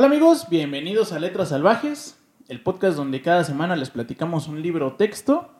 Hola 0.00 0.06
amigos, 0.06 0.46
bienvenidos 0.48 1.12
a 1.12 1.18
Letras 1.18 1.50
Salvajes, 1.50 2.18
el 2.48 2.62
podcast 2.62 2.96
donde 2.96 3.20
cada 3.20 3.44
semana 3.44 3.76
les 3.76 3.90
platicamos 3.90 4.48
un 4.48 4.62
libro 4.62 4.86
o 4.86 4.92
texto. 4.94 5.50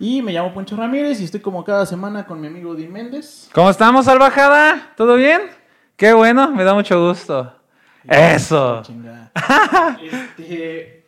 Y 0.00 0.20
me 0.20 0.32
llamo 0.32 0.52
Poncho 0.52 0.74
Ramírez 0.74 1.20
y 1.20 1.24
estoy 1.24 1.38
como 1.38 1.62
cada 1.62 1.86
semana 1.86 2.26
con 2.26 2.40
mi 2.40 2.48
amigo 2.48 2.74
Di 2.74 2.88
Méndez. 2.88 3.48
¿Cómo 3.54 3.70
estamos, 3.70 4.06
salvajada? 4.06 4.94
¿Todo 4.96 5.14
bien? 5.14 5.42
Qué 5.94 6.12
bueno, 6.12 6.50
me 6.50 6.64
da 6.64 6.74
mucho 6.74 7.06
gusto. 7.06 7.54
Eso. 8.02 8.82
Este, 10.02 11.04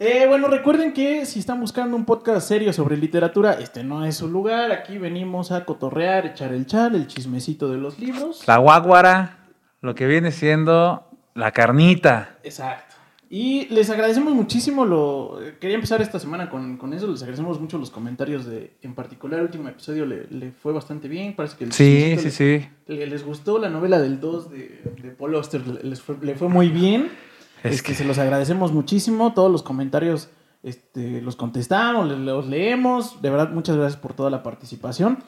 eh, 0.00 0.26
bueno, 0.26 0.48
recuerden 0.48 0.92
que 0.92 1.24
si 1.26 1.38
están 1.38 1.60
buscando 1.60 1.96
un 1.96 2.04
podcast 2.04 2.48
serio 2.48 2.72
sobre 2.72 2.96
literatura, 2.96 3.52
este 3.52 3.84
no 3.84 4.04
es 4.04 4.16
su 4.16 4.26
lugar. 4.26 4.72
Aquí 4.72 4.98
venimos 4.98 5.52
a 5.52 5.64
cotorrear, 5.64 6.26
echar 6.26 6.52
el 6.52 6.66
chal, 6.66 6.96
el 6.96 7.06
chismecito 7.06 7.70
de 7.70 7.78
los 7.78 8.00
libros. 8.00 8.42
La 8.48 8.56
guaguara, 8.56 9.46
lo 9.80 9.94
que 9.94 10.08
viene 10.08 10.32
siendo 10.32 11.06
la 11.40 11.50
carnita. 11.52 12.38
Exacto. 12.44 12.96
Y 13.32 13.66
les 13.68 13.88
agradecemos 13.90 14.34
muchísimo 14.34 14.84
lo... 14.84 15.38
Quería 15.60 15.76
empezar 15.76 16.02
esta 16.02 16.18
semana 16.18 16.50
con, 16.50 16.76
con 16.76 16.92
eso, 16.92 17.06
les 17.06 17.22
agradecemos 17.22 17.60
mucho 17.60 17.78
los 17.78 17.90
comentarios 17.90 18.44
de... 18.44 18.72
En 18.82 18.94
particular, 18.96 19.38
el 19.38 19.46
último 19.46 19.68
episodio 19.68 20.04
le, 20.04 20.26
le 20.30 20.50
fue 20.50 20.72
bastante 20.72 21.06
bien, 21.06 21.36
parece 21.36 21.56
que... 21.56 21.64
el 21.64 21.72
Sí, 21.72 22.16
sí, 22.18 22.30
sí. 22.32 22.66
le- 22.88 23.06
les 23.06 23.24
gustó 23.24 23.58
la 23.60 23.68
novela 23.70 24.00
del 24.00 24.18
2 24.18 24.50
de, 24.50 24.82
de 25.00 25.10
Paul 25.10 25.36
Auster, 25.36 25.64
le- 25.64 25.82
les 25.88 26.00
fue, 26.02 26.16
le 26.20 26.34
fue 26.34 26.48
muy 26.48 26.70
bien. 26.70 27.08
Es 27.62 27.76
Este, 27.76 27.88
que- 27.88 27.94
Se 27.94 28.04
los 28.04 28.18
agradecemos 28.18 28.72
muchísimo, 28.72 29.32
todos 29.32 29.50
los 29.52 29.62
comentarios 29.62 30.28
este, 30.64 31.22
los 31.22 31.36
contestamos, 31.36 32.08
los 32.10 32.46
leemos, 32.48 33.22
de 33.22 33.30
verdad 33.30 33.50
muchas 33.50 33.76
gracias 33.76 34.00
por 34.00 34.12
toda 34.12 34.30
la 34.30 34.42
participación. 34.42 35.22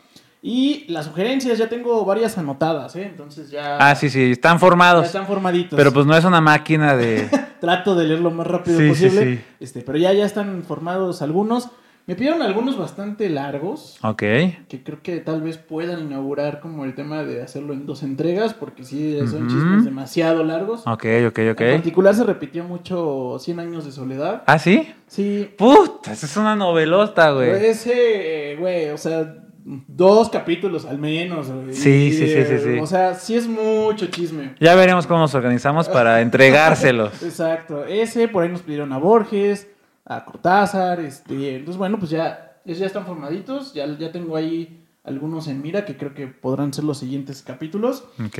Y 0.45 0.87
las 0.89 1.07
sugerencias, 1.07 1.57
ya 1.57 1.69
tengo 1.69 2.05
varias 2.05 2.37
anotadas, 2.37 2.97
¿eh? 2.97 3.05
entonces 3.09 3.49
ya, 3.51 3.77
Ah, 3.79 3.95
sí, 3.95 4.11
sí, 4.11 4.33
están 4.33 4.57
ya 4.57 4.59
formados. 4.59 5.07
están 5.07 5.25
formaditos. 5.29 5.77
Pero 5.77 5.93
pues 5.93 6.05
no 6.05 6.17
es 6.17 6.25
una 6.25 6.41
máquina 6.41 6.97
de... 6.97 7.29
Trato 7.61 7.95
de 7.95 8.07
leer 8.07 8.19
lo 8.21 8.33
más 8.33 8.45
rápido 8.49 8.77
Sí, 8.77 8.83
sí, 8.87 8.89
posible, 9.07 9.37
sí. 9.37 9.41
Este, 9.61 9.83
pero 9.83 9.99
ya, 9.99 10.13
ya 10.13 10.25
están 10.25 10.65
formados 10.65 11.23
algunos. 11.23 11.69
Me 12.09 12.17
pidieron 12.17 12.43
algunos 12.43 12.77
bastante 12.77 13.31
largos, 13.31 13.97
Ok. 14.03 14.19
que 14.19 14.83
creo 14.85 15.01
que 15.01 15.19
tal 15.21 15.41
vez 15.43 15.59
puedan 15.59 16.01
inaugurar 16.01 16.59
como 16.59 16.85
el 16.85 16.97
tema 16.97 17.23
de 17.23 17.41
hacerlo 17.41 17.73
en 17.75 17.87
dos 17.87 18.03
entregas, 18.03 18.53
porque 18.55 18.83
sí, 18.83 19.17
son 19.31 19.45
Ujú. 19.47 19.55
chismes 19.55 19.85
demasiado 19.85 20.43
largos. 20.43 20.81
Ok, 20.89 21.05
ok, 21.29 21.39
ok. 21.53 21.61
En 21.61 21.75
particular 21.77 22.17
se 22.17 22.25
repitió 22.25 22.65
mucho 22.65 23.37
100 23.39 23.61
años 23.61 23.85
de 23.85 23.93
soledad. 23.93 24.43
¿Ah, 24.49 24.59
sí? 24.59 24.93
Sí. 25.07 25.49
Puta, 25.57 26.11
esa 26.13 26.27
es 26.27 26.37
una 26.37 26.57
novelota, 26.57 27.31
güey. 27.31 27.51
Ese, 27.67 28.51
eh, 28.55 28.57
güey, 28.57 28.89
o 28.91 28.99
sea, 28.99 29.37
dos 29.65 30.29
capítulos 30.29 30.85
al 30.85 30.99
menos. 30.99 31.51
güey. 31.51 31.75
Sí, 31.75 32.13
sí, 32.13 32.27
sí, 32.27 32.45
sí, 32.45 32.59
sí. 32.59 32.79
O 32.81 32.87
sea, 32.87 33.15
sí 33.15 33.37
es 33.37 33.47
mucho 33.47 34.07
chisme. 34.07 34.55
Ya 34.61 34.75
veremos 34.75 35.07
cómo 35.07 35.21
nos 35.21 35.35
organizamos 35.35 35.89
para 35.89 36.21
entregárselos. 36.23 37.23
Exacto. 37.23 37.85
Ese, 37.85 38.29
por 38.29 38.43
ahí 38.43 38.49
nos 38.51 38.63
pidieron 38.63 38.93
a 38.93 38.99
Borges, 38.99 39.69
a 40.05 40.25
Cortázar, 40.25 41.01
este. 41.01 41.57
Entonces, 41.57 41.79
bueno, 41.79 41.99
pues 41.99 42.11
ya, 42.11 42.57
ya 42.65 42.87
están 42.87 43.07
formaditos. 43.07 43.73
Ya, 43.75 43.87
ya 43.99 44.11
tengo 44.13 44.37
ahí 44.37 44.85
algunos 45.05 45.49
en 45.49 45.63
mira 45.63 45.85
que 45.85 45.97
creo 45.97 46.15
que 46.15 46.27
podrán 46.27 46.73
ser 46.73 46.85
los 46.85 46.99
siguientes 46.99 47.43
capítulos. 47.43 48.05
Ok. 48.25 48.39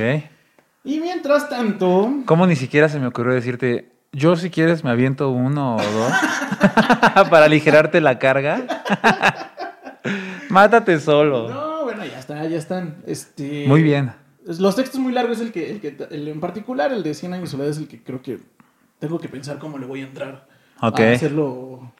Y 0.85 0.99
mientras 0.99 1.49
tanto, 1.49 2.11
¿Cómo 2.25 2.45
ni 2.45 2.57
siquiera 2.57 2.89
se 2.89 2.99
me 2.99 3.07
ocurrió 3.07 3.33
decirte, 3.33 3.93
yo 4.11 4.35
si 4.35 4.49
quieres 4.49 4.83
me 4.83 4.89
aviento 4.89 5.29
uno 5.29 5.77
o 5.77 5.81
dos 5.81 6.13
para 7.29 7.45
aligerarte 7.45 8.01
la 8.01 8.19
carga? 8.19 8.65
Mátate 10.53 10.99
solo. 10.99 11.49
no, 11.49 11.83
bueno, 11.83 12.05
ya 12.05 12.19
está, 12.19 12.45
ya 12.45 12.57
están. 12.57 12.97
Este. 13.07 13.65
Muy 13.67 13.83
bien. 13.83 14.13
Los 14.45 14.75
textos 14.75 14.99
muy 14.99 15.13
largos 15.13 15.37
es 15.39 15.43
el 15.47 15.51
que, 15.51 15.71
el 15.71 15.79
que 15.79 15.95
el 16.11 16.27
en 16.27 16.39
particular, 16.39 16.91
el 16.91 17.01
de 17.03 17.13
100 17.13 17.33
años 17.33 17.45
de 17.45 17.51
soledad 17.51 17.71
es 17.71 17.77
el 17.77 17.87
que 17.87 18.03
creo 18.03 18.21
que 18.21 18.39
tengo 18.99 19.19
que 19.19 19.29
pensar 19.29 19.57
cómo 19.57 19.77
le 19.77 19.85
voy 19.85 20.01
a 20.01 20.03
entrar 20.03 20.47
Ok. 20.81 20.99
a 20.99 21.11
hacerlo 21.13 21.91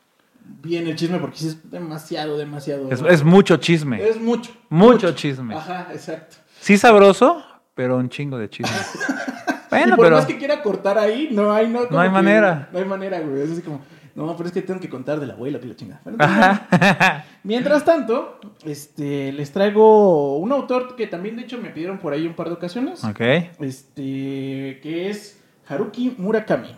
bien 0.62 0.88
el 0.88 0.96
chisme, 0.98 1.20
porque 1.20 1.38
es 1.38 1.72
demasiado, 1.72 2.38
demasiado. 2.38 2.92
Es, 2.92 3.02
es 3.02 3.24
mucho 3.24 3.58
chisme. 3.58 4.06
Es 4.06 4.20
mucho. 4.20 4.52
Mucho 4.70 5.12
chisme. 5.14 5.56
Ajá, 5.56 5.88
exacto. 5.94 6.36
Sí 6.60 6.78
sabroso, 6.78 7.42
pero 7.76 7.98
un 7.98 8.10
chingo 8.10 8.38
de 8.38 8.50
chisme. 8.50 8.76
y 9.48 9.70
Bueno, 9.70 9.96
por 9.96 10.06
pero... 10.08 10.18
más 10.18 10.26
que 10.26 10.38
quiera 10.38 10.62
cortar 10.62 10.98
ahí, 10.98 11.30
no 11.32 11.54
hay, 11.54 11.70
no, 11.70 11.88
como 11.88 12.00
hay 12.00 12.10
que- 12.10 12.14
manera. 12.14 12.70
No 12.74 12.80
hay 12.80 12.86
manera, 12.86 13.20
güey. 13.22 13.42
Es 13.44 13.52
así 13.52 13.62
como, 13.62 13.82
no, 14.16 14.36
pero 14.38 14.48
es 14.48 14.54
que 14.54 14.62
tengo 14.62 14.80
que 14.80 14.90
contar 14.90 15.20
de 15.20 15.28
la 15.28 15.34
abuela 15.34 15.60
que 15.60 15.68
la 15.68 15.76
chingada. 15.76 16.02
Bueno. 16.04 16.18
Mientras 17.44 17.84
tanto, 17.84 18.40
este, 18.66 19.32
les 19.32 19.52
traigo 19.52 20.38
un 20.38 20.52
autor 20.52 20.96
que 20.96 21.08
también, 21.08 21.36
de 21.36 21.44
hecho, 21.44 21.58
me 21.60 21.70
pidieron 21.70 21.98
por 21.98 22.14
ahí 22.14 22.26
un 22.28 22.34
par 22.34 22.48
de 22.48 22.54
ocasiones. 22.54 23.04
ok. 23.04 23.22
Este, 23.60 24.80
que 24.82 25.10
es 25.10 25.42
Haruki 25.68 26.16
Murakami. 26.18 26.76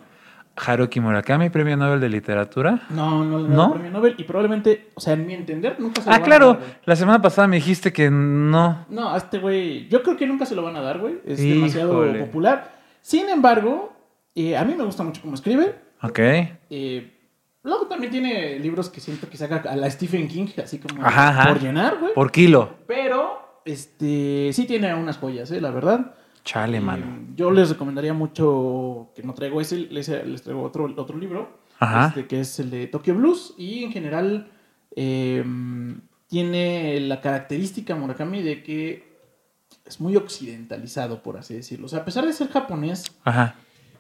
Haruki 0.58 1.02
Murakami, 1.02 1.50
premio 1.50 1.76
Nobel 1.76 2.00
de 2.00 2.08
Literatura. 2.08 2.84
No, 2.90 3.26
no 3.26 3.40
¿No? 3.40 3.48
¿No? 3.68 3.74
premio 3.74 3.92
Nobel 3.92 4.16
y 4.18 4.24
probablemente, 4.24 4.90
o 4.96 5.02
sea, 5.02 5.14
en 5.14 5.28
mi 5.28 5.34
entender, 5.34 5.76
nunca 5.80 6.02
se 6.02 6.08
lo 6.10 6.16
Ah, 6.16 6.20
van 6.20 6.22
a 6.22 6.26
claro. 6.26 6.48
dar, 6.48 6.58
güey. 6.60 6.70
La 6.86 6.96
semana 6.96 7.22
pasada 7.22 7.48
me 7.50 7.58
dijiste 7.58 7.92
que 7.92 8.10
no. 8.10 8.86
No, 8.90 9.10
a 9.14 9.18
este 9.18 9.40
güey, 9.40 9.90
yo 9.90 10.02
creo 10.02 10.16
que 10.16 10.26
nunca 10.26 10.46
se 10.46 10.56
lo 10.56 10.64
van 10.64 10.78
a 10.78 10.82
dar, 10.82 11.00
güey. 11.00 11.16
Es 11.26 11.40
Híjole. 11.42 11.56
demasiado 11.56 12.20
popular. 12.26 12.72
Sin 13.02 13.28
embargo, 13.28 13.94
eh, 14.34 14.56
a 14.56 14.64
mí 14.64 14.74
me 14.76 14.86
gusta 14.86 15.04
mucho 15.04 15.22
cómo 15.22 15.36
escribe. 15.36 15.76
Ok. 16.02 16.20
Eh, 16.20 17.15
luego 17.66 17.88
también 17.88 18.12
tiene 18.12 18.58
libros 18.60 18.90
que 18.90 19.02
siento 19.02 19.30
que 19.30 19.36
saca 19.36 19.58
a 19.70 19.76
la 19.76 19.90
Stephen 19.92 20.28
King, 20.30 20.48
así 20.64 20.80
como 20.80 21.06
Ajá, 21.06 21.30
ajá. 21.30 21.50
por 21.54 21.62
llenar, 21.62 21.98
güey. 22.00 22.14
Por 22.14 22.32
kilo. 22.32 22.76
Pero, 22.88 23.62
este, 23.66 24.52
sí 24.54 24.66
tiene 24.66 24.94
unas 24.96 25.18
joyas, 25.18 25.52
eh, 25.52 25.60
la 25.60 25.72
verdad. 25.72 26.16
Chale, 26.44 26.80
mano. 26.80 27.06
yo 27.36 27.50
les 27.50 27.70
recomendaría 27.70 28.14
mucho 28.14 29.12
que 29.16 29.24
no 29.24 29.34
traigo 29.34 29.60
ese, 29.62 29.78
les, 29.78 30.08
les 30.08 30.44
traigo 30.44 30.62
otro, 30.62 30.86
otro 30.96 31.18
libro, 31.18 31.58
Ajá. 31.80 32.08
este, 32.10 32.28
que 32.28 32.40
es 32.42 32.60
el 32.60 32.70
de 32.70 32.86
Tokyo 32.88 33.16
Blues. 33.16 33.56
Y 33.58 33.84
en 33.84 33.92
general 33.92 34.52
eh, 34.96 35.44
tiene 36.28 37.00
la 37.02 37.20
característica 37.20 37.96
Murakami 37.96 38.44
de 38.44 38.62
que 38.62 39.16
es 39.86 40.00
muy 40.00 40.16
occidentalizado, 40.16 41.24
por 41.24 41.38
así 41.38 41.56
decirlo. 41.56 41.88
O 41.88 41.90
sea, 41.90 42.00
a 42.00 42.06
pesar 42.06 42.26
de 42.26 42.34
ser 42.34 42.50
japonés, 42.50 43.06
Ajá. 43.24 43.56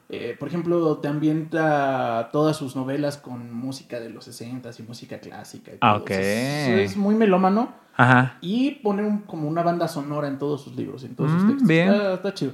Eh, 0.09 0.35
por 0.39 0.47
ejemplo, 0.47 0.97
te 0.97 1.07
ambienta 1.07 2.29
todas 2.31 2.55
sus 2.57 2.75
novelas 2.75 3.17
con 3.17 3.51
música 3.53 3.99
de 3.99 4.09
los 4.09 4.25
60 4.25 4.69
y 4.77 4.83
música 4.83 5.19
clásica. 5.19 5.71
y 5.71 5.77
Ah, 5.81 5.95
todo. 5.97 6.07
es, 6.15 6.91
es 6.91 6.97
muy 6.97 7.15
melómano 7.15 7.73
Ajá. 7.97 8.37
y 8.41 8.71
pone 8.71 9.03
un- 9.03 9.19
como 9.19 9.47
una 9.47 9.63
banda 9.63 9.87
sonora 9.87 10.27
en 10.27 10.37
todos 10.37 10.61
sus 10.63 10.75
libros, 10.75 11.03
en 11.03 11.15
todos 11.15 11.31
sus 11.31 11.43
Mm, 11.43 11.47
textos. 11.47 11.67
bien. 11.67 11.89
Está, 11.93 12.13
está 12.15 12.33
chido. 12.33 12.53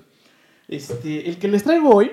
Este, 0.68 1.28
el 1.30 1.38
que 1.40 1.48
les 1.50 1.64
traigo 1.64 1.90
hoy 1.94 2.12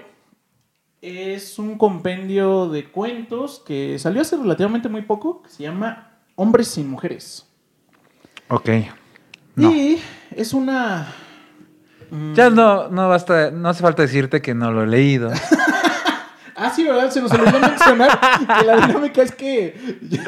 es 1.00 1.58
un 1.60 1.78
compendio 1.78 2.68
de 2.68 2.90
cuentos 2.90 3.62
que 3.64 3.98
salió 4.00 4.22
hace 4.22 4.36
relativamente 4.36 4.88
muy 4.88 5.02
poco, 5.02 5.42
que 5.42 5.48
se 5.50 5.62
llama 5.62 6.18
Hombres 6.34 6.66
sin 6.68 6.88
Mujeres. 6.90 7.46
Ok. 8.48 8.68
No. 9.54 9.70
Y 9.72 9.98
es 10.34 10.52
una... 10.54 11.12
mm, 12.10 12.34
Ya 12.34 12.50
no, 12.50 12.88
no 12.88 13.08
basta, 13.08 13.50
no 13.50 13.68
hace 13.68 13.82
falta 13.82 14.02
decirte 14.02 14.40
que 14.42 14.54
no 14.54 14.70
lo 14.72 14.82
he 14.82 14.86
leído. 14.86 15.30
Ah, 16.60 16.72
sí, 16.74 16.82
¿verdad? 16.82 17.08
Se 17.08 17.22
nos 17.22 17.30
olvidó 17.30 17.60
mencionar 17.60 18.18
que 18.58 18.66
la 18.66 18.84
dinámica 18.84 19.22
es 19.22 19.30
que 19.30 20.00
yo, 20.10 20.18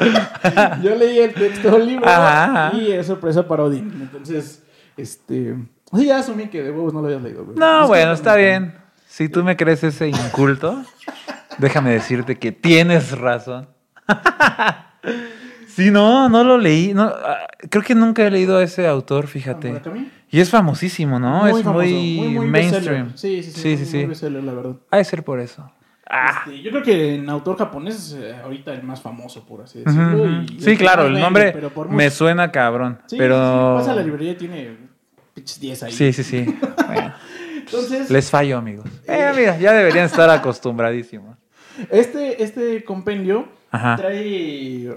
yo 0.81 0.95
leí 0.95 1.19
el 1.19 1.33
texto 1.33 1.71
del 1.71 1.85
libro 1.87 2.07
Ajá, 2.07 2.67
ajá. 2.67 2.77
y 2.77 2.89
es 2.93 3.05
sorpresa 3.07 3.45
para 3.45 3.63
Odín. 3.63 3.91
Entonces, 4.01 4.63
este... 4.95 5.57
Sí, 5.93 6.05
ya 6.05 6.19
asumí 6.19 6.47
que 6.47 6.63
de 6.63 6.71
huevos 6.71 6.93
no 6.93 7.01
lo 7.01 7.07
habías 7.07 7.21
leído. 7.21 7.43
güey. 7.43 7.57
No, 7.57 7.85
bueno, 7.87 8.13
está 8.13 8.37
bien. 8.37 8.73
Si 9.09 9.27
tú 9.27 9.43
me 9.43 9.57
crees 9.57 9.83
ese 9.83 10.07
inculto, 10.07 10.81
déjame 11.57 11.91
decirte 11.91 12.39
que 12.39 12.53
tienes 12.53 13.11
razón. 13.19 13.67
Sí, 15.75 15.89
no, 15.91 16.27
no 16.29 16.43
lo 16.43 16.57
leí. 16.57 16.93
No, 16.93 17.03
ah, 17.03 17.47
creo 17.69 17.83
que 17.83 17.95
nunca 17.95 18.25
he 18.25 18.31
leído 18.31 18.57
a 18.57 18.63
ese 18.63 18.87
autor, 18.87 19.27
fíjate. 19.27 19.81
Y 20.29 20.39
es 20.39 20.49
famosísimo, 20.49 21.19
¿no? 21.19 21.47
es 21.47 21.63
famoso, 21.63 21.85
muy, 21.87 22.39
mainstream. 22.47 23.13
Sí, 23.15 23.43
sí, 23.43 23.51
sí. 23.51 23.77
Sí, 23.77 24.05
muy- 24.05 24.15
sí, 24.15 24.29
muy 24.29 24.41
la 24.41 24.53
verdad. 24.53 24.75
Ha 24.91 24.97
de 24.97 25.03
ser 25.05 25.23
por 25.23 25.39
eso. 25.39 25.71
Ah. 26.13 26.43
Este, 26.45 26.61
yo 26.61 26.71
creo 26.71 26.83
que 26.83 27.15
en 27.15 27.29
autor 27.29 27.57
japonés 27.57 27.95
es 27.95 28.13
eh, 28.13 28.35
ahorita 28.43 28.73
el 28.73 28.83
más 28.83 29.01
famoso, 29.01 29.45
por 29.45 29.61
así 29.61 29.79
decirlo. 29.79 30.41
y 30.41 30.59
Sí, 30.59 30.75
claro, 30.75 31.05
el 31.07 31.17
nombre 31.17 31.53
pero 31.53 31.71
me 31.89 32.09
suena 32.09 32.51
cabrón. 32.51 32.99
Sí, 33.07 33.15
pero. 33.17 33.35
sí, 33.35 33.41
sí, 33.41 33.79
pasa 33.79 33.91
a 33.93 33.95
la 33.95 34.03
librería 34.03 34.37
tiene 34.37 34.75
pinches 35.33 35.59
10 35.61 35.83
ahí. 35.83 35.91
Sí, 35.93 36.11
sí, 36.11 36.23
sí. 36.23 36.45
Bueno, 36.87 37.13
Entonces, 37.59 38.09
les 38.09 38.29
fallo, 38.29 38.57
amigos. 38.57 38.85
Eh, 39.07 39.31
mira, 39.37 39.57
ya 39.57 39.71
deberían 39.71 40.05
estar 40.05 40.29
acostumbradísimos. 40.29 41.37
este, 41.89 42.43
este 42.43 42.83
compendio 42.83 43.47
Ajá. 43.71 43.95
trae. 43.95 44.93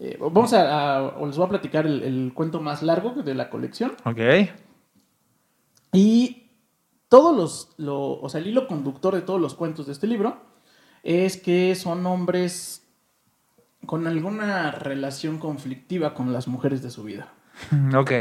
Eh, 0.00 0.18
vamos 0.20 0.52
a, 0.52 0.96
a- 0.98 1.02
o 1.18 1.26
les 1.26 1.36
voy 1.36 1.46
a 1.46 1.48
platicar 1.50 1.86
el, 1.86 2.02
el 2.02 2.32
cuento 2.34 2.60
más 2.60 2.82
largo 2.82 3.10
de 3.22 3.34
la 3.34 3.48
colección. 3.50 3.92
Ok. 4.04 4.20
Y 5.92 6.50
todos 7.08 7.36
los, 7.36 7.68
lo- 7.78 8.20
o 8.20 8.28
sea, 8.28 8.40
el 8.40 8.46
hilo 8.48 8.66
conductor 8.68 9.14
de 9.14 9.22
todos 9.22 9.40
los 9.40 9.54
cuentos 9.54 9.86
de 9.86 9.92
este 9.92 10.06
libro 10.06 10.38
es 11.02 11.36
que 11.36 11.74
son 11.74 12.04
hombres 12.06 12.82
con 13.86 14.06
alguna 14.06 14.72
relación 14.72 15.38
conflictiva 15.38 16.12
con 16.14 16.32
las 16.32 16.48
mujeres 16.48 16.82
de 16.82 16.90
su 16.90 17.04
vida. 17.04 17.32
Ok. 17.96 18.12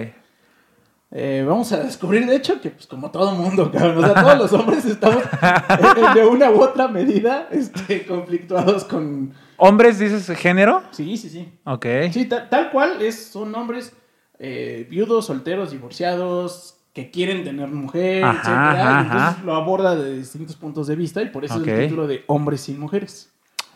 Eh, 1.18 1.46
vamos 1.48 1.72
a 1.72 1.78
descubrir, 1.84 2.26
de 2.26 2.36
hecho, 2.36 2.60
que 2.60 2.72
pues 2.72 2.88
como 2.88 3.10
todo 3.10 3.32
mundo, 3.34 3.72
cabrón, 3.72 4.04
o 4.04 4.08
sea, 4.08 4.22
todos 4.22 4.38
los 4.38 4.54
hombres 4.54 4.84
estamos 4.86 5.24
eh, 5.24 6.14
de 6.16 6.26
una 6.26 6.50
u 6.52 6.62
otra 6.62 6.88
medida 6.90 7.48
este, 7.52 8.06
conflictuados 8.06 8.84
con... 8.84 9.34
¿Hombres 9.58 10.00
dices 10.00 10.28
género? 10.38 10.84
Sí, 10.92 11.18
sí, 11.18 11.30
sí. 11.30 11.60
Ok. 11.64 11.86
Sí, 12.12 12.26
ta- 12.26 12.50
tal 12.50 12.72
cual 12.72 13.02
es, 13.02 13.28
son 13.28 13.54
hombres 13.56 13.94
eh, 14.40 14.86
viudos, 14.90 15.26
solteros, 15.28 15.72
divorciados, 15.72 16.76
que 16.94 17.12
quieren 17.12 17.44
tener 17.44 17.68
mujer, 17.68 18.24
Ajá, 18.24 18.38
etcétera, 18.40 18.74
y 18.74 18.82
ajá, 18.82 19.02
entonces 19.02 19.22
ajá. 19.30 19.42
lo 19.46 19.56
aborda 19.56 19.96
de 19.96 20.18
distintos 20.18 20.56
puntos 20.56 20.88
de 20.88 20.96
vista 20.96 21.22
y 21.22 21.26
por 21.30 21.44
eso 21.46 21.62
es 21.62 21.68
el 21.68 21.80
título 21.88 22.08
de 22.08 22.24
Hombres 22.28 22.62
sin 22.62 22.80
mujeres. 22.80 23.30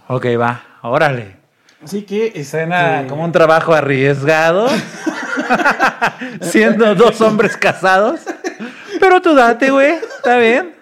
Ok, 0.08 0.26
va. 0.40 0.64
Órale. 0.82 1.38
Así 1.84 2.02
que... 2.04 2.44
Suena 2.44 2.98
este, 3.02 3.10
como 3.10 3.24
un 3.24 3.32
trabajo 3.32 3.74
arriesgado. 3.74 4.68
Siendo 6.42 6.96
dos 6.96 7.20
hombres 7.22 7.56
casados. 7.58 8.22
Pero 9.00 9.22
tú 9.22 9.34
date, 9.36 9.70
güey. 9.72 9.92
Está 9.94 10.38
bien. 10.38 10.76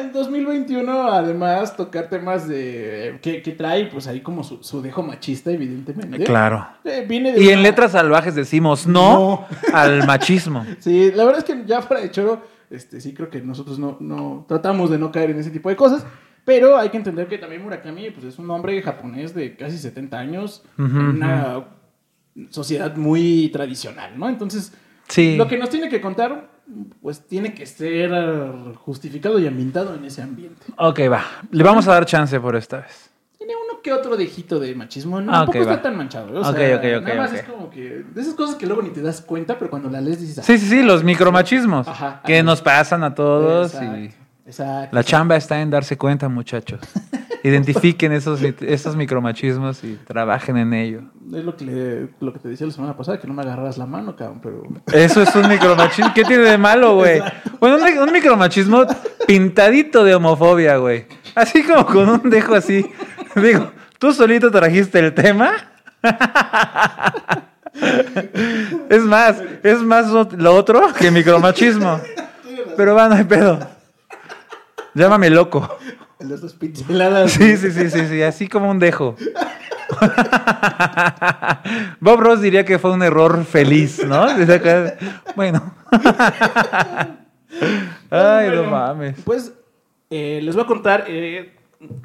En 0.00 0.12
2021, 0.12 1.08
además, 1.12 1.76
tocar 1.76 2.08
temas 2.08 2.46
de 2.48 3.18
que, 3.22 3.42
que 3.42 3.52
trae, 3.52 3.86
pues 3.86 4.06
ahí 4.06 4.20
como 4.20 4.44
su, 4.44 4.62
su 4.62 4.82
dejo 4.82 5.02
machista, 5.02 5.50
evidentemente. 5.50 6.24
Claro. 6.24 6.66
Eh, 6.84 7.04
viene 7.08 7.32
de 7.32 7.42
Y 7.42 7.48
en 7.50 7.62
letras 7.62 7.92
salvajes 7.92 8.34
decimos 8.34 8.86
no, 8.86 9.46
al 9.72 10.06
machismo. 10.06 10.64
Sí, 10.80 11.10
la 11.14 11.24
verdad 11.24 11.38
es 11.38 11.44
que 11.44 11.64
ya 11.66 11.82
fuera 11.82 12.02
de 12.02 12.10
choro, 12.10 12.42
este, 12.70 13.00
sí 13.00 13.14
creo 13.14 13.30
que 13.30 13.40
nosotros 13.40 13.78
no, 13.78 13.96
no 14.00 14.44
tratamos 14.48 14.90
de 14.90 14.98
no 14.98 15.10
caer 15.12 15.30
en 15.30 15.38
ese 15.40 15.50
tipo 15.50 15.68
de 15.68 15.76
cosas. 15.76 16.04
Pero 16.44 16.78
hay 16.78 16.90
que 16.90 16.96
entender 16.96 17.26
que 17.26 17.38
también 17.38 17.62
Murakami 17.62 18.10
pues, 18.10 18.24
es 18.24 18.38
un 18.38 18.48
hombre 18.50 18.80
japonés 18.80 19.34
de 19.34 19.56
casi 19.56 19.78
70 19.78 20.16
años, 20.16 20.62
una 20.78 21.64
sociedad 22.50 22.94
muy 22.96 23.48
tradicional, 23.52 24.16
¿no? 24.18 24.28
Entonces, 24.28 24.72
Sí. 25.08 25.36
lo 25.36 25.46
que 25.48 25.56
nos 25.58 25.70
tiene 25.70 25.88
que 25.88 26.00
contar, 26.00 26.48
pues 27.02 27.20
tiene 27.26 27.54
que 27.54 27.64
ser 27.66 28.10
justificado 28.76 29.38
y 29.38 29.46
ambientado 29.46 29.94
en 29.94 30.04
ese 30.04 30.22
ambiente. 30.22 30.66
Ok, 30.76 31.00
va. 31.10 31.22
Le 31.50 31.62
vamos 31.62 31.86
a 31.88 31.92
dar 31.92 32.06
chance 32.06 32.38
por 32.40 32.56
esta 32.56 32.78
vez. 32.78 33.10
Tiene 33.38 33.52
uno 33.54 33.80
que 33.82 33.92
otro 33.92 34.16
dejito 34.16 34.58
de 34.58 34.74
machismo, 34.74 35.20
no, 35.20 35.30
Ah, 35.32 35.36
tampoco 35.44 35.58
está 35.60 35.82
tan 35.82 35.96
manchado. 35.96 36.28
¿eh? 36.34 36.38
O 36.38 36.48
Ok, 36.50 36.56
sea, 36.56 36.76
ok, 36.76 36.84
ok, 36.98 37.02
nada 37.06 37.16
más 37.16 37.32
es 37.34 37.42
como 37.44 37.70
que 37.70 38.04
de 38.12 38.20
esas 38.20 38.34
cosas 38.34 38.56
que 38.56 38.66
luego 38.66 38.82
ni 38.82 38.90
te 38.90 39.00
das 39.02 39.20
cuenta, 39.20 39.58
pero 39.58 39.70
cuando 39.70 39.88
la 39.88 40.00
lees 40.00 40.20
dices, 40.20 40.38
ah, 40.40 40.42
Sí, 40.42 40.58
sí, 40.58 40.66
sí, 40.68 40.82
los 40.82 41.04
micromachismos 41.04 41.86
Ajá, 41.86 42.22
que 42.24 42.42
nos 42.42 42.60
pasan 42.62 43.04
a 43.04 43.14
todos. 43.14 43.72
exacto, 43.74 43.98
y 43.98 44.14
exacto. 44.46 44.96
la 44.96 45.04
chamba 45.04 45.36
está 45.36 45.60
en 45.60 45.70
darse 45.70 45.96
cuenta, 45.96 46.28
muchachos. 46.28 46.80
Identifiquen 47.46 48.12
esos, 48.12 48.40
esos 48.42 48.96
micromachismos 48.96 49.84
y 49.84 49.94
trabajen 50.06 50.56
en 50.56 50.72
ello. 50.74 51.00
Es 51.32 51.44
lo 51.44 51.56
que, 51.56 51.64
le- 51.64 52.08
lo 52.20 52.32
que 52.32 52.38
te 52.40 52.48
decía 52.48 52.66
la 52.66 52.72
semana 52.72 52.96
pasada, 52.96 53.20
que 53.20 53.26
no 53.28 53.34
me 53.34 53.42
agarraras 53.42 53.78
la 53.78 53.86
mano, 53.86 54.16
cabrón, 54.16 54.40
pero... 54.42 54.62
Eso 54.92 55.22
es 55.22 55.34
un 55.36 55.48
micromachismo. 55.48 56.12
¿Qué 56.14 56.24
tiene 56.24 56.42
de 56.44 56.58
malo, 56.58 56.94
güey? 56.96 57.20
Bueno, 57.60 57.76
un, 57.76 57.98
un 58.08 58.12
micromachismo 58.12 58.84
pintadito 59.26 60.02
de 60.02 60.14
homofobia, 60.14 60.76
güey. 60.78 61.06
Así 61.34 61.62
como 61.62 61.86
con 61.86 62.08
un 62.08 62.30
dejo 62.30 62.54
así. 62.54 62.84
Digo, 63.36 63.70
¿tú 63.98 64.12
solito 64.12 64.50
trajiste 64.50 64.98
el 64.98 65.14
tema? 65.14 65.52
Es 68.88 69.02
más, 69.02 69.36
es 69.62 69.82
más 69.82 70.08
lo 70.08 70.28
lo 70.36 70.54
otro 70.54 70.92
que 70.98 71.10
micromachismo. 71.10 72.00
Pero 72.76 72.94
va, 72.94 73.08
no 73.08 73.14
hay 73.16 73.24
pedo. 73.24 73.58
Llámame 74.94 75.28
loco. 75.30 75.76
En 76.18 76.30
las 76.30 76.40
dos 76.40 76.54
pinceladas. 76.54 77.32
Sí, 77.32 77.56
sí, 77.56 77.70
sí, 77.70 77.90
sí, 77.90 78.06
sí, 78.08 78.22
así 78.22 78.48
como 78.48 78.70
un 78.70 78.78
dejo. 78.78 79.16
Bob 82.00 82.20
Ross 82.20 82.40
diría 82.40 82.64
que 82.64 82.78
fue 82.78 82.92
un 82.92 83.02
error 83.02 83.44
feliz, 83.44 84.04
¿no? 84.04 84.26
Bueno. 85.34 85.74
Ay, 88.10 88.50
no 88.50 88.64
mames. 88.64 89.16
Pues 89.24 89.52
eh, 90.10 90.40
les 90.42 90.54
voy 90.54 90.64
a 90.64 90.66
contar, 90.66 91.04
eh, 91.08 91.54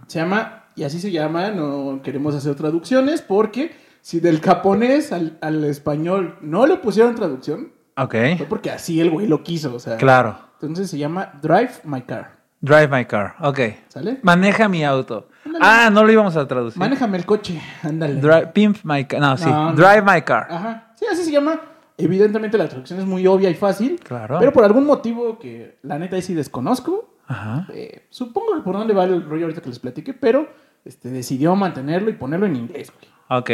se 0.08 0.19
llama, 0.19 0.66
y 0.75 0.84
así 0.84 1.00
se 1.00 1.12
llama, 1.12 1.52
no 1.52 2.02
queremos 2.04 2.36
hacer 2.36 2.56
traducciones, 2.56 3.22
porque 3.22 3.72
si 4.02 4.19
del 4.19 4.42
japonés 4.42 5.12
al, 5.12 5.38
al 5.42 5.64
español 5.66 6.38
no 6.42 6.66
le 6.66 6.78
pusieron 6.78 7.16
traducción, 7.16 7.74
Ok, 7.98 8.16
fue 8.38 8.46
porque 8.48 8.72
así 8.72 9.02
el 9.02 9.10
güey 9.10 9.28
lo 9.28 9.44
quiso, 9.44 9.75
o 9.75 9.80
sea. 9.80 9.98
claro. 9.98 10.38
Entonces 10.62 10.90
se 10.90 10.98
llama 10.98 11.34
Drive 11.42 11.72
My 11.84 12.02
Car, 12.04 12.38
Drive 12.62 12.88
my 12.96 13.06
car, 13.06 13.36
ok. 13.42 13.60
¿sale? 13.88 14.19
Maneja 14.22 14.69
mi 14.69 14.84
auto. 14.86 15.28
Ándale. 15.46 15.66
Ah, 15.66 15.90
no 15.92 16.04
lo 16.04 16.12
íbamos 16.12 16.36
a 16.38 16.48
traducir. 16.48 16.80
Manéjame 16.80 17.18
el 17.18 17.25
coche, 17.25 17.60
ándale. 17.81 18.16
Drive, 18.22 18.48
pimp 18.54 18.78
my 18.84 19.04
car. 19.06 19.19
No, 19.19 19.36
sí. 19.38 19.46
No, 19.50 19.72
no. 19.72 19.75
Drive 19.75 20.04
my 20.04 20.22
car. 20.22 20.48
Ajá, 20.50 20.94
sí, 20.96 21.06
así 21.12 21.24
se 21.24 21.31
llama. 21.31 21.60
Evidentemente 21.98 22.58
la 22.58 22.68
traducción 22.68 23.00
es 23.00 23.06
muy 23.06 23.25
obvia 23.28 23.50
y 23.50 23.56
fácil, 23.56 24.00
Claro. 24.04 24.38
pero 24.40 24.52
por 24.54 24.63
algún 24.63 24.86
motivo 24.86 25.38
que 25.40 25.78
la 25.84 26.00
neta 26.00 26.16
ahí 26.16 26.22
sí 26.22 26.34
desconozco, 26.34 27.16
Ajá. 27.28 27.68
eh, 27.74 28.08
supongo 28.10 28.56
que 28.56 28.62
por 28.62 28.75
dónde 28.75 28.94
va 28.94 29.04
el 29.04 29.24
rollo 29.28 29.46
ahorita 29.46 29.62
que 29.62 29.69
les 29.69 29.80
platique, 29.80 30.14
pero 30.14 30.48
este, 30.86 31.10
decidió 31.10 31.56
mantenerlo 31.56 32.10
y 32.10 32.14
ponerlo 32.14 32.46
en 32.48 32.56
inglés, 32.56 32.92
güey. 32.92 33.40
Ok, 33.42 33.50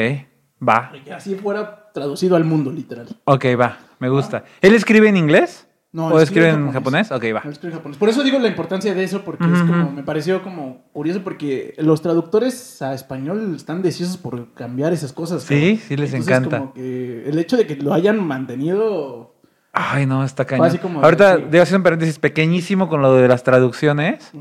va. 0.66 0.92
Y 0.96 1.00
que 1.02 1.14
así 1.14 1.36
fuera 1.36 1.92
traducido 1.94 2.36
al 2.36 2.44
mundo, 2.46 2.72
literal. 2.72 3.08
Ok, 3.26 3.46
va. 3.60 3.78
Me 4.00 4.08
gusta. 4.10 4.44
¿Él 4.62 4.74
escribe 4.76 5.10
en 5.10 5.18
inglés? 5.18 5.67
No, 5.98 6.10
¿O 6.10 6.20
escribe 6.20 6.50
en 6.50 6.72
japonés? 6.72 7.12
Ok, 7.12 7.24
va. 7.34 7.42
Escribe 7.50 7.70
en 7.70 7.78
japonés. 7.80 7.98
Por 7.98 8.08
eso 8.08 8.22
digo 8.24 8.38
la 8.38 8.50
importancia 8.50 8.94
de 8.94 9.04
eso, 9.04 9.24
porque 9.24 9.46
es 9.46 9.62
como, 9.62 9.92
me 9.92 10.04
pareció 10.04 10.44
como 10.44 10.84
curioso, 10.94 11.24
porque 11.24 11.74
los 11.80 12.04
traductores 12.04 12.84
a 12.84 12.94
español 12.94 13.56
están 13.56 13.82
deseosos 13.82 14.18
por 14.18 14.54
cambiar 14.54 14.94
esas 14.94 15.12
cosas. 15.12 15.42
Sí, 15.42 15.82
sí 15.84 15.98
les 15.98 16.14
encanta. 16.14 16.60
como 16.60 16.74
que 16.76 17.28
el 17.28 17.40
hecho 17.40 17.58
de 17.58 17.66
que 17.66 17.78
lo 17.78 17.96
hayan 17.96 18.24
mantenido... 18.24 19.34
Ay, 19.74 20.06
no, 20.06 20.24
está 20.24 20.46
cañón. 20.46 20.70
Ahorita 21.02 21.40
debo 21.40 21.64
hacer 21.64 21.78
un 21.78 21.84
paréntesis 21.84 22.20
pequeñísimo 22.20 22.90
con 22.90 23.02
lo 23.02 23.16
de 23.16 23.28
las 23.28 23.42
traducciones. 23.42 24.32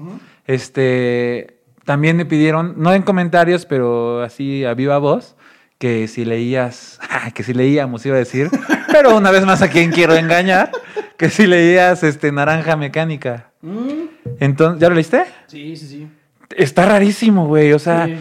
Este, 0.46 1.62
también 1.86 2.18
me 2.18 2.26
pidieron, 2.26 2.74
no 2.76 2.92
en 2.92 3.00
comentarios, 3.00 3.64
pero 3.64 4.22
así 4.22 4.62
a 4.66 4.74
viva 4.74 4.98
voz, 4.98 5.36
que 5.78 6.06
si 6.06 6.26
leías, 6.26 7.00
que 7.34 7.42
si 7.42 7.54
leíamos, 7.54 8.04
iba 8.04 8.16
a 8.16 8.18
decir, 8.18 8.50
pero 8.92 9.16
una 9.16 9.30
vez 9.30 9.46
más 9.46 9.62
a 9.62 9.70
quien 9.70 9.90
quiero 9.90 10.14
engañar, 10.16 10.70
que 11.18 11.30
si 11.30 11.46
leías 11.46 12.02
este 12.02 12.30
Naranja 12.32 12.76
Mecánica. 12.76 13.50
Mm, 13.62 14.06
Entonces, 14.40 14.80
¿ya 14.80 14.88
lo 14.88 14.94
leíste? 14.94 15.24
Sí, 15.46 15.76
sí, 15.76 15.86
sí. 15.88 16.08
Está 16.56 16.86
rarísimo, 16.86 17.46
güey. 17.46 17.72
O 17.72 17.78
sea, 17.78 18.06
Sí. 18.06 18.16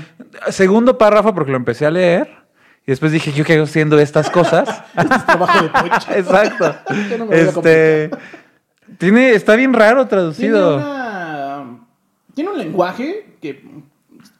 segundo 0.50 0.98
párrafo 0.98 1.34
porque 1.36 1.52
lo 1.52 1.58
empecé 1.58 1.86
a 1.86 1.92
leer 1.92 2.28
y 2.88 2.92
después 2.92 3.12
dije, 3.12 3.32
¿yo 3.32 3.44
qué 3.46 3.54
hago 3.54 3.64
haciendo 3.66 4.00
estas 4.00 4.30
cosas? 4.30 4.68
Este 4.98 5.16
es 5.16 5.26
trabajo 5.26 5.62
de 5.64 5.70
pocho. 5.70 6.12
Exacto. 6.16 6.76
Yo 7.10 7.18
no 7.20 7.26
me 7.26 7.36
voy 7.36 7.36
a 7.36 7.50
este, 7.50 8.10
tiene, 8.98 9.32
está 9.32 9.56
bien 9.56 9.74
raro 9.74 10.08
Tiene, 10.08 10.10
traducido. 10.10 10.78
una- 10.78 11.80
tiene 12.34 12.50
un 12.50 12.58
lenguaje 12.58 13.26
que 13.42 13.64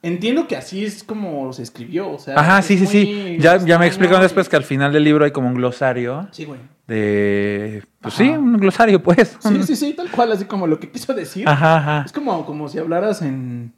entiendo 0.08 0.48
que 0.48 0.56
así 0.56 0.86
es 0.86 1.04
como 1.04 1.52
se 1.54 1.64
escribió. 1.64 2.10
O 2.12 2.20
sea, 2.20 2.36
Ajá, 2.40 2.62
sí, 2.62 2.78
sí, 2.78 2.86
sí. 2.88 3.38
Ya, 3.40 3.58
ya 3.58 3.78
me 3.80 3.88
explicaron 3.88 4.22
después 4.22 4.48
que 4.50 4.56
al 4.56 4.64
final 4.64 4.94
del 4.94 5.04
libro 5.04 5.26
hay 5.26 5.32
como 5.32 5.48
un 5.48 5.56
glosario 5.56 6.28
Sí, 6.32 6.46
güey. 6.46 6.60
de... 6.88 7.84
Pues 8.02 8.14
Ajá. 8.14 8.24
sí, 8.24 8.30
un 8.30 8.58
glosario, 8.58 9.02
pues. 9.02 9.38
Sí, 9.40 9.64
sí, 9.64 9.76
sí, 9.76 9.94
tal 9.94 10.10
cual, 10.12 10.32
así 10.32 10.46
como 10.46 10.68
lo 10.68 10.80
que 10.80 10.90
quiso 10.90 11.14
decir. 11.14 11.48
Ajá, 11.50 11.78
ajá. 11.78 12.04
Es 12.06 12.12
como, 12.12 12.46
como 12.46 12.70
si 12.70 12.78
hablaras 12.80 13.22
en. 13.22 13.74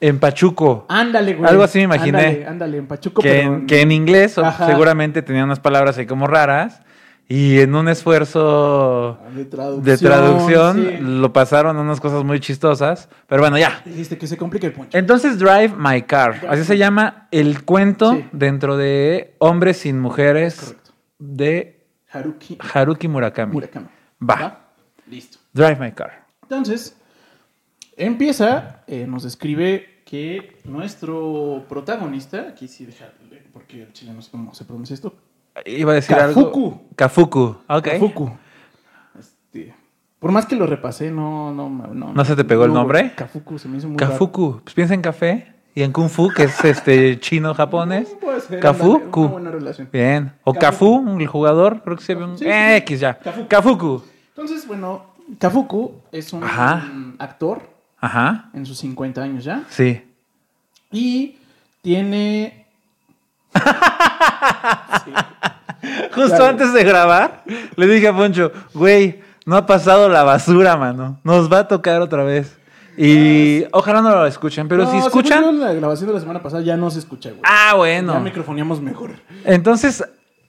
En 0.00 0.18
Pachuco. 0.18 0.84
Ándale, 0.88 1.34
güey. 1.34 1.48
Algo 1.48 1.62
así 1.62 1.78
me 1.78 1.84
imaginé. 1.84 2.18
Ándale, 2.18 2.46
ándale, 2.46 2.76
en 2.78 2.86
Pachuco, 2.86 3.22
Que 3.22 3.28
pero 3.30 3.54
en, 3.54 3.66
que 3.66 3.80
en 3.82 3.92
inglés 3.92 4.36
Ajá. 4.36 4.66
seguramente 4.66 5.22
tenía 5.22 5.44
unas 5.44 5.60
palabras 5.60 5.96
ahí 5.96 6.06
como 6.06 6.26
raras. 6.26 6.82
Y 7.28 7.60
en 7.60 7.74
un 7.74 7.88
esfuerzo 7.88 9.18
De 9.34 9.44
traducción. 9.46 9.84
de 9.84 9.96
traducción 9.98 10.76
sí. 10.76 10.96
lo 11.00 11.32
pasaron 11.32 11.76
a 11.76 11.80
unas 11.80 12.00
cosas 12.00 12.24
muy 12.24 12.40
chistosas. 12.40 13.08
Pero 13.26 13.40
bueno, 13.42 13.56
ya. 13.58 13.80
Dijiste 13.86 14.18
que 14.18 14.26
se 14.26 14.36
complica 14.36 14.66
el 14.66 14.72
poncho. 14.74 14.98
Entonces, 14.98 15.38
Drive 15.38 15.72
My 15.78 16.02
Car. 16.02 16.44
Así 16.48 16.64
se 16.64 16.76
llama 16.76 17.28
el 17.30 17.64
cuento 17.64 18.12
Sí. 18.12 18.24
dentro 18.32 18.76
de 18.76 19.34
Hombres 19.38 19.78
sin 19.78 19.98
Mujeres 19.98 20.56
Correcto. 20.60 20.90
de 21.18 21.86
Haruki 22.10 22.58
Haruki 22.74 23.08
Murakami. 23.08 23.52
Murakami. 23.52 23.86
Va. 24.28 24.68
Listo. 25.08 25.38
Drive 25.54 25.76
My 25.76 25.92
Car. 25.92 26.26
Entonces, 26.42 26.96
empieza, 27.96 28.82
eh, 28.86 29.06
nos 29.06 29.22
describe 29.22 30.02
que 30.04 30.58
nuestro 30.64 31.64
protagonista, 31.68 32.48
aquí 32.50 32.68
sí 32.68 32.84
deja, 32.84 33.06
porque 33.52 33.82
el 33.84 33.92
chile 33.92 34.12
no 34.12 34.20
sé 34.20 34.30
cómo 34.30 34.52
se 34.54 34.64
pronuncia 34.66 34.92
esto, 34.94 35.14
Iba 35.66 35.92
a 35.92 35.94
decir 35.96 36.16
Kafuku. 36.16 36.40
algo. 36.40 36.82
Kafuku. 36.96 37.56
Ok. 37.68 37.84
Kafuku. 37.88 38.30
Este, 39.18 39.74
por 40.18 40.32
más 40.32 40.46
que 40.46 40.56
lo 40.56 40.66
repasé, 40.66 41.10
no, 41.10 41.52
no, 41.52 41.68
no. 41.68 42.12
¿No 42.12 42.24
se 42.24 42.34
te 42.36 42.44
pegó 42.44 42.64
el 42.64 42.72
nombre? 42.72 43.12
Kafuku 43.14 43.58
se 43.58 43.68
me 43.68 43.78
hizo 43.78 43.88
muy 43.88 43.98
raro. 43.98 44.12
Kafuku. 44.12 44.60
Pues 44.64 44.74
piensa 44.74 44.94
en 44.94 45.02
café 45.02 45.52
y 45.74 45.82
en 45.82 45.92
Kung 45.92 46.08
Fu, 46.08 46.28
que 46.30 46.44
es 46.44 46.64
este 46.64 47.18
chino 47.20 47.54
japonés. 47.54 48.16
Kafuku. 48.60 48.94
ándale, 48.96 49.10
Una 49.14 49.26
buena 49.28 49.50
relación. 49.50 49.88
Bien. 49.92 50.32
O 50.44 50.54
Kafuku. 50.54 51.04
Kafu, 51.04 51.20
el 51.20 51.26
jugador, 51.26 51.82
creo 51.82 51.96
que 51.96 52.02
se 52.04 52.14
ve 52.14 52.24
un 52.24 52.38
Sí, 52.38 52.44
eh, 52.46 52.74
sí. 52.78 52.82
X 52.94 53.00
ya. 53.00 53.18
Kafuku. 53.18 53.48
Kafuku. 53.48 54.02
Entonces, 54.28 54.66
bueno, 54.66 55.04
Kafuku 55.38 55.92
es 56.12 56.32
un 56.32 56.42
Ajá. 56.44 56.84
actor 57.18 57.60
Ajá. 58.00 58.48
en 58.54 58.64
sus 58.66 58.78
50 58.78 59.22
años 59.22 59.44
ya. 59.44 59.64
Sí. 59.68 60.02
Y 60.90 61.36
tiene. 61.82 62.61
Sí. 65.04 65.12
Justo 66.14 66.28
Claro. 66.36 66.44
antes 66.46 66.72
de 66.72 66.84
grabar, 66.84 67.42
le 67.76 67.86
dije 67.86 68.08
a 68.08 68.16
Poncho, 68.16 68.52
güey, 68.74 69.20
no 69.46 69.56
ha 69.56 69.66
pasado 69.66 70.08
la 70.08 70.22
basura, 70.22 70.76
mano. 70.76 71.18
Nos 71.24 71.52
va 71.52 71.60
a 71.60 71.68
tocar 71.68 72.00
otra 72.00 72.22
vez. 72.22 72.56
Y 72.96 73.64
ojalá 73.72 74.02
no 74.02 74.10
lo 74.10 74.26
escuchen, 74.26 74.68
pero 74.68 74.84
No, 74.84 74.90
si 74.90 74.98
escuchan. 74.98 75.42
yo, 75.42 75.52
la 75.52 75.72
grabación 75.72 76.08
de 76.08 76.14
la 76.14 76.20
semana 76.20 76.42
pasada 76.42 76.62
ya 76.62 76.76
no 76.76 76.90
se 76.90 76.98
escucha, 76.98 77.30
güey. 77.30 77.40
Ah, 77.44 77.68
Ya 77.70 77.74
bueno. 77.74 78.20
microfoneamos 78.20 78.80
mejor. 78.80 79.12
Entonces, 79.44 80.04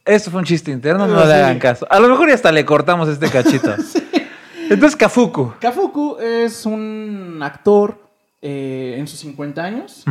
esto 0.05 0.29
fue 0.29 0.39
un 0.41 0.45
chiste 0.45 0.69
interno, 0.69 1.07
no 1.07 1.25
le 1.25 1.33
hagan 1.33 1.57
caso. 1.59 1.87
A 1.89 1.99
lo 1.99 2.09
mejor 2.09 2.29
y 2.29 2.33
hasta 2.33 2.51
le 2.51 2.65
cortamos 2.65 3.07
este 3.07 3.29
cachito. 3.29 3.73
Entonces, 4.69 4.95
Kafuku. 4.95 5.53
Kafuku 5.59 6.17
es 6.19 6.65
un 6.65 7.39
actor 7.41 7.97
eh, 8.41 8.95
en 8.97 9.07
sus 9.07 9.19
50 9.19 9.63
años 9.63 10.03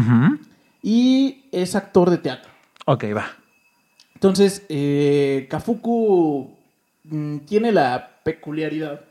y 0.82 1.44
es 1.52 1.76
actor 1.76 2.08
de 2.10 2.16
teatro. 2.18 2.50
Ok, 2.86 3.04
va. 3.16 3.26
Entonces, 4.14 4.64
eh, 4.68 5.46
Kafuku 5.50 6.50
mm, 7.04 7.38
tiene 7.38 7.72
la 7.72 8.20
peculiaridad 8.24 9.02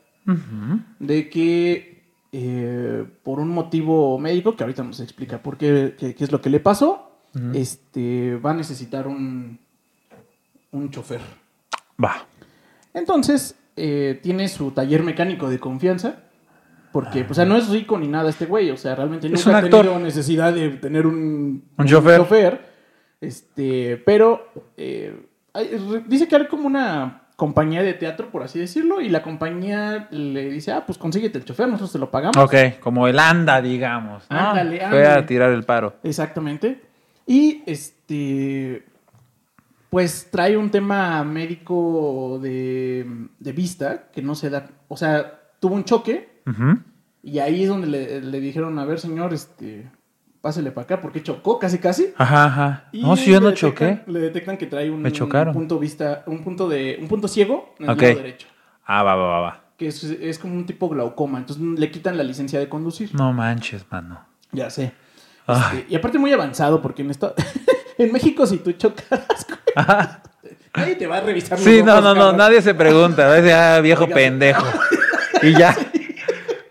de 0.99 1.29
que 1.29 2.01
eh, 2.31 3.05
por 3.23 3.39
un 3.39 3.49
motivo 3.49 4.17
médico, 4.19 4.55
que 4.55 4.63
ahorita 4.63 4.83
nos 4.83 4.99
explica 5.01 5.39
por 5.41 5.57
qué, 5.57 5.95
qué- 5.99 6.15
qué 6.15 6.23
es 6.23 6.31
lo 6.31 6.39
que 6.41 6.49
le 6.49 6.59
pasó, 6.61 7.07
este, 7.53 8.35
va 8.37 8.51
a 8.51 8.53
necesitar 8.53 9.07
un, 9.07 9.57
un 10.71 10.89
chofer. 10.91 11.21
Va. 12.01 12.25
Entonces, 12.93 13.55
eh, 13.75 14.19
tiene 14.21 14.47
su 14.47 14.71
taller 14.71 15.01
mecánico 15.03 15.49
de 15.49 15.59
confianza. 15.59 16.23
Porque, 16.91 17.25
o 17.29 17.33
sea, 17.33 17.45
no 17.45 17.55
es 17.55 17.69
rico 17.69 17.97
ni 17.97 18.07
nada 18.09 18.29
este 18.29 18.45
güey. 18.45 18.69
O 18.69 18.75
sea, 18.77 18.95
realmente 18.95 19.27
nunca 19.29 19.39
un 19.49 19.55
ha 19.55 19.61
tenido 19.83 19.99
necesidad 19.99 20.53
de 20.53 20.69
tener 20.71 21.07
un, 21.07 21.63
Un 21.77 21.85
chofer. 22.19 22.70
Este, 23.21 23.97
pero 24.05 24.47
eh, 24.77 25.15
hay- 25.53 26.03
dice 26.07 26.27
que 26.27 26.35
hay 26.35 26.47
como 26.47 26.67
una 26.67 27.23
compañía 27.35 27.81
de 27.81 27.93
teatro, 27.93 28.29
por 28.29 28.43
así 28.43 28.59
decirlo, 28.59 28.99
y 29.01 29.09
la 29.09 29.23
compañía 29.23 30.07
le 30.11 30.49
dice, 30.49 30.71
ah, 30.73 30.83
pues 30.85 30.97
consíguete 30.97 31.37
el 31.39 31.45
chofer, 31.45 31.67
nosotros 31.67 31.91
te 31.93 31.99
lo 31.99 32.11
pagamos. 32.11 32.35
Ok, 32.37 32.79
como 32.79 33.07
el 33.07 33.17
anda, 33.17 33.61
digamos. 33.61 34.25
¿no? 34.29 34.37
Ándale, 34.37 34.79
Fue 34.89 35.07
a 35.07 35.25
tirar 35.25 35.51
el 35.51 35.63
paro. 35.63 35.95
Exactamente. 36.03 36.81
Y 37.25 37.63
este, 37.65 38.83
pues 39.89 40.29
trae 40.31 40.55
un 40.57 40.69
tema 40.69 41.23
médico 41.23 42.39
de, 42.41 43.05
de 43.39 43.51
vista 43.53 44.09
que 44.11 44.21
no 44.21 44.35
se 44.35 44.49
da, 44.49 44.67
o 44.87 44.97
sea, 44.97 45.39
tuvo 45.59 45.75
un 45.75 45.83
choque 45.83 46.29
y 47.23 47.39
ahí 47.39 47.63
es 47.63 47.69
donde 47.69 47.87
le, 47.87 48.21
le 48.21 48.39
dijeron, 48.39 48.77
a 48.79 48.85
ver, 48.85 48.99
señor, 48.99 49.33
este, 49.33 49.89
pásele 50.41 50.71
para 50.71 50.83
acá 50.85 51.01
porque 51.01 51.21
chocó 51.23 51.59
casi 51.59 51.77
casi. 51.79 52.13
Ajá, 52.17 52.45
ajá. 52.45 52.89
Y 52.91 53.01
No, 53.03 53.15
si 53.15 53.31
yo 53.31 53.39
no 53.39 53.49
detectan- 53.51 53.55
choqué. 53.55 54.01
Le 54.07 54.19
detectan 54.19 54.57
que 54.57 54.65
trae 54.67 54.89
un 54.89 55.01
Me 55.01 55.11
chocaron. 55.11 55.53
punto 55.53 55.77
vista, 55.79 56.23
un 56.25 56.43
punto 56.43 56.67
de, 56.67 56.97
un 57.01 57.07
punto 57.07 57.27
ciego 57.27 57.75
en 57.79 57.89
el 57.89 57.97
lado 57.97 58.15
derecho. 58.15 58.47
Ah, 58.85 59.03
va, 59.03 59.15
va, 59.15 59.27
va, 59.27 59.39
va. 59.41 59.61
Que 59.77 59.87
es, 59.87 60.03
es 60.03 60.37
como 60.39 60.55
un 60.55 60.65
tipo 60.65 60.89
glaucoma. 60.89 61.37
Entonces 61.39 61.63
le 61.63 61.91
quitan 61.91 62.17
la 62.17 62.23
licencia 62.23 62.59
de 62.59 62.67
conducir. 62.69 63.13
No 63.15 63.31
manches, 63.33 63.85
mano. 63.91 64.25
Ya 64.51 64.69
sé. 64.69 64.91
Este, 65.47 65.85
y 65.89 65.95
aparte 65.95 66.17
muy 66.19 66.31
avanzado, 66.33 66.81
porque 66.81 67.01
en 67.01 67.11
esta... 67.11 67.33
en 67.97 68.11
México 68.11 68.45
si 68.45 68.57
tú 68.57 68.71
chocaras, 68.73 69.45
güey, 69.47 69.59
nadie 70.75 70.95
te 70.95 71.07
va 71.07 71.17
a 71.17 71.21
revisar. 71.21 71.57
Sí, 71.57 71.81
no, 71.83 71.99
no, 72.01 72.13
no, 72.13 72.31
nadie 72.33 72.61
se 72.61 72.73
pregunta. 72.73 73.27
A 73.27 73.33
decir, 73.33 73.51
ah, 73.53 73.79
viejo 73.81 74.03
Oiga. 74.05 74.15
pendejo. 74.15 74.65
Y 75.43 75.57
ya. 75.57 75.75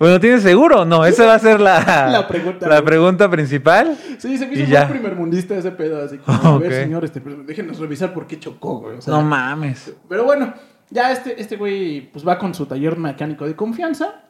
Bueno, 0.01 0.19
¿tienes 0.19 0.43
seguro? 0.43 0.85
No, 0.87 1.05
esa 1.05 1.27
va 1.27 1.35
a 1.35 1.39
ser 1.39 1.61
la, 1.61 2.09
La 2.11 2.27
pregunta, 2.27 2.67
la 2.67 2.77
güey. 2.77 2.85
pregunta 2.87 3.31
principal. 3.31 3.97
Sí, 4.19 4.39
se 4.39 4.47
me 4.47 4.55
hizo 4.55 4.67
muy 4.67 4.87
primermundista 4.89 5.55
ese 5.57 5.71
pedo, 5.73 6.03
así 6.03 6.17
como, 6.19 6.39
a 6.57 6.59
ver, 6.59 6.69
Ok. 6.73 6.75
señor, 6.79 7.05
este, 7.05 7.21
déjenos 7.21 7.79
revisar 7.79 8.13
por 8.15 8.27
qué 8.27 8.39
chocó, 8.41 8.79
güey. 8.81 8.97
o 8.97 9.01
sea, 9.03 9.13
No 9.15 9.23
mames. 9.23 9.93
pero 10.09 10.25
bueno, 10.25 10.55
ya 10.89 11.13
este, 11.13 11.41
este 11.41 11.57
güey 11.57 12.11
pues 12.11 12.27
va 12.27 12.39
con 12.39 12.55
su 12.55 12.65
taller 12.67 12.97
mecánico 12.97 13.47
de 13.47 13.55
confianza 13.55 14.23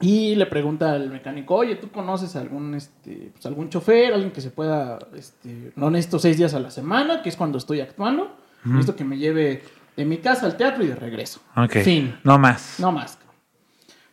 y 0.00 0.34
le 0.34 0.46
pregunta 0.46 0.90
al 0.92 1.08
mecánico, 1.10 1.54
oye, 1.54 1.76
¿tú 1.76 1.90
conoces 1.90 2.34
algún, 2.36 2.74
este, 2.74 3.30
pues, 3.32 3.46
algún 3.46 3.68
chofer, 3.68 4.12
alguien 4.12 4.32
que 4.32 4.40
se 4.40 4.50
pueda, 4.50 4.98
este, 5.14 5.72
no 5.76 5.88
necesito 5.90 6.18
seis 6.18 6.36
días 6.36 6.54
a 6.54 6.58
la 6.60 6.70
semana, 6.70 7.22
que 7.22 7.28
es 7.28 7.36
cuando 7.36 7.58
estoy 7.58 7.80
actuando, 7.80 8.36
necesito 8.64 8.96
que 8.96 9.04
me 9.04 9.18
lleve 9.18 9.62
de 9.96 10.04
mi 10.04 10.18
casa 10.18 10.46
al 10.46 10.56
teatro 10.56 10.82
y 10.84 10.88
de 10.88 10.94
regreso. 10.96 11.40
Ok. 11.56 11.78
Fin. 11.84 12.16
No 12.24 12.38
más. 12.38 12.76
No 12.78 12.90
más. 12.92 13.18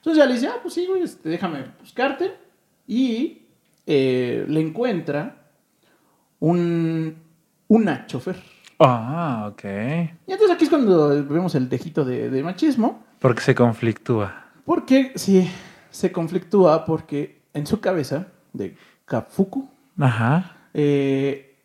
Entonces 0.05 0.23
ya 0.23 0.27
le 0.27 0.33
dice, 0.35 0.47
ah, 0.47 0.59
pues 0.61 0.75
sí, 0.75 0.85
güey, 0.85 1.01
este, 1.01 1.29
déjame 1.29 1.65
buscarte. 1.79 2.31
Y 2.85 3.41
eh, 3.87 4.45
le 4.47 4.59
encuentra 4.61 5.47
un, 6.39 7.15
una 7.67 8.05
chofer. 8.05 8.35
Ah, 8.77 9.49
ok. 9.51 9.63
Y 10.27 10.31
entonces 10.31 10.51
aquí 10.51 10.65
es 10.65 10.69
cuando 10.69 11.09
vemos 11.25 11.55
el 11.55 11.67
tejito 11.69 12.05
de, 12.05 12.29
de 12.29 12.43
machismo. 12.43 13.03
Porque 13.17 13.41
se 13.41 13.55
conflictúa. 13.55 14.51
Porque, 14.63 15.11
sí, 15.15 15.49
se 15.89 16.11
conflictúa 16.11 16.85
porque 16.85 17.41
en 17.55 17.65
su 17.65 17.79
cabeza 17.79 18.27
de 18.53 18.77
Kafuku, 19.05 19.67
Ajá. 19.99 20.55
eh, 20.75 21.63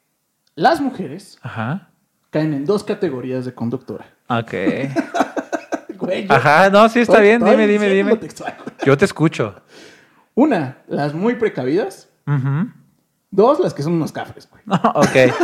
las 0.55 0.81
mujeres 0.81 1.39
Ajá. 1.43 1.91
caen 2.31 2.55
en 2.55 2.65
dos 2.65 2.85
categorías 2.85 3.45
de 3.45 3.53
conductora. 3.53 4.07
Ok. 4.31 4.55
Güey, 6.11 6.27
Ajá, 6.29 6.71
no, 6.71 6.89
sí 6.89 7.01
está 7.01 7.15
estoy- 7.15 7.23
bien. 7.29 7.45
Dime, 7.45 7.67
dime, 7.67 7.89
dime. 7.89 8.17
textual. 8.17 8.57
Yo 8.85 8.97
te 8.97 9.05
escucho. 9.05 9.55
Una, 10.35 10.79
las 10.89 11.15
muy 11.15 11.35
precavidas. 11.37 12.09
Dos, 13.33 13.61
las 13.61 13.75
que 13.75 13.83
son 13.83 13.93
unos 13.93 14.11
cafres, 14.13 14.49
güey. 14.51 14.63
Ok. 14.95 15.35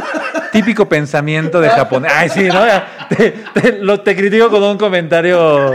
Típico 0.52 0.88
pensamiento 0.88 1.60
de 1.60 1.68
japonés. 1.70 2.10
Ay, 2.14 2.28
sí, 2.30 2.44
¿no? 2.48 2.60
Te- 3.54 3.78
lo, 3.80 4.00
te 4.00 4.16
critico 4.16 4.50
con 4.50 4.62
un 4.62 4.78
comentario 4.78 5.70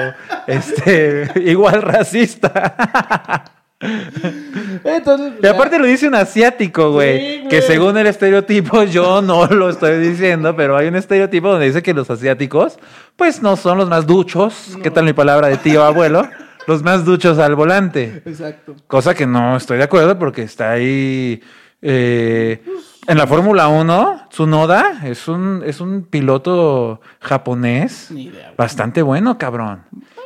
este, 0.47 1.31
igual 1.45 1.81
racista. 1.81 3.43
Entonces, 4.83 5.33
Y 5.41 5.47
aparte 5.47 5.79
lo 5.79 5.85
dice 5.85 6.07
un 6.07 6.15
asiático, 6.15 6.91
güey. 6.91 7.41
Sí, 7.41 7.47
que 7.49 7.61
según 7.61 7.97
el 7.97 8.07
estereotipo, 8.07 8.83
yo 8.85 9.21
no 9.21 9.47
lo 9.47 9.69
estoy 9.69 9.99
diciendo, 9.99 10.55
pero 10.55 10.77
hay 10.77 10.87
un 10.87 10.95
estereotipo 10.95 11.49
donde 11.49 11.67
dice 11.67 11.81
que 11.83 11.93
los 11.93 12.09
asiáticos, 12.09 12.77
pues 13.15 13.41
no 13.41 13.55
son 13.57 13.77
los 13.77 13.89
más 13.89 14.05
duchos. 14.07 14.77
¿Qué 14.83 14.91
tal 14.91 15.05
mi 15.05 15.13
palabra 15.13 15.47
de 15.47 15.57
tío 15.57 15.83
abuelo? 15.83 16.27
Los 16.67 16.83
más 16.83 17.03
duchos 17.03 17.39
al 17.39 17.55
volante. 17.55 18.21
Exacto. 18.23 18.75
Cosa 18.85 19.15
que 19.15 19.25
no 19.25 19.57
estoy 19.57 19.79
de 19.79 19.83
acuerdo 19.83 20.19
porque 20.19 20.43
está 20.43 20.69
ahí. 20.69 21.41
eh, 21.81 22.61
en 23.07 23.17
la 23.17 23.25
Fórmula 23.25 23.67
1, 23.67 24.27
Tsunoda 24.29 25.01
es 25.03 25.27
un, 25.27 25.63
es 25.65 25.81
un 25.81 26.03
piloto 26.03 27.01
japonés 27.19 28.11
Ni 28.11 28.25
idea. 28.25 28.43
güey. 28.43 28.55
bastante 28.57 29.01
bueno, 29.01 29.39
cabrón. 29.39 29.85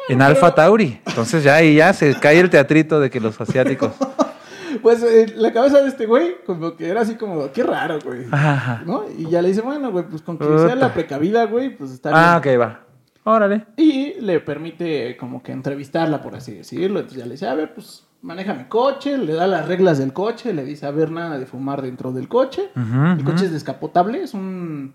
En 0.10 0.22
Alfa 0.22 0.54
Tauri. 0.54 1.00
Entonces 1.06 1.44
ya 1.44 1.56
ahí 1.56 1.76
ya 1.76 1.94
se 1.94 2.14
cae 2.20 2.40
el 2.40 2.50
teatrito 2.50 3.00
de 3.00 3.10
que 3.10 3.20
los 3.20 3.40
asiáticos. 3.40 3.92
Pues 4.82 5.02
eh, 5.04 5.32
la 5.38 5.54
cabeza 5.54 5.82
de 5.82 5.88
este 5.88 6.06
güey, 6.06 6.36
como 6.46 6.76
que 6.76 6.90
era 6.90 7.02
así 7.02 7.16
como, 7.16 7.50
qué 7.54 7.64
raro, 7.64 7.98
güey. 8.04 8.26
Ajá. 8.30 8.84
¿No? 8.86 9.06
Y 9.18 9.30
ya 9.30 9.42
le 9.42 9.48
dice, 9.48 9.62
bueno, 9.62 9.90
güey, 9.90 10.04
pues 10.06 10.22
con 10.22 10.38
que 10.38 10.44
sea 10.46 10.76
la 10.76 10.94
precavida, 10.94 11.46
güey, 11.46 11.76
pues 11.76 11.92
está 11.92 12.10
Ah, 12.14 12.40
bien. 12.44 12.58
ok, 12.58 12.62
va. 12.62 12.82
Órale. 13.24 13.66
Y 13.78 14.20
le 14.20 14.42
permite 14.42 15.16
como 15.18 15.42
que 15.42 15.54
entrevistarla, 15.54 16.22
por 16.22 16.36
así 16.36 16.54
decirlo. 16.54 17.00
Entonces 17.00 17.20
ya 17.20 17.26
le 17.26 17.32
dice, 17.32 17.48
a 17.48 17.56
ver, 17.56 17.74
pues 17.74 18.06
maneja 18.22 18.54
mi 18.54 18.66
coche, 18.66 19.18
le 19.18 19.34
da 19.34 19.48
las 19.48 19.66
reglas 19.68 19.98
del 19.98 20.12
coche, 20.12 20.54
le 20.54 20.66
dice, 20.66 20.86
a 20.86 20.92
ver, 20.92 21.10
nada 21.10 21.40
de 21.40 21.46
fumar 21.46 21.82
dentro 21.82 22.12
del 22.12 22.28
coche. 22.28 22.70
Ujú, 22.76 23.06
El 23.18 23.24
coche 23.24 23.46
es 23.46 23.54
descapotable, 23.54 24.22
es 24.24 24.34
un, 24.34 24.94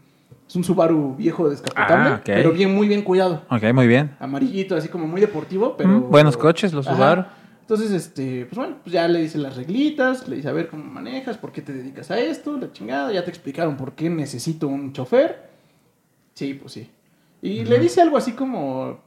es 0.50 0.56
un 0.56 0.64
Subaru 0.64 1.14
viejo 1.14 1.48
descapotable, 1.48 2.14
Ah, 2.16 2.20
pero 2.24 2.50
bien, 2.50 2.74
muy 2.74 2.88
bien 2.88 3.02
cuidado. 3.02 3.42
Ok, 3.50 3.62
muy 3.72 3.86
bien. 3.86 4.16
amarillito, 4.18 4.74
así 4.74 4.88
como 4.88 5.06
muy 5.06 5.20
deportivo, 5.20 5.76
pero... 5.76 5.88
Mm, 5.90 6.10
buenos 6.10 6.36
coches, 6.36 6.72
los 6.72 6.88
Ajá. 6.88 6.96
Subaru. 6.96 7.24
Entonces, 7.60 7.92
este, 7.92 8.46
pues 8.46 8.56
bueno, 8.58 8.78
pues 8.82 8.92
ya 8.92 9.06
le 9.06 9.20
dice 9.20 9.38
las 9.38 9.56
reglitas, 9.56 10.26
le 10.26 10.34
dice 10.34 10.48
a 10.48 10.52
ver 10.52 10.68
cómo 10.68 10.82
manejas, 10.82 11.38
por 11.38 11.52
qué 11.52 11.62
te 11.62 11.72
dedicas 11.72 12.10
a 12.10 12.18
esto, 12.18 12.56
la 12.58 12.72
chingada, 12.72 13.12
ya 13.12 13.22
te 13.22 13.30
explicaron 13.30 13.76
por 13.76 13.92
qué 13.92 14.10
necesito 14.10 14.66
un 14.66 14.92
chofer. 14.92 15.48
Sí, 16.34 16.54
pues 16.54 16.72
sí. 16.72 16.90
Y 17.42 17.64
le 17.64 17.78
dice 17.78 18.02
algo 18.02 18.16
así 18.16 18.32
como, 18.32 18.98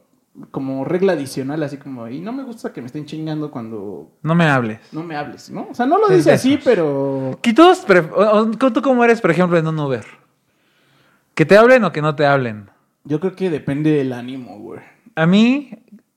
como 0.50 0.82
regla 0.86 1.12
adicional, 1.12 1.62
así 1.62 1.76
como, 1.76 2.08
y 2.08 2.20
no 2.20 2.32
me 2.32 2.42
gusta 2.42 2.72
que 2.72 2.80
me 2.80 2.86
estén 2.86 3.04
chingando 3.04 3.50
cuando 3.50 4.12
No 4.22 4.34
me 4.34 4.46
hables. 4.46 4.80
no 4.92 5.04
me 5.04 5.14
hables, 5.14 5.50
¿no? 5.50 5.68
O 5.70 5.74
sea, 5.74 5.84
no 5.84 5.98
lo 5.98 6.08
Es 6.08 6.16
dice 6.16 6.32
así, 6.32 6.58
pero... 6.64 7.38
¿Y 7.42 7.52
¿Tú 7.52 8.82
cómo 8.82 9.04
eres, 9.04 9.20
por 9.20 9.30
ejemplo, 9.30 9.58
en 9.58 9.66
un 9.66 9.78
Uber? 9.78 10.23
¿Que 11.34 11.44
te 11.44 11.56
hablen 11.56 11.84
o 11.84 11.92
que 11.92 12.02
no 12.02 12.14
te 12.14 12.26
hablen? 12.26 12.70
Yo 13.04 13.20
creo 13.20 13.34
que 13.34 13.50
depende 13.50 13.90
del 13.90 14.12
ánimo, 14.12 14.58
güey. 14.58 14.80
A 15.16 15.26
mí, 15.26 15.70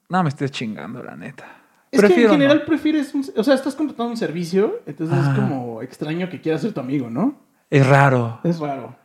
no 0.09 0.23
me 0.23 0.29
estés 0.29 0.51
chingando, 0.51 1.03
la 1.03 1.15
neta. 1.15 1.45
Es 1.91 2.01
que 2.03 2.23
en 2.25 2.29
general 2.29 2.59
no. 2.59 2.65
prefieres, 2.65 3.13
un- 3.13 3.25
o 3.35 3.43
sea, 3.43 3.55
estás 3.55 3.75
contratando 3.75 4.11
un 4.11 4.17
servicio, 4.17 4.81
entonces 4.85 5.17
es 5.17 5.29
como 5.35 5.81
extraño 5.81 6.29
que 6.29 6.41
quieras 6.41 6.61
ser 6.61 6.73
tu 6.73 6.79
amigo, 6.79 7.09
¿no? 7.09 7.35
Es 7.69 7.85
raro. 7.87 8.39
Es 8.43 8.59
raro. 8.59 8.95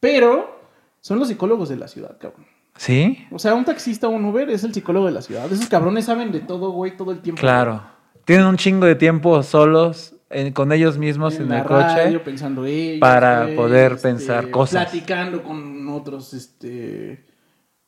Pero 0.00 0.60
son 1.00 1.18
los 1.18 1.28
psicólogos 1.28 1.68
de 1.68 1.76
la 1.76 1.88
ciudad, 1.88 2.16
cabrón. 2.18 2.46
¿Sí? 2.76 3.24
O 3.30 3.38
sea, 3.38 3.54
un 3.54 3.64
taxista 3.64 4.08
o 4.08 4.10
un 4.10 4.24
Uber 4.24 4.50
es 4.50 4.64
el 4.64 4.74
psicólogo 4.74 5.06
de 5.06 5.12
la 5.12 5.22
ciudad. 5.22 5.50
Esos 5.52 5.68
cabrones 5.68 6.06
saben 6.06 6.32
de 6.32 6.40
todo, 6.40 6.70
güey, 6.72 6.96
todo 6.96 7.12
el 7.12 7.20
tiempo. 7.20 7.40
Claro. 7.40 7.82
Tienen 8.24 8.46
un 8.46 8.56
chingo 8.56 8.86
de 8.86 8.94
tiempo 8.96 9.42
solos 9.42 10.13
con 10.52 10.72
ellos 10.72 10.98
mismos 10.98 11.36
en, 11.36 11.48
la 11.48 11.58
el 11.60 11.64
coche. 11.64 11.82
radio, 11.82 12.24
pensando 12.24 12.64
ellos, 12.64 13.00
para 13.00 13.48
poder 13.54 13.96
pensar 13.98 14.50
cosas. 14.50 14.84
Platicando 14.84 15.42
con 15.42 15.88
otros, 15.88 16.34
este... 16.34 17.24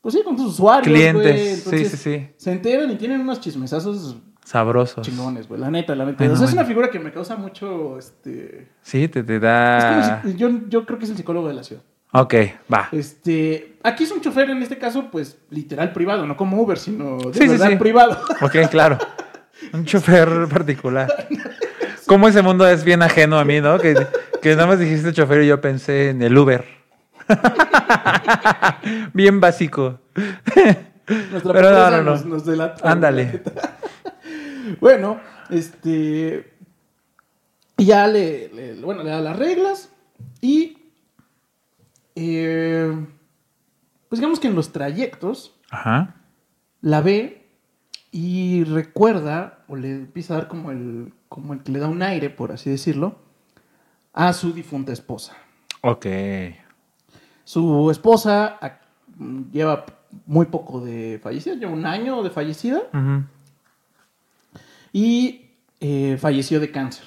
Pues 0.01 0.15
sí, 0.15 0.21
con 0.23 0.37
sus 0.37 0.53
usuarios, 0.53 0.87
Clientes, 0.87 1.63
sí, 1.63 1.85
sí, 1.85 1.97
sí. 1.97 2.29
Se 2.37 2.51
enteran 2.51 2.89
y 2.91 2.95
tienen 2.95 3.19
unos 3.19 3.41
chismesazos 3.41 4.15
Sabrosos. 4.45 5.05
chingones, 5.05 5.47
güey. 5.47 5.59
La 5.59 5.69
neta, 5.69 5.93
la 5.95 6.05
neta. 6.05 6.19
Bueno, 6.19 6.33
o 6.33 6.37
sea, 6.37 6.45
es 6.47 6.53
una 6.53 6.63
figura 6.63 6.89
que 6.89 6.99
me 6.99 7.11
causa 7.11 7.35
mucho, 7.35 7.97
este... 7.97 8.69
Sí, 8.81 9.07
te, 9.09 9.23
te 9.23 9.39
da... 9.39 10.23
yo, 10.37 10.49
yo 10.69 10.85
creo 10.85 10.97
que 10.97 11.05
es 11.05 11.11
el 11.11 11.17
psicólogo 11.17 11.49
de 11.49 11.53
la 11.55 11.63
ciudad. 11.63 11.81
Ok, 12.13 12.33
va. 12.73 12.87
Este, 12.93 13.77
aquí 13.83 14.05
es 14.05 14.11
un 14.11 14.21
chofer 14.21 14.49
en 14.49 14.61
este 14.63 14.77
caso, 14.77 15.09
pues 15.11 15.39
literal 15.49 15.91
privado, 15.91 16.25
no 16.25 16.37
como 16.37 16.61
Uber, 16.61 16.77
sino 16.77 17.17
de 17.17 17.33
Sí, 17.33 17.49
sí, 17.49 17.57
sí. 17.57 17.75
privado. 17.75 18.17
Ok, 18.41 18.55
claro. 18.71 18.97
Un 19.73 19.83
chofer 19.85 20.29
particular. 20.49 21.27
¿Cómo 22.07 22.27
ese 22.27 22.41
mundo 22.41 22.67
es 22.67 22.83
bien 22.83 23.01
ajeno 23.03 23.37
a 23.37 23.45
mí, 23.45 23.59
no? 23.61 23.77
Que, 23.79 23.95
que 24.41 24.55
nada 24.55 24.65
más 24.67 24.79
dijiste 24.79 25.13
chofer 25.13 25.43
y 25.43 25.47
yo 25.47 25.59
pensé 25.61 26.09
en 26.09 26.21
el 26.21 26.37
Uber. 26.37 26.63
bien 29.13 29.39
básico. 29.39 29.99
Nuestra 31.31 31.53
Pero 31.53 31.71
no, 31.71 31.91
no, 31.91 31.97
no. 31.97 32.03
Nos, 32.11 32.25
nos 32.25 32.45
delata. 32.45 32.89
Ándale. 32.89 33.41
bueno, 34.79 35.19
este. 35.49 36.53
Ya 37.77 38.07
le, 38.07 38.49
le- 38.49 38.73
Bueno, 38.81 39.03
le 39.03 39.09
da 39.11 39.19
las 39.21 39.37
reglas. 39.37 39.89
Y. 40.41 40.77
eh, 42.15 43.05
pues 44.09 44.19
digamos 44.19 44.39
que 44.39 44.47
en 44.47 44.55
los 44.55 44.71
trayectos 44.71 45.53
Ajá. 45.69 46.15
la 46.81 47.01
ve 47.01 47.45
y 48.11 48.63
recuerda, 48.63 49.59
o 49.67 49.75
le 49.75 49.91
empieza 49.91 50.33
a 50.33 50.37
dar 50.37 50.47
como 50.47 50.71
el. 50.71 51.13
Como 51.29 51.53
el 51.53 51.61
que 51.61 51.71
le 51.71 51.79
da 51.79 51.87
un 51.87 52.01
aire, 52.01 52.29
por 52.29 52.51
así 52.51 52.69
decirlo, 52.69 53.15
a 54.13 54.33
su 54.33 54.53
difunta 54.53 54.91
esposa. 54.91 55.35
Ok. 55.81 56.05
Su 57.43 57.89
esposa 57.91 58.59
lleva 59.51 59.85
muy 60.25 60.47
poco 60.47 60.81
de 60.81 61.19
fallecida, 61.21 61.55
lleva 61.55 61.71
un 61.71 61.85
año 61.85 62.23
de 62.23 62.29
fallecida 62.29 62.81
y 64.91 65.51
eh, 65.79 66.17
falleció 66.19 66.59
de 66.59 66.71
cáncer. 66.71 67.05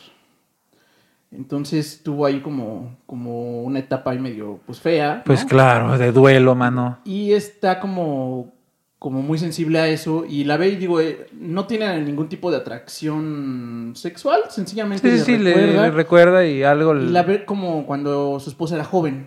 Entonces 1.33 2.03
tuvo 2.03 2.27
ahí 2.27 2.41
como, 2.41 2.97
como 3.07 3.63
una 3.63 3.79
etapa 3.79 4.11
ahí 4.11 4.19
medio 4.19 4.61
pues 4.67 4.81
fea. 4.81 5.17
¿no? 5.17 5.25
Pues 5.25 5.45
claro, 5.45 5.97
de 5.97 6.11
duelo, 6.11 6.55
mano. 6.55 6.99
Y 7.05 7.33
está 7.33 7.79
como, 7.79 8.53
como 9.01 9.23
muy 9.23 9.39
sensible 9.39 9.81
a 9.81 9.89
eso 9.89 10.25
y 10.29 10.45
la 10.45 10.57
ve 10.59 10.69
y 10.69 10.77
digo, 10.77 11.01
eh, 11.01 11.27
no 11.33 11.67
tiene 11.67 12.01
ningún 12.03 12.29
tipo 12.29 12.51
de 12.53 12.59
atracción 12.59 13.93
sexual, 13.97 14.43
sencillamente 14.51 15.11
Sí, 15.11 15.17
le 15.17 15.25
sí, 15.25 15.39
le, 15.39 15.55
recuerda 15.55 15.83
le 15.83 15.91
recuerda 15.91 16.47
y 16.47 16.63
algo... 16.63 16.95
y 16.97 17.07
la 17.09 17.23
ve 17.23 17.45
como 17.47 17.87
cuando 17.87 18.39
su 18.39 18.51
esposa 18.51 18.75
era 18.77 18.85
joven. 18.85 19.27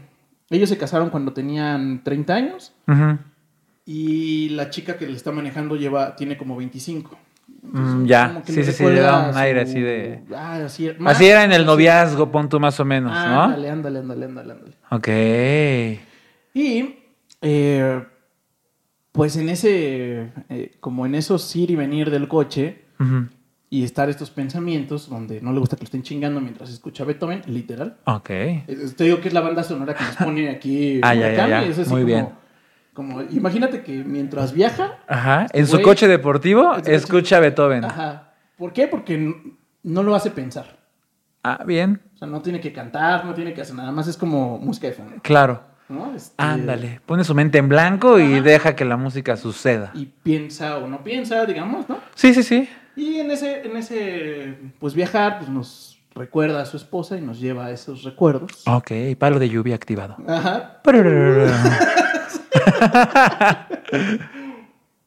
Ellos 0.51 0.70
se 0.70 0.77
casaron 0.77 1.10
cuando 1.10 1.34
tenían 1.34 2.03
30 2.03 2.36
años 2.36 2.72
Ujú. 2.88 3.18
y 3.86 4.50
la 4.50 4.70
chica 4.70 4.96
que 4.98 5.08
le 5.08 5.13
está 5.18 5.32
manejando 5.32 5.75
lleva 5.75 6.15
tiene 6.15 6.38
como 6.38 6.56
25. 6.56 7.18
Mm, 7.63 8.06
ya. 8.06 8.27
como 8.27 8.44
que 8.44 8.51
Sí, 8.51 8.60
le 8.60 8.65
sí, 8.65 8.72
sí, 8.74 8.84
le 8.86 9.00
da 9.01 9.30
un 9.30 9.36
aire 9.38 9.65
su- 9.65 9.72
así 9.72 9.82
de... 9.82 10.20
Ah, 10.36 10.60
así, 10.65 10.92
Así 11.06 11.25
era 11.25 11.44
en 11.46 11.51
el 11.51 11.65
noviazgo, 11.65 12.32
pon 12.32 12.48
tú 12.48 12.60
más 12.60 12.80
o 12.80 12.86
menos, 12.86 13.12
¿no? 13.12 13.42
Ándale, 13.44 13.70
ándale, 13.72 14.00
ándale, 14.00 14.25
ándale, 14.25 14.53
ándale. 14.53 14.74
Ok. 14.92 15.08
Y 16.53 16.96
eh, 17.42 18.03
pues 19.13 19.38
en 19.38 19.48
ese, 19.48 20.32
eh, 20.50 20.75
como 20.82 21.05
en 21.05 21.15
esos 21.15 21.55
ir 21.55 21.72
y 21.72 21.75
venir 21.77 22.10
del 22.12 22.27
coche 22.27 22.82
y 23.70 23.84
estar 23.84 24.10
estos 24.10 24.29
pensamientos 24.29 25.10
donde 25.10 25.41
no 25.41 25.51
le 25.53 25.60
gusta 25.60 25.75
que 25.75 25.82
lo 25.82 25.86
estén 25.86 26.03
chingando 26.03 26.39
mientras 26.41 26.70
escucha 26.70 27.03
Beethoven, 27.05 27.41
literal. 27.48 27.98
Ok. 28.05 28.29
Eh, 28.29 28.65
Te 28.98 29.03
digo 29.05 29.20
que 29.22 29.27
es 29.29 29.34
la 29.34 29.41
banda 29.41 29.63
sonora 29.63 29.93
que 29.96 30.03
nos 30.03 30.15
pone 30.17 30.50
aquí. 30.50 31.00
Ah, 31.03 31.13
ya, 31.15 31.34
ya, 31.34 31.48
ya. 31.48 31.63
es 31.63 31.79
así 31.79 31.89
Muy 31.89 32.01
como- 32.01 32.05
bien. 32.13 32.29
Como, 32.93 33.22
imagínate 33.24 33.82
que 33.82 34.03
mientras 34.03 34.53
viaja, 34.53 35.00
Ajá. 35.08 35.48
En 35.53 35.65
su 35.65 35.82
coche 35.82 36.08
deportivo 36.08 36.74
coche- 36.75 36.93
escucha 36.93 37.39
Beethoven. 37.39 37.86
Ajá. 37.86 38.34
¿Por 38.55 38.72
qué? 38.72 38.88
Porque 38.88 39.34
no 39.82 40.03
lo 40.03 40.13
hace 40.13 40.30
pensar. 40.30 40.78
Ah, 41.43 41.63
bien. 41.65 42.02
O 42.13 42.17
sea, 42.19 42.28
no 42.28 42.41
tiene 42.43 42.60
que 42.62 42.71
cantar, 42.71 43.26
no 43.26 43.34
tiene 43.34 43.54
que 43.56 43.62
hacer 43.62 43.76
nada 43.76 43.91
más, 43.91 44.08
es 44.08 44.15
como 44.15 44.60
música 44.60 44.88
de 44.88 44.93
fondo. 44.93 45.15
Claro. 45.23 45.63
¿No? 45.93 46.13
Este, 46.15 46.34
Ándale. 46.38 46.99
Pone 47.06 47.23
su 47.23 47.34
mente 47.36 47.58
en 47.60 47.69
blanco 47.69 48.19
y 48.19 48.39
deja 48.41 48.75
que 48.75 48.84
la 48.86 48.97
música 48.97 49.38
suceda. 49.38 49.91
Y 49.93 50.08
piensa 50.23 50.77
o 50.77 50.88
no 50.88 51.03
piensa, 51.03 51.45
digamos, 51.45 51.88
¿no? 51.88 51.99
Sí, 52.15 52.34
sí, 52.34 52.43
sí. 52.43 52.67
Y 52.95 53.19
en 53.19 53.32
ese, 53.32 53.62
en 53.65 53.77
ese, 53.77 54.56
pues 54.79 54.93
viajar, 54.93 55.38
pues 55.39 55.49
nos 55.49 55.99
recuerda 56.15 56.62
a 56.62 56.65
su 56.65 56.77
esposa 56.77 57.17
y 57.17 57.21
nos 57.21 57.39
lleva 57.39 57.65
a 57.67 57.71
esos 57.71 58.03
recuerdos. 58.03 58.63
Ok, 58.67 58.91
palo 59.17 59.39
de 59.39 59.49
lluvia 59.49 59.75
activado. 59.75 60.17
Ajá. 60.27 60.82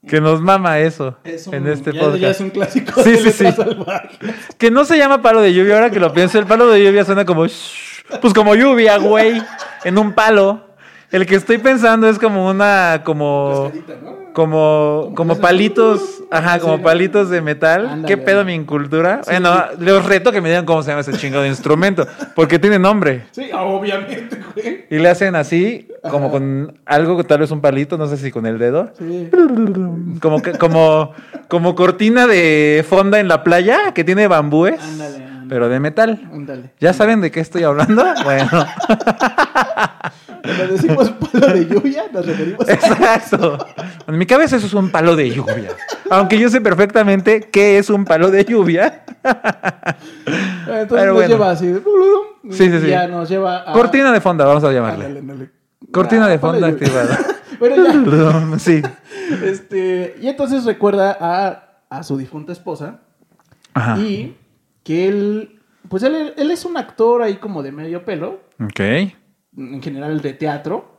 que 0.06 0.20
nos 0.20 0.40
mama 0.40 0.78
eso 0.78 1.16
Es 1.24 1.46
un, 1.46 1.54
en 1.54 1.66
este 1.68 1.92
ya, 1.92 2.00
podcast. 2.00 2.20
ya 2.20 2.30
es 2.30 2.40
un 2.40 2.50
clásico 2.50 3.02
Sí, 3.02 3.10
de 3.12 3.30
sí, 3.32 3.46
sí. 3.52 3.54
Que 4.58 4.70
no 4.70 4.84
se 4.84 4.96
llama 4.98 5.22
palo 5.22 5.40
de 5.40 5.52
lluvia, 5.54 5.74
ahora 5.74 5.90
que 5.90 6.00
lo 6.00 6.12
pienso, 6.12 6.38
el 6.38 6.46
palo 6.46 6.68
de 6.68 6.84
lluvia 6.84 7.04
suena 7.04 7.24
como... 7.24 7.46
shh, 7.46 8.02
Pues 8.20 8.32
como 8.34 8.54
lluvia, 8.54 8.98
güey, 8.98 9.42
en 9.84 9.98
un 9.98 10.12
palo. 10.12 10.65
El 11.12 11.24
que 11.26 11.36
estoy 11.36 11.58
pensando 11.58 12.08
es 12.08 12.18
como 12.18 12.48
una, 12.48 13.02
como... 13.04 13.70
Como, 14.32 15.12
como 15.16 15.38
palitos, 15.38 16.22
ajá, 16.30 16.58
como 16.58 16.82
palitos 16.82 17.30
de 17.30 17.40
metal. 17.40 17.86
Ándale, 17.86 18.06
¿Qué 18.06 18.18
pedo 18.18 18.44
mi 18.44 18.52
incultura? 18.52 19.22
Sí, 19.24 19.30
bueno, 19.30 19.64
les 19.80 20.04
reto 20.04 20.30
que 20.30 20.42
me 20.42 20.50
digan 20.50 20.66
cómo 20.66 20.82
se 20.82 20.90
llama 20.90 21.00
ese 21.00 21.14
chingado 21.14 21.42
de 21.44 21.48
instrumento, 21.48 22.06
porque 22.34 22.58
tiene 22.58 22.78
nombre. 22.78 23.24
Sí, 23.30 23.48
obviamente, 23.54 24.38
güey. 24.54 24.84
Y 24.90 24.98
le 24.98 25.08
hacen 25.08 25.36
así, 25.36 25.88
como 26.10 26.30
con 26.30 26.78
algo, 26.84 27.24
tal 27.24 27.38
vez 27.40 27.50
un 27.50 27.62
palito, 27.62 27.96
no 27.96 28.08
sé 28.08 28.18
si 28.18 28.30
con 28.30 28.44
el 28.44 28.58
dedo. 28.58 28.90
Sí. 28.98 29.30
Como, 30.20 30.42
que- 30.42 30.52
como, 30.58 31.12
como 31.48 31.74
cortina 31.74 32.26
de 32.26 32.84
fonda 32.86 33.18
en 33.20 33.28
la 33.28 33.42
playa 33.42 33.92
que 33.94 34.04
tiene 34.04 34.28
bambúes, 34.28 34.78
Ándale, 34.82 35.16
ándale. 35.24 35.46
pero 35.48 35.70
de 35.70 35.80
metal. 35.80 36.28
Ándale. 36.30 36.72
¿Ya 36.78 36.92
saben 36.92 37.22
de 37.22 37.30
qué 37.30 37.40
estoy 37.40 37.62
hablando? 37.62 38.04
Bueno, 38.22 38.50
Cuando 40.42 40.66
decimos 40.68 41.10
palo 41.10 41.46
de 41.48 41.66
lluvia, 41.66 42.04
nos 42.12 42.26
referimos 42.26 42.68
a... 42.68 42.72
exacto. 42.72 43.58
En 44.06 44.18
mi 44.18 44.26
cabeza 44.26 44.56
eso 44.56 44.66
es 44.66 44.74
un 44.74 44.90
palo 44.90 45.16
de 45.16 45.30
lluvia. 45.30 45.70
Aunque 46.10 46.38
yo 46.38 46.48
sé 46.48 46.60
perfectamente 46.60 47.48
qué 47.50 47.78
es 47.78 47.90
un 47.90 48.04
palo 48.04 48.30
de 48.30 48.44
lluvia. 48.44 49.04
Entonces 49.24 50.86
Pero 50.88 51.06
nos 51.06 51.14
bueno. 51.14 51.28
lleva 51.28 51.50
así. 51.50 51.74
Sí, 52.50 52.70
sí, 52.70 52.80
sí. 52.80 52.86
Ya 52.88 53.08
nos 53.08 53.28
lleva 53.28 53.68
a... 53.70 53.72
Cortina 53.72 54.12
de 54.12 54.20
fonda, 54.20 54.44
vamos 54.44 54.62
a 54.64 54.72
llamarle. 54.72 55.06
Ándale, 55.06 55.20
ándale. 55.20 55.50
Cortina 55.92 56.26
Ah, 56.26 56.28
de 56.28 56.38
fonda 56.38 56.66
activada. 56.68 57.18
bueno, 57.58 58.52
ya. 58.52 58.58
Sí. 58.58 58.82
Este, 59.44 60.16
y 60.20 60.28
entonces 60.28 60.64
recuerda 60.64 61.16
a, 61.20 61.80
a 61.90 62.02
su 62.02 62.16
difunta 62.16 62.52
esposa 62.52 63.00
Ajá. 63.74 63.98
y 63.98 64.36
que 64.84 65.08
él, 65.08 65.60
pues 65.88 66.02
él, 66.04 66.34
él 66.36 66.50
es 66.50 66.64
un 66.64 66.76
actor 66.76 67.22
ahí 67.22 67.36
como 67.36 67.62
de 67.62 67.72
medio 67.72 68.04
pelo, 68.04 68.40
Ok. 68.62 68.80
En 69.56 69.82
general 69.82 70.20
de 70.20 70.34
teatro, 70.34 70.98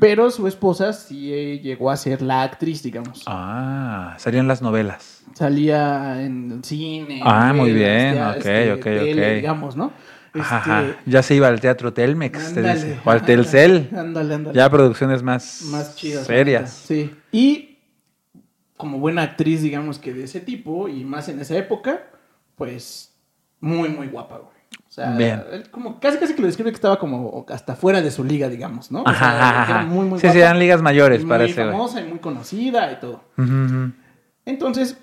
pero 0.00 0.30
su 0.30 0.46
esposa 0.46 0.92
sí 0.92 1.32
eh, 1.32 1.60
llegó 1.60 1.90
a 1.90 1.96
ser 1.96 2.22
la 2.22 2.42
actriz, 2.42 2.82
digamos. 2.82 3.24
Ah, 3.26 4.14
serían 4.18 4.46
las 4.46 4.62
novelas. 4.62 5.24
Salía 5.34 6.22
en 6.22 6.52
el 6.52 6.64
cine. 6.64 7.20
Ah, 7.24 7.48
en 7.50 7.56
muy 7.56 7.72
bien, 7.72 8.22
ok, 8.22 8.36
este, 8.36 8.72
ok, 8.72 8.82
tele, 8.82 9.28
ok. 9.30 9.34
digamos, 9.36 9.76
¿no? 9.76 9.92
Este, 10.26 10.40
ajá. 10.40 10.84
Ya 11.06 11.22
se 11.22 11.34
iba 11.34 11.48
al 11.48 11.60
teatro 11.60 11.92
Telmex, 11.92 12.54
te 12.54 12.60
ándale, 12.60 12.74
dice. 12.74 13.00
O 13.04 13.10
al 13.10 13.22
Telcel. 13.22 13.90
Ándale, 13.94 14.34
ándale. 14.34 14.56
Ya 14.56 14.70
producciones 14.70 15.22
más, 15.22 15.62
más 15.70 15.96
chidas. 15.96 16.26
serias. 16.26 16.62
neta, 16.62 16.72
Sí. 16.72 17.14
Y 17.32 17.78
como 18.76 18.98
buena 18.98 19.22
actriz, 19.22 19.62
digamos 19.62 19.98
que 19.98 20.12
de 20.14 20.24
ese 20.24 20.40
tipo, 20.40 20.88
y 20.88 21.04
más 21.04 21.28
en 21.28 21.40
esa 21.40 21.56
época, 21.56 22.04
pues 22.56 23.14
muy, 23.60 23.88
muy 23.88 24.06
guapa, 24.08 24.38
güey. 24.38 24.51
O 24.92 24.94
sea, 24.94 25.12
Bien. 25.16 25.42
él 25.50 25.70
como 25.70 25.98
casi 25.98 26.18
casi 26.18 26.34
que 26.34 26.42
lo 26.42 26.46
describe 26.48 26.70
que 26.70 26.74
estaba 26.74 26.98
como 26.98 27.46
hasta 27.48 27.74
fuera 27.74 28.02
de 28.02 28.10
su 28.10 28.24
liga, 28.24 28.50
digamos, 28.50 28.90
¿no? 28.92 29.00
O 29.04 29.08
sea, 29.08 29.14
ajá, 29.14 29.62
ajá. 29.62 29.82
muy, 29.86 30.04
muy 30.04 30.20
sí, 30.20 30.28
sí, 30.28 30.38
eran 30.38 30.58
ligas 30.58 30.82
mayores 30.82 31.24
muy 31.24 31.34
ese 31.36 31.62
güey. 31.62 31.72
famosa 31.72 32.02
y 32.02 32.04
muy 32.04 32.18
conocida 32.18 32.92
y 32.92 33.00
todo. 33.00 33.24
Entonces, 34.44 34.98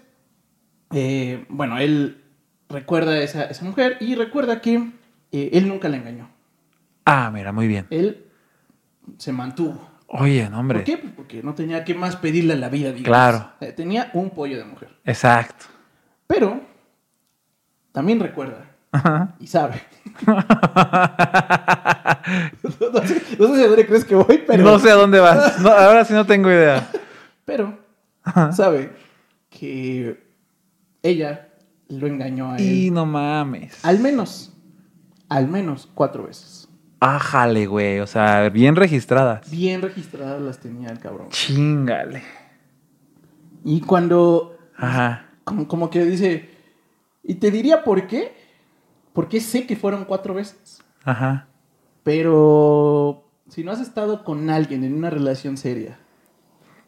eh, 0.94 1.44
bueno, 1.50 1.80
él 1.80 2.24
recuerda 2.70 3.14
a 3.14 3.18
esa, 3.18 3.46
esa 3.46 3.66
mujer 3.66 3.98
y 4.00 4.14
recuerda 4.14 4.62
que 4.62 4.76
eh, 5.32 5.50
él 5.54 5.68
nunca 5.68 5.90
la 5.90 5.98
engañó. 5.98 6.30
Ah, 7.06 7.32
mira, 7.34 7.52
muy 7.52 7.68
bien. 7.68 7.88
Él 7.90 8.28
se 9.18 9.32
mantuvo. 9.32 9.90
Oye, 10.06 10.48
no, 10.52 10.60
hombre. 10.60 10.82
¿Por 10.82 10.86
qué? 10.86 10.98
Pues 11.00 11.14
porque 11.16 11.42
no 11.42 11.56
tenía 11.56 11.84
que 11.84 11.96
más 11.96 12.16
pedirle 12.16 12.54
a 12.54 12.58
la 12.58 12.70
vida, 12.70 12.90
digamos. 12.92 13.06
Claro. 13.08 13.52
Eh, 13.60 13.72
Tenía 13.72 14.12
un 14.14 14.30
pollo 14.30 14.56
de 14.60 14.66
mujer. 14.66 14.90
Exacto. 15.04 15.66
Pero 16.28 16.62
también 17.92 18.20
recuerda 18.20 18.66
Ajá. 18.92 19.36
y 19.40 19.48
sabe. 19.48 19.82
no, 20.26 20.32
sé, 23.06 23.22
no 23.38 23.56
sé 23.56 23.64
a 23.64 23.68
dónde 23.68 23.86
crees 23.86 24.06
que 24.06 24.16
voy, 24.16 24.44
pero. 24.48 24.64
No 24.64 24.80
sé 24.80 24.90
a 24.92 24.96
dónde 24.96 25.20
vas. 25.20 25.60
No, 25.62 25.70
ahora 25.70 26.06
sí 26.06 26.14
no 26.14 26.26
tengo 26.26 26.50
idea. 26.50 26.90
Pero 27.46 27.78
Ajá. 28.24 28.52
sabe 28.52 28.92
que 29.50 30.24
ella 31.04 31.50
lo 31.88 32.08
engañó 32.08 32.52
a 32.52 32.58
él. 32.58 32.64
Y 32.64 32.92
no 32.92 33.06
mames. 33.06 33.84
Al 33.84 34.00
menos, 34.00 34.54
al 35.28 35.48
menos 35.48 35.90
cuatro 35.94 36.26
veces. 36.28 36.68
Ájale, 37.00 37.66
güey. 37.66 38.00
O 38.00 38.08
sea, 38.08 38.50
bien 38.50 38.76
registradas. 38.76 39.50
Bien 39.50 39.82
registradas 39.82 40.42
las 40.42 40.60
tenía 40.60 40.90
el 40.90 41.00
cabrón. 41.00 41.30
Chingale. 41.30 42.24
Y 43.64 43.82
cuando, 43.82 44.58
Ajá. 44.78 45.26
como, 45.44 45.68
como 45.68 45.90
que 45.90 46.04
dice, 46.06 46.50
y 47.24 47.36
te 47.36 47.52
diría 47.52 47.84
por 47.84 48.08
qué, 48.08 48.34
porque 49.20 49.42
sé 49.42 49.68
que 49.68 49.76
fueron 49.76 50.06
cuatro 50.06 50.34
veces, 50.34 50.82
Ajá. 51.04 51.48
pero 52.04 53.26
si 53.50 53.66
no 53.66 53.74
has 53.74 53.82
estado 53.82 54.24
con 54.24 54.50
alguien 54.50 54.86
en 54.86 54.94
una 54.96 55.10
relación 55.10 55.58
seria 55.58 56.00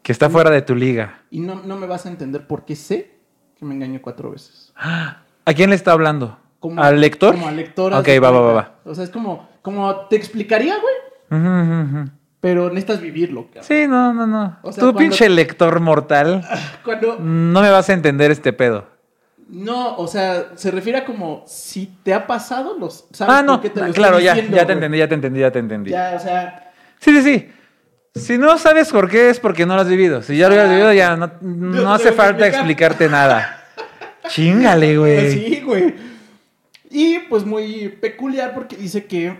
Que 0.02 0.12
está 0.12 0.30
fuera 0.30 0.48
de 0.48 0.62
tu 0.62 0.74
liga. 0.74 1.24
y 1.30 1.40
no, 1.40 1.56
no 1.56 1.76
me 1.76 1.86
vas 1.86 2.06
a 2.06 2.08
entender 2.08 2.46
por 2.46 2.64
qué 2.64 2.74
sé 2.74 3.18
que 3.58 3.66
me 3.66 3.74
engañó 3.74 4.00
cuatro 4.00 4.30
veces. 4.30 4.72
¿A 4.74 5.52
quién 5.54 5.68
le 5.68 5.76
está 5.76 5.92
hablando? 5.92 6.38
Como- 6.58 6.82
¿Al 6.82 7.02
lector? 7.02 7.34
Como 7.34 7.48
al 7.48 7.56
lector. 7.56 7.92
Ok, 7.92 8.08
va, 8.22 8.30
va, 8.30 8.40
va. 8.54 8.74
O 8.86 8.94
sea, 8.94 9.04
es 9.04 9.10
como, 9.10 9.46
como 9.60 9.94
te 10.06 10.16
explicaría, 10.16 10.74
güey, 10.78 11.38
Ujú, 11.42 11.50
ujú, 11.60 11.98
ujú. 11.98 12.10
pero 12.40 12.68
necesitas 12.70 13.02
vivirlo. 13.02 13.44
cabrón. 13.48 13.64
Sí, 13.64 13.86
no, 13.86 14.14
no, 14.14 14.26
no. 14.26 14.58
O 14.62 14.72
sea, 14.72 14.80
Tú, 14.80 14.86
cuando- 14.92 14.98
pinche 15.00 15.28
lector 15.28 15.80
mortal, 15.80 16.42
Cuando, 16.82 17.18
no 17.20 17.60
me 17.60 17.70
vas 17.70 17.90
a 17.90 17.92
entender 17.92 18.30
este 18.30 18.54
pedo. 18.54 18.86
No, 19.52 19.96
o 19.96 20.08
sea, 20.08 20.52
se 20.56 20.70
refiere 20.70 20.98
a 20.98 21.04
como 21.04 21.44
si 21.46 21.86
te 22.02 22.12
ha 22.14 22.26
pasado, 22.26 22.76
los, 22.78 23.04
¿sabes 23.12 23.34
Ah, 23.36 23.42
no, 23.42 23.52
por 23.54 23.60
qué 23.62 23.70
te 23.70 23.80
lo 23.86 23.92
claro, 23.92 24.16
estoy 24.18 24.24
ya, 24.24 24.34
diciendo, 24.34 24.56
ya 24.56 24.62
te 24.62 24.72
güey? 24.72 24.76
entendí, 24.76 24.98
ya 24.98 25.08
te 25.08 25.14
entendí, 25.14 25.40
ya 25.40 25.50
te 25.52 25.58
entendí. 25.58 25.90
Ya, 25.90 26.14
o 26.16 26.18
sea, 26.20 26.72
Sí, 26.98 27.12
sí, 27.20 27.22
sí. 27.22 27.48
Si 28.20 28.38
no 28.38 28.58
sabes 28.58 28.90
por 28.90 29.08
qué 29.08 29.30
es 29.30 29.40
porque 29.40 29.64
no 29.66 29.74
lo 29.74 29.82
has 29.82 29.88
vivido. 29.88 30.22
Si 30.22 30.36
ya 30.36 30.48
lo 30.48 30.54
hubieras 30.54 30.70
Ah, 30.70 30.74
vivido, 30.74 30.92
ya 30.92 31.16
no, 31.16 31.30
no 31.40 31.96
te 31.96 32.02
hace 32.02 32.12
falta 32.12 32.46
explicar. 32.46 32.54
explicarte 32.92 33.08
nada. 33.08 33.64
Chingale, 34.28 34.98
güey. 34.98 35.30
Sí, 35.32 35.60
güey. 35.64 35.94
Y 36.90 37.18
pues 37.20 37.44
muy 37.44 37.88
peculiar 37.88 38.54
porque 38.54 38.76
dice 38.76 39.06
que, 39.06 39.38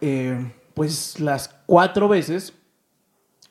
eh, 0.00 0.52
pues 0.74 1.18
las 1.20 1.48
cuatro 1.66 2.08
veces 2.08 2.52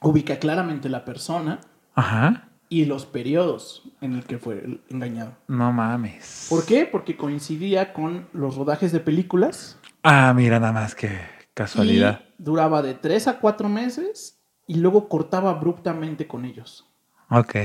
ubica 0.01 0.37
claramente 0.37 0.89
la 0.89 1.03
persona 1.05 1.59
Ajá. 1.95 2.46
Y 2.69 2.85
los 2.85 3.05
periodos 3.05 3.83
en 4.01 4.13
el 4.13 4.25
que 4.25 4.37
fue 4.37 4.79
engañado. 4.89 5.33
No 5.47 5.71
mames. 5.71 6.47
¿Por 6.49 6.65
qué? 6.65 6.85
Porque 6.85 7.15
coincidía 7.15 7.93
con 7.93 8.27
los 8.33 8.55
rodajes 8.55 8.91
de 8.91 8.99
películas. 8.99 9.77
Ah, 10.03 10.33
mira 10.35 10.59
nada 10.59 10.73
más 10.73 10.93
que 10.95 11.09
casualidad. 11.53 12.21
Y 12.39 12.43
duraba 12.43 12.81
de 12.81 12.93
tres 12.93 13.27
a 13.27 13.39
cuatro 13.39 13.69
meses 13.69 14.39
y 14.67 14.75
luego 14.75 15.07
cortaba 15.09 15.49
abruptamente 15.51 16.27
con 16.27 16.45
ellos. 16.45 16.85
Ok. 17.29 17.55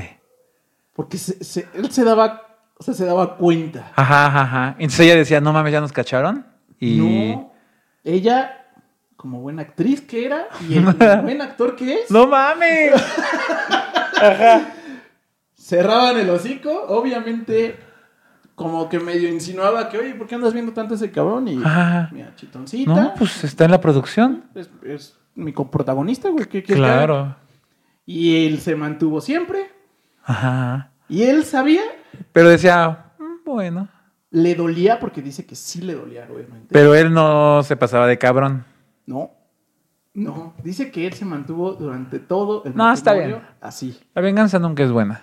Porque 0.94 1.18
se- 1.18 1.42
se- 1.42 1.68
él 1.74 1.90
se 1.90 2.04
daba, 2.04 2.58
o 2.78 2.82
sea, 2.82 2.94
se 2.94 3.04
daba 3.04 3.36
cuenta. 3.36 3.92
Ajá, 3.96 4.26
ajá, 4.26 4.42
ajá. 4.42 4.68
Entonces 4.78 5.00
ella 5.00 5.16
decía, 5.16 5.40
no 5.40 5.52
mames, 5.52 5.72
ya 5.72 5.80
nos 5.80 5.92
cacharon. 5.92 6.46
Y. 6.78 6.96
No, 6.98 7.52
ella, 8.04 8.66
como 9.16 9.40
buena 9.40 9.62
actriz 9.62 10.00
que 10.00 10.26
era, 10.26 10.48
y 10.68 10.76
el 10.78 10.84
buen 11.22 11.40
actor 11.42 11.76
que 11.76 11.94
es, 12.02 12.10
¡No 12.10 12.26
mames! 12.26 12.92
cerraban 15.62 16.18
el 16.18 16.28
hocico, 16.30 16.70
obviamente, 16.88 17.76
como 18.54 18.88
que 18.88 18.98
medio 18.98 19.28
insinuaba 19.28 19.88
que, 19.88 19.98
oye, 19.98 20.14
¿por 20.14 20.26
qué 20.26 20.34
andas 20.34 20.52
viendo 20.52 20.72
tanto 20.72 20.94
ese 20.94 21.10
cabrón? 21.10 21.46
Y, 21.48 21.56
mira, 21.56 22.32
chitoncita, 22.36 22.92
No, 22.94 23.14
pues 23.16 23.44
está 23.44 23.64
en 23.66 23.70
la 23.70 23.80
producción. 23.80 24.44
es, 24.54 24.68
es 24.84 25.18
mi 25.34 25.52
coprotagonista, 25.52 26.28
güey, 26.30 26.46
¿qué 26.46 26.58
haga? 26.58 26.74
Claro. 26.74 27.36
Y 28.04 28.46
él 28.46 28.58
se 28.58 28.74
mantuvo 28.74 29.20
siempre, 29.20 29.70
Ajá. 30.24 30.90
y 31.08 31.22
él 31.22 31.44
sabía, 31.44 31.82
Pero 32.32 32.48
decía, 32.48 33.12
"Mm, 33.18 33.44
bueno. 33.48 33.88
le 34.30 34.54
dolía, 34.56 34.98
porque 34.98 35.22
dice 35.22 35.46
que 35.46 35.54
sí 35.54 35.80
le 35.80 35.94
dolía, 35.94 36.26
obviamente. 36.32 36.68
Pero 36.70 36.94
él 36.96 37.12
no 37.12 37.62
se 37.62 37.76
pasaba 37.76 38.06
de 38.08 38.18
cabrón. 38.18 38.64
No, 39.06 39.30
no, 40.14 40.54
dice 40.64 40.90
que 40.90 41.06
él 41.06 41.12
se 41.14 41.24
mantuvo 41.24 41.72
durante 41.74 42.18
todo 42.18 42.64
el 42.64 42.74
No, 42.76 42.92
está 42.92 43.12
bien. 43.14 43.40
así. 43.60 43.98
La 44.14 44.20
venganza 44.22 44.58
nunca 44.58 44.82
es 44.82 44.90
buena. 44.90 45.22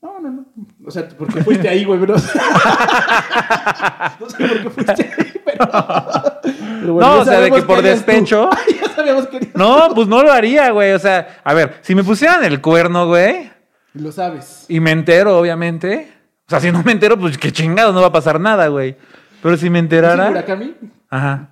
No, 0.00 0.20
no, 0.20 0.30
no. 0.30 0.46
O 0.86 0.90
sea, 0.90 1.08
porque 1.08 1.42
fuiste 1.42 1.68
ahí, 1.68 1.84
güey, 1.84 1.98
bro. 1.98 2.14
no 4.20 4.30
sé 4.30 4.48
por 4.48 4.62
qué 4.62 4.70
fuiste 4.70 5.02
ahí, 5.02 5.32
pero. 5.44 5.68
pero 6.80 6.94
bueno, 6.94 7.14
No, 7.14 7.18
o 7.20 7.24
sea, 7.24 7.40
de 7.40 7.50
que 7.50 7.62
por 7.62 7.78
tú. 7.78 7.82
despecho. 7.82 8.48
ya 8.80 8.88
sabíamos 8.94 9.26
que 9.26 9.50
No, 9.54 9.90
pues 9.94 10.08
no 10.08 10.22
lo 10.22 10.32
haría, 10.32 10.70
güey. 10.70 10.92
O 10.92 10.98
sea, 10.98 11.40
a 11.42 11.54
ver, 11.54 11.78
si 11.82 11.94
me 11.94 12.04
pusieran 12.04 12.44
el 12.44 12.60
cuerno, 12.60 13.06
güey, 13.08 13.50
tú. 13.92 14.00
Lo 14.04 14.12
sabes. 14.12 14.66
y 14.68 14.80
me 14.80 14.92
entero, 14.92 15.38
obviamente. 15.38 16.12
O 16.46 16.50
sea, 16.50 16.60
si 16.60 16.70
no 16.70 16.82
me 16.82 16.92
entero, 16.92 17.18
pues 17.18 17.36
qué 17.36 17.52
chingado, 17.52 17.92
no 17.92 18.00
va 18.00 18.06
a 18.06 18.12
pasar 18.12 18.40
nada, 18.40 18.68
güey. 18.68 18.96
Pero 19.42 19.56
si 19.56 19.68
me 19.68 19.80
enterara. 19.80 20.28
Murakami 20.28 20.74
Ajá. 21.10 21.50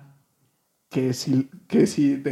que 0.89 1.13
si, 1.13 1.49
que, 1.67 1.85
si 1.85 2.23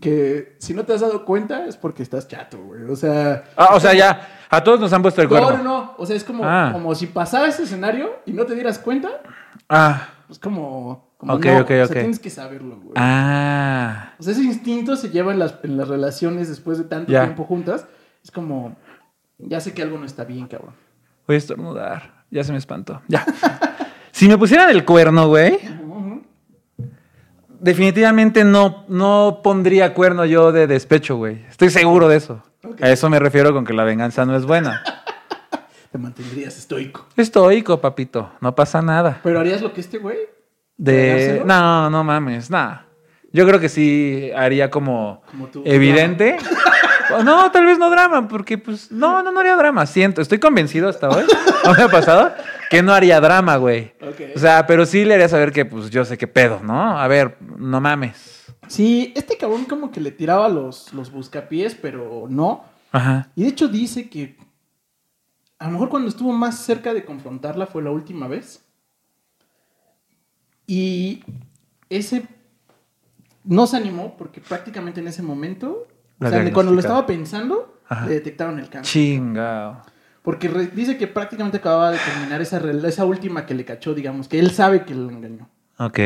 que 0.00 0.56
si 0.58 0.74
no 0.74 0.84
te 0.84 0.94
has 0.94 1.00
dado 1.02 1.24
cuenta 1.24 1.66
es 1.66 1.76
porque 1.76 2.02
estás 2.02 2.26
chato, 2.26 2.58
güey. 2.58 2.84
O 2.84 2.96
sea. 2.96 3.44
Ah, 3.56 3.74
o 3.74 3.80
sea, 3.80 3.92
ya. 3.92 4.34
A 4.50 4.62
todos 4.64 4.80
nos 4.80 4.92
han 4.92 5.02
puesto 5.02 5.20
el 5.22 5.28
No, 5.28 5.30
cuerno. 5.30 5.56
no, 5.58 5.62
no. 5.64 5.94
O 5.98 6.06
sea, 6.06 6.16
es 6.16 6.24
como, 6.24 6.44
Ah. 6.44 6.70
como 6.72 6.94
si 6.94 7.06
pasara 7.06 7.48
ese 7.48 7.64
escenario 7.64 8.10
y 8.26 8.32
no 8.32 8.44
te 8.46 8.54
dieras 8.54 8.78
cuenta. 8.78 9.08
Ah. 9.68 10.08
Es 10.30 10.38
como. 10.38 11.08
como 11.18 11.34
Ok, 11.34 11.44
no, 11.46 11.58
ok, 11.58 11.64
o 11.64 11.66
sea, 11.68 11.84
ok. 11.86 11.92
tienes 11.92 12.18
que 12.18 12.30
saberlo, 12.30 12.76
güey. 12.76 12.92
Ah. 12.96 14.12
O 14.18 14.22
sea, 14.22 14.32
ese 14.32 14.42
instinto 14.44 14.96
se 14.96 15.10
lleva 15.10 15.32
en 15.32 15.38
las, 15.38 15.56
en 15.62 15.76
las 15.76 15.88
relaciones 15.88 16.48
después 16.48 16.78
de 16.78 16.84
tanto 16.84 17.12
Ya. 17.12 17.22
tiempo 17.24 17.44
juntas. 17.44 17.86
Es 18.24 18.30
como, 18.30 18.76
ya 19.38 19.60
sé 19.60 19.72
que 19.74 19.82
algo 19.82 19.98
no 19.98 20.06
está 20.06 20.24
bien, 20.24 20.46
cabrón. 20.46 20.74
Voy 21.26 21.34
a 21.34 21.38
estornudar. 21.38 22.24
Ya 22.30 22.44
se 22.44 22.52
me 22.52 22.58
espantó. 22.58 23.00
Ya. 23.08 23.24
si 24.12 24.28
me 24.28 24.36
pusieran 24.38 24.70
el 24.70 24.84
cuerno, 24.84 25.28
güey, 25.28 25.58
definitivamente 27.60 28.44
no, 28.44 28.84
no 28.88 29.40
pondría 29.42 29.94
cuerno 29.94 30.24
yo 30.24 30.52
de 30.52 30.66
despecho, 30.66 31.16
güey. 31.16 31.44
Estoy 31.48 31.70
seguro 31.70 32.08
de 32.08 32.16
eso. 32.16 32.42
A 32.80 32.90
eso 32.90 33.08
me 33.08 33.18
refiero 33.18 33.52
con 33.52 33.64
que 33.64 33.72
la 33.72 33.84
venganza 33.84 34.24
no 34.24 34.36
es 34.36 34.44
buena. 34.44 34.82
Te 35.92 35.98
mantendrías 35.98 36.58
estoico. 36.58 37.06
Estoico, 37.16 37.80
papito. 37.80 38.32
No 38.40 38.54
pasa 38.54 38.82
nada. 38.82 39.20
Pero 39.22 39.40
harías 39.40 39.62
lo 39.62 39.72
que 39.72 39.80
este 39.80 39.98
güey. 39.98 40.18
De... 40.76 41.42
No, 41.46 41.88
no 41.88 42.04
mames, 42.04 42.50
nada. 42.50 42.86
Yo 43.32 43.46
creo 43.46 43.60
que 43.60 43.68
sí 43.68 44.30
haría 44.36 44.70
como, 44.70 45.22
Como 45.30 45.46
tú, 45.48 45.62
evidente. 45.64 46.36
No, 47.24 47.50
tal 47.50 47.64
vez 47.64 47.78
no 47.78 47.90
drama, 47.90 48.28
porque 48.28 48.58
pues 48.58 48.92
no, 48.92 49.22
no, 49.22 49.32
no 49.32 49.40
haría 49.40 49.56
drama. 49.56 49.86
Siento, 49.86 50.20
estoy 50.20 50.38
convencido 50.38 50.88
hasta 50.88 51.08
hoy, 51.08 51.24
no 51.64 51.72
me 51.72 51.82
ha 51.84 51.88
pasado, 51.88 52.34
que 52.68 52.82
no 52.82 52.92
haría 52.92 53.20
drama, 53.20 53.56
güey. 53.56 53.94
O 54.34 54.38
sea, 54.38 54.66
pero 54.66 54.84
sí 54.84 55.04
le 55.04 55.14
haría 55.14 55.28
saber 55.28 55.52
que 55.52 55.64
pues 55.64 55.88
yo 55.90 56.04
sé 56.04 56.18
qué 56.18 56.26
pedo, 56.26 56.60
¿no? 56.62 56.98
A 56.98 57.08
ver, 57.08 57.36
no 57.56 57.80
mames. 57.80 58.37
Sí, 58.68 59.12
este 59.16 59.36
cabrón 59.36 59.64
como 59.64 59.90
que 59.90 60.00
le 60.00 60.10
tiraba 60.10 60.48
los, 60.48 60.92
los 60.92 61.10
buscapiés, 61.10 61.74
pero 61.74 62.26
no. 62.28 62.64
Ajá. 62.92 63.30
Y 63.34 63.42
de 63.42 63.48
hecho 63.48 63.68
dice 63.68 64.08
que 64.08 64.36
a 65.58 65.66
lo 65.66 65.72
mejor 65.72 65.88
cuando 65.88 66.08
estuvo 66.08 66.32
más 66.32 66.58
cerca 66.58 66.94
de 66.94 67.04
confrontarla 67.04 67.66
fue 67.66 67.82
la 67.82 67.90
última 67.90 68.28
vez. 68.28 68.64
Y 70.66 71.24
ese 71.88 72.26
no 73.44 73.66
se 73.66 73.76
animó 73.76 74.16
porque 74.16 74.40
prácticamente 74.40 75.00
en 75.00 75.08
ese 75.08 75.22
momento, 75.22 75.88
La 76.18 76.28
o 76.28 76.30
sea, 76.30 76.52
cuando 76.52 76.72
lo 76.72 76.80
estaba 76.80 77.06
pensando, 77.06 77.80
Ajá. 77.88 78.06
le 78.06 78.14
detectaron 78.14 78.58
el 78.58 78.68
cáncer. 78.68 78.92
Chingao. 78.92 79.82
Porque 80.22 80.48
dice 80.74 80.98
que 80.98 81.06
prácticamente 81.06 81.56
acababa 81.56 81.90
de 81.90 81.98
terminar 81.98 82.42
esa, 82.42 82.58
esa 82.86 83.04
última 83.06 83.46
que 83.46 83.54
le 83.54 83.64
cachó, 83.64 83.94
digamos, 83.94 84.28
que 84.28 84.38
él 84.38 84.50
sabe 84.50 84.84
que 84.84 84.94
le 84.94 85.10
engañó. 85.10 85.48
Ok. 85.78 85.98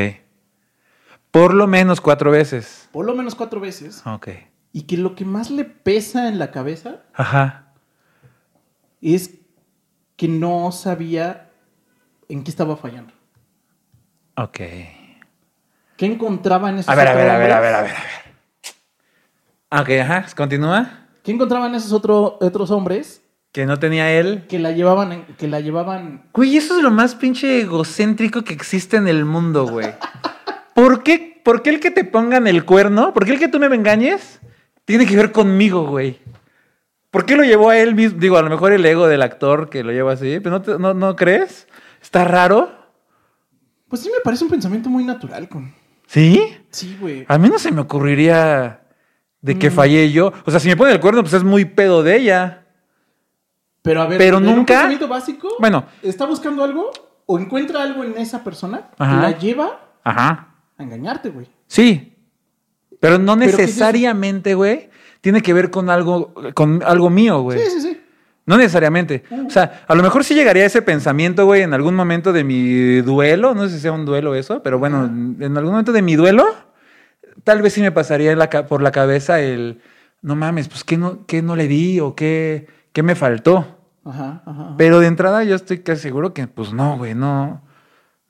Por 1.33 1.55
lo 1.55 1.67
menos 1.67 2.01
cuatro 2.01 2.31
veces. 2.31 2.89
Por 2.93 3.05
lo 3.07 3.15
menos 3.17 3.35
cuatro 3.35 3.59
veces. 3.59 4.03
Ok. 4.07 4.29
Y 4.73 4.83
que 4.83 4.97
lo 4.97 5.15
que 5.17 5.25
más 5.25 5.51
le 5.51 5.65
pesa 5.65 6.29
en 6.29 6.39
la 6.39 6.51
cabeza 6.51 7.01
Ajá. 7.15 7.73
es 9.01 9.31
que 10.17 10.29
no 10.29 10.71
sabía 10.73 11.51
en 12.29 12.45
qué 12.45 12.51
estaba 12.51 12.77
fallando. 12.77 13.13
Ok. 14.37 14.59
¿Qué 15.97 16.07
encontraba 16.07 16.71
en 16.71 16.77
esos 16.79 16.89
A 16.89 16.95
ver, 16.95 17.09
a 17.09 17.15
ver, 17.15 17.29
a 17.31 17.39
ver, 17.39 17.53
a 17.53 17.61
ver, 17.61 17.75
a 17.75 17.83
ver, 17.83 17.91
a 17.97 17.99
ver. 19.81 20.01
Ok, 20.01 20.11
ajá, 20.11 20.27
continúa. 20.37 21.07
¿Qué 21.23 21.33
encontraba 21.33 21.67
en 21.67 21.75
esos 21.75 21.93
otro- 21.93 22.39
otros 22.41 22.71
hombres 22.71 23.23
Que 23.53 23.65
no 23.67 23.79
tenía 23.79 24.11
él. 24.13 24.47
que 24.49 24.59
la 24.59 24.73
llevaban, 24.73 25.13
en- 25.13 25.25
que 25.37 25.49
la 25.49 25.61
llevaban 25.61 26.29
Güey, 26.35 26.57
eso 26.57 26.77
es 26.77 26.83
lo 26.83 26.91
más 26.91 27.15
pinche 27.15 27.63
egocéntrico 27.63 28.43
que 28.43 28.53
existe 28.55 28.97
en 28.99 29.09
el 29.09 29.25
mundo, 29.25 29.67
güey. 29.67 29.89
¿Por 30.75 31.03
qué, 31.03 31.41
¿Por 31.45 31.63
qué 31.63 31.71
el 31.71 31.81
que 31.81 31.91
te 31.91 32.05
pongan 32.05 32.47
el 32.47 32.65
cuerno? 32.65 33.13
¿Por 33.13 33.25
qué 33.25 33.33
el 33.33 33.39
que 33.39 33.49
tú 33.49 33.59
me 33.59 33.67
engañes? 33.67 34.41
Tiene 34.85 35.07
que 35.07 35.17
ver 35.17 35.33
conmigo, 35.33 35.87
güey. 35.87 36.19
¿Por 37.11 37.27
qué 37.27 37.37
lo 37.37 37.45
llevó 37.45 37.71
a 37.71 37.77
él 37.79 37.95
mismo? 37.95 38.19
Digo, 38.19 38.37
a 38.39 38.43
lo 38.43 38.49
mejor 38.51 38.73
el 38.73 38.85
ego 38.87 39.07
del 39.07 39.23
actor 39.23 39.69
que 39.69 39.85
lo 39.85 39.93
lleva 39.93 40.13
así, 40.13 40.41
pero 40.41 40.51
¿no, 40.59 40.63
te- 40.63 40.79
no, 40.79 40.95
no 40.95 41.15
crees? 41.15 41.69
¿Está 42.01 42.25
raro? 42.25 42.71
Pues 43.89 44.01
sí 44.03 44.09
me 44.09 44.21
parece 44.25 44.45
un 44.45 44.51
pensamiento 44.51 44.89
muy 44.89 45.05
natural. 45.05 45.49
Con... 45.49 45.75
¿Sí? 46.07 46.43
Sí, 46.71 46.97
güey. 47.01 47.27
A 47.29 47.37
mí 47.39 47.49
no 47.51 47.59
se 47.59 47.71
me 47.71 47.83
ocurriría 47.83 48.81
de 49.43 49.59
que 49.59 49.69
Mm. 49.71 49.73
fallé 49.75 50.11
yo. 50.11 50.33
O 50.47 50.51
sea, 50.51 50.59
si 50.61 50.69
me 50.69 50.77
pone 50.77 50.93
el 50.93 51.01
cuerno, 51.01 51.21
pues 51.23 51.35
es 51.35 51.45
muy 51.45 51.65
pedo 51.67 52.03
de 52.03 52.17
ella. 52.17 52.65
Pero 53.83 54.01
a 54.03 54.07
ver, 54.07 54.17
Pero 54.19 54.39
¿en 54.39 54.49
un 54.49 54.57
nunca- 54.57 54.75
pensamiento 54.75 55.09
básico? 55.09 55.49
Bueno. 55.59 55.85
¿Está 56.03 56.25
buscando 56.25 56.65
algo 56.65 56.91
o 57.27 57.39
encuentra 57.39 57.83
algo 57.83 58.05
en 58.05 58.17
esa 58.17 58.43
persona 58.43 58.89
Ajá. 58.99 59.15
que 59.17 59.21
la 59.23 59.39
lleva 59.39 59.81
Ajá. 60.05 60.52
A 60.79 60.83
engañarte, 60.83 61.31
güey. 61.31 61.47
Sí. 61.67 62.17
Pero 63.01 63.19
no 63.19 63.37
necesariamente, 63.37 64.55
güey, 64.55 64.91
tiene 65.21 65.43
que 65.43 65.53
ver 65.53 65.71
con 65.71 65.91
algo, 65.91 66.33
con 66.55 66.83
algo 66.85 67.11
mío, 67.11 67.41
güey. 67.43 67.59
Sí, 67.59 67.71
sí, 67.71 67.81
sí. 67.81 68.01
No 68.45 68.57
necesariamente. 68.57 69.23
O 69.47 69.51
sea, 69.51 69.85
a 69.87 69.95
lo 69.95 70.03
mejor 70.03 70.25
sí 70.25 70.35
llegaría 70.35 70.67
ese 70.67 70.83
pensamiento, 70.83 71.45
güey, 71.47 71.63
en 71.63 71.75
algún 71.75 71.95
momento 71.95 72.33
de 72.33 72.43
mi 72.43 73.01
duelo. 73.01 73.55
No 73.55 73.69
sé 73.69 73.77
si 73.77 73.81
sea 73.81 73.93
un 73.93 74.05
duelo 74.05 74.35
eso, 74.35 74.63
pero 74.63 74.79
bueno, 74.81 75.05
en 75.05 75.57
algún 75.57 75.73
momento 75.73 75.93
de 75.93 76.03
mi 76.03 76.17
duelo, 76.17 76.45
tal 77.45 77.63
vez 77.63 77.73
sí 77.73 77.81
me 77.81 77.93
pasaría 77.93 78.33
en 78.33 78.39
la 78.39 78.49
ca- 78.51 78.67
por 78.67 78.83
la 78.83 78.91
cabeza 78.91 79.41
el, 79.41 79.81
no 80.23 80.35
mames, 80.35 80.69
pues 80.69 80.83
¿qué 80.83 80.97
no, 80.97 81.25
qué 81.27 81.41
no 81.43 81.55
le 81.55 81.69
di 81.69 82.01
o 82.01 82.17
qué, 82.17 82.67
qué 82.93 83.03
me 83.05 83.15
faltó? 83.15 83.79
Ajá, 84.05 84.43
ajá. 84.45 84.51
ajá. 84.51 84.75
Pero 84.77 84.99
de 84.99 85.07
entrada 85.07 85.45
yo 85.45 85.55
estoy 85.55 85.79
casi 85.79 86.03
seguro 86.03 86.35
que, 86.35 86.49
pues 86.49 86.73
no, 86.73 86.99
güey, 86.99 87.15
no, 87.15 87.63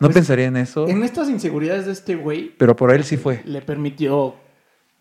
no 0.03 0.09
Pues, 0.09 0.17
pensaría 0.17 0.47
en 0.47 0.57
eso. 0.57 0.89
En 0.89 1.03
estas 1.03 1.29
inseguridades 1.31 1.87
de 1.87 1.93
este 1.93 2.17
güey, 2.17 2.55
Pero 2.59 2.75
por 2.77 2.93
él 2.93 3.05
sí 3.05 3.17
fue. 3.17 3.43
le 3.45 3.63
permitió, 3.63 4.35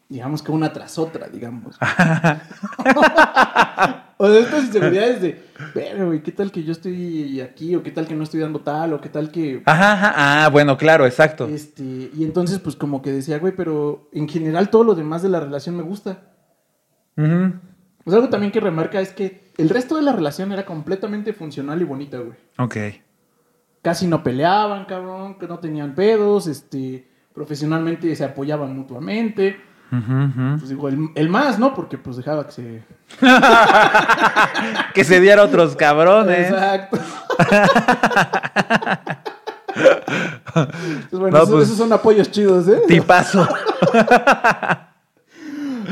digamos 0.09 0.43
que 0.43 0.51
una 0.51 0.71
tras 0.71 0.97
otra, 0.99 1.27
digamos. 1.27 1.77
o 4.17 4.29
de 4.29 4.41
estas 4.41 4.65
inseguridades 4.65 5.21
de, 5.21 5.41
ver, 5.73 6.05
güey, 6.05 6.21
¿qué 6.21 6.31
tal 6.31 6.51
que 6.51 6.63
yo 6.63 6.71
estoy 6.71 7.41
aquí? 7.41 7.75
¿O 7.75 7.81
qué 7.81 7.89
tal 7.91 8.05
que 8.07 8.13
no 8.15 8.23
estoy 8.23 8.39
dando 8.39 8.59
tal? 8.59 8.93
¿O 8.93 9.01
qué 9.01 9.09
tal 9.09 9.31
que... 9.31 9.63
Ajá, 9.65 9.93
ajá, 9.93 10.45
ah, 10.45 10.49
bueno, 10.49 10.77
claro, 10.77 11.05
exacto. 11.07 11.47
Este, 11.47 11.81
y 11.83 12.23
entonces, 12.23 12.59
pues 12.59 12.75
como 12.75 13.01
que 13.01 13.11
decía, 13.11 13.39
güey, 13.39 13.53
pero 13.55 14.09
en 14.13 14.27
general 14.29 14.69
todo 14.69 14.83
lo 14.83 14.93
demás 14.95 15.23
de 15.23 15.29
la 15.29 15.39
relación 15.39 15.75
me 15.75 15.81
gusta. 15.83 16.21
Ujú. 17.17 17.53
Pues 18.03 18.15
algo 18.15 18.29
también 18.29 18.51
que 18.51 18.59
remarca 18.59 19.01
es 19.01 19.11
que 19.13 19.51
el 19.57 19.69
resto 19.69 19.95
de 19.95 20.01
la 20.03 20.11
relación 20.11 20.51
era 20.51 20.65
completamente 20.65 21.33
funcional 21.33 21.81
y 21.81 21.85
bonita, 21.85 22.17
güey. 22.19 22.37
Ok. 22.57 22.77
Casi 23.81 24.07
no 24.07 24.21
peleaban, 24.23 24.85
cabrón, 24.85 25.37
que 25.39 25.47
no 25.47 25.59
tenían 25.59 25.95
pedos, 25.95 26.47
este, 26.47 27.07
profesionalmente 27.33 28.15
se 28.15 28.23
apoyaban 28.23 28.75
mutuamente. 28.75 29.59
Pues 29.89 30.69
digo, 30.69 30.87
el, 30.87 31.09
el 31.15 31.27
más, 31.29 31.59
¿no? 31.59 31.73
Porque 31.73 31.97
pues 31.97 32.15
dejaba 32.15 32.45
que 32.45 32.51
se... 32.53 32.83
Que 34.93 35.03
se 35.03 35.19
diera 35.19 35.43
otros 35.43 35.75
cabrones. 35.75 36.49
Exacto. 36.49 36.97
Pues 40.53 41.11
bueno, 41.11 41.37
No, 41.39 41.45
pues- 41.47 41.63
esos 41.65 41.77
son 41.77 41.91
apoyos 41.93 42.29
chidos, 42.31 42.67
¿eh? 42.67 42.81
Tipazo. 42.87 43.47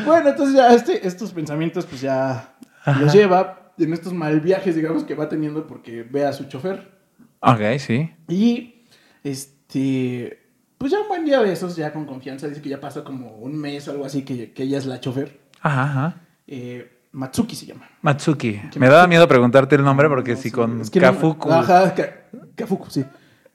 Bueno, 0.05 0.29
entonces 0.29 0.55
ya 0.55 0.73
este, 0.73 1.05
estos 1.05 1.31
pensamientos 1.33 1.85
pues 1.85 2.01
ya 2.01 2.53
Ajá. 2.85 2.99
los 3.01 3.11
lleva 3.13 3.71
en 3.77 3.91
estos 3.93 4.13
mal 4.13 4.39
viajes, 4.39 4.75
digamos, 4.75 5.03
que 5.03 5.13
va 5.13 5.27
teniendo 5.27 5.67
porque 5.67 6.03
ve 6.03 6.25
a 6.25 6.31
su 6.33 6.45
chofer. 6.45 6.98
Ok, 7.41 7.59
sí. 7.79 8.11
Y 8.27 8.83
este, 9.23 10.39
pues 10.77 10.91
ya 10.91 10.99
un 10.99 11.07
buen 11.07 11.25
día 11.25 11.41
de 11.41 11.53
esos, 11.53 11.75
ya 11.75 11.91
con 11.93 12.05
confianza, 12.05 12.47
dice 12.47 12.61
que 12.61 12.69
ya 12.69 12.79
pasó 12.81 13.03
como 13.03 13.35
un 13.37 13.55
mes 13.57 13.87
o 13.87 13.91
algo 13.91 14.05
así 14.05 14.23
que, 14.23 14.51
que 14.51 14.63
ella 14.63 14.77
es 14.77 14.85
la 14.85 14.99
chofer. 14.99 15.39
Ajá, 15.61 15.83
ajá. 15.83 16.15
Eh, 16.47 16.91
Matsuki 17.11 17.55
se 17.55 17.65
llama. 17.65 17.89
Matsuki. 18.01 18.61
Me 18.77 18.87
daba 18.87 19.03
Matsuki- 19.05 19.09
miedo 19.09 19.27
preguntarte 19.27 19.75
el 19.75 19.83
nombre 19.83 20.07
porque 20.09 20.31
No, 20.31 20.37
si 20.37 20.43
sí, 20.43 20.51
con 20.51 20.81
es 20.81 20.89
que 20.89 20.99
no- 20.99 21.07
Kafuku 21.07 21.51
Ajá, 21.51 21.93
Ka- 21.95 22.13
Kafuku, 22.55 22.89
sí. 22.89 23.03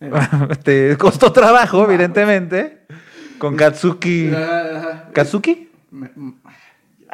Eh, 0.01 0.11
te 0.65 0.97
costó 0.99 1.33
trabajo, 1.33 1.85
evidentemente. 1.85 2.87
Con 3.39 3.57
Katsuki. 3.57 4.31
ajá. 4.35 5.09
¿Katsuki? 5.13 5.71
Me- 5.91 6.11
m- 6.17 6.35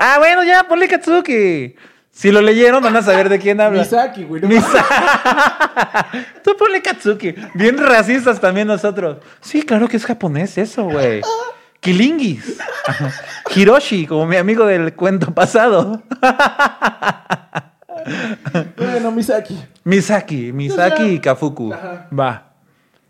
Ah, 0.03 0.17
bueno, 0.19 0.43
ya, 0.45 0.67
ponle 0.67 0.89
Katsuki. 0.89 1.75
Si 2.13 2.31
lo 2.31 2.41
leyeron, 2.43 2.83
van 2.83 2.97
a 2.97 3.03
saber 3.03 3.29
de 3.29 3.39
quién 3.39 3.61
habla. 3.61 3.81
Misaki, 3.83 4.25
güey. 4.25 4.43
no 4.43 4.49
Misa- 4.49 4.85
Tú 6.45 6.57
ponle 6.59 6.83
Katsuki. 6.83 7.35
Bien 7.55 7.79
racistas 7.79 8.41
también 8.41 8.67
nosotros. 8.67 9.19
Sí, 9.41 9.63
claro 9.63 9.89
que 9.89 9.97
es 9.97 10.05
japonés 10.05 10.59
eso, 10.59 10.85
güey. 10.85 11.23
Kilingis. 11.81 12.59
Hiroshi, 13.55 14.07
como 14.07 14.27
mi 14.27 14.37
amigo 14.37 14.67
del 14.67 14.95
cuento 14.95 15.33
pasado. 15.33 16.03
Bueno, 18.77 19.13
Misaki. 19.13 19.59
Misaki, 19.85 20.53
Misaki 20.53 21.03
y 21.03 21.19
Kafuku. 21.21 21.73
Ajá. 21.73 22.09
Va. 22.19 22.53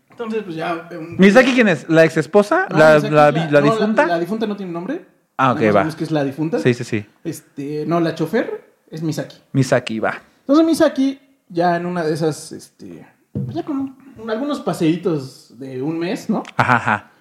Entonces, 0.09 0.43
pues 0.43 0.55
ya. 0.55 0.87
un- 0.91 1.15
¿Misaki 1.17 1.53
quién 1.53 1.69
es? 1.69 1.87
¿La 1.89 2.03
ex 2.03 2.17
esposa? 2.17 2.67
No, 2.69 2.77
¿La, 2.77 2.95
Misaki 2.95 3.15
la 3.51 3.61
no, 3.61 3.71
difunta? 3.71 4.05
La, 4.05 4.19
difunta 4.19 4.47
no 4.47 4.55
tiene 4.57 4.71
nombre. 4.71 5.05
Ah, 5.37 5.53
ok, 5.53 5.61
va. 5.75 5.87
que 5.95 6.03
es 6.03 6.11
la 6.11 6.23
difunta. 6.23 6.59
Sí, 6.59 6.73
sí, 6.73 6.83
sí. 6.83 7.05
Este, 7.23 7.85
no, 7.87 7.99
la 7.99 8.13
chofer 8.13 8.70
es 8.91 9.01
Misaki. 9.01 9.37
Misaki, 9.53 9.99
va. 9.99 10.21
Entonces 10.41 10.65
Misaki, 10.65 11.19
ya 11.49 11.75
en 11.77 11.85
una 11.87 12.03
de 12.03 12.13
esas, 12.13 12.51
este, 12.51 13.07
pues 13.33 13.55
ya 13.55 13.63
con 13.63 13.95
un- 14.17 14.29
algunos 14.29 14.59
paseitos 14.59 15.57
de 15.57 15.81
un 15.81 15.97
mes, 15.97 16.29
¿no? 16.29 16.43
Ajá, 16.57 16.75
ajá. 16.75 17.11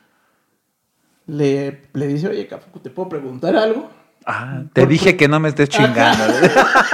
Le, 1.26 1.82
le 1.94 2.06
dice, 2.08 2.28
oye, 2.28 2.46
Kafuku, 2.48 2.80
¿te 2.80 2.90
puedo 2.90 3.08
preguntar 3.08 3.54
algo? 3.56 3.88
Ah, 4.26 4.64
te 4.72 4.84
dije 4.86 5.16
que 5.16 5.28
no 5.28 5.40
me 5.40 5.48
estés 5.48 5.68
chingando. 5.68 6.24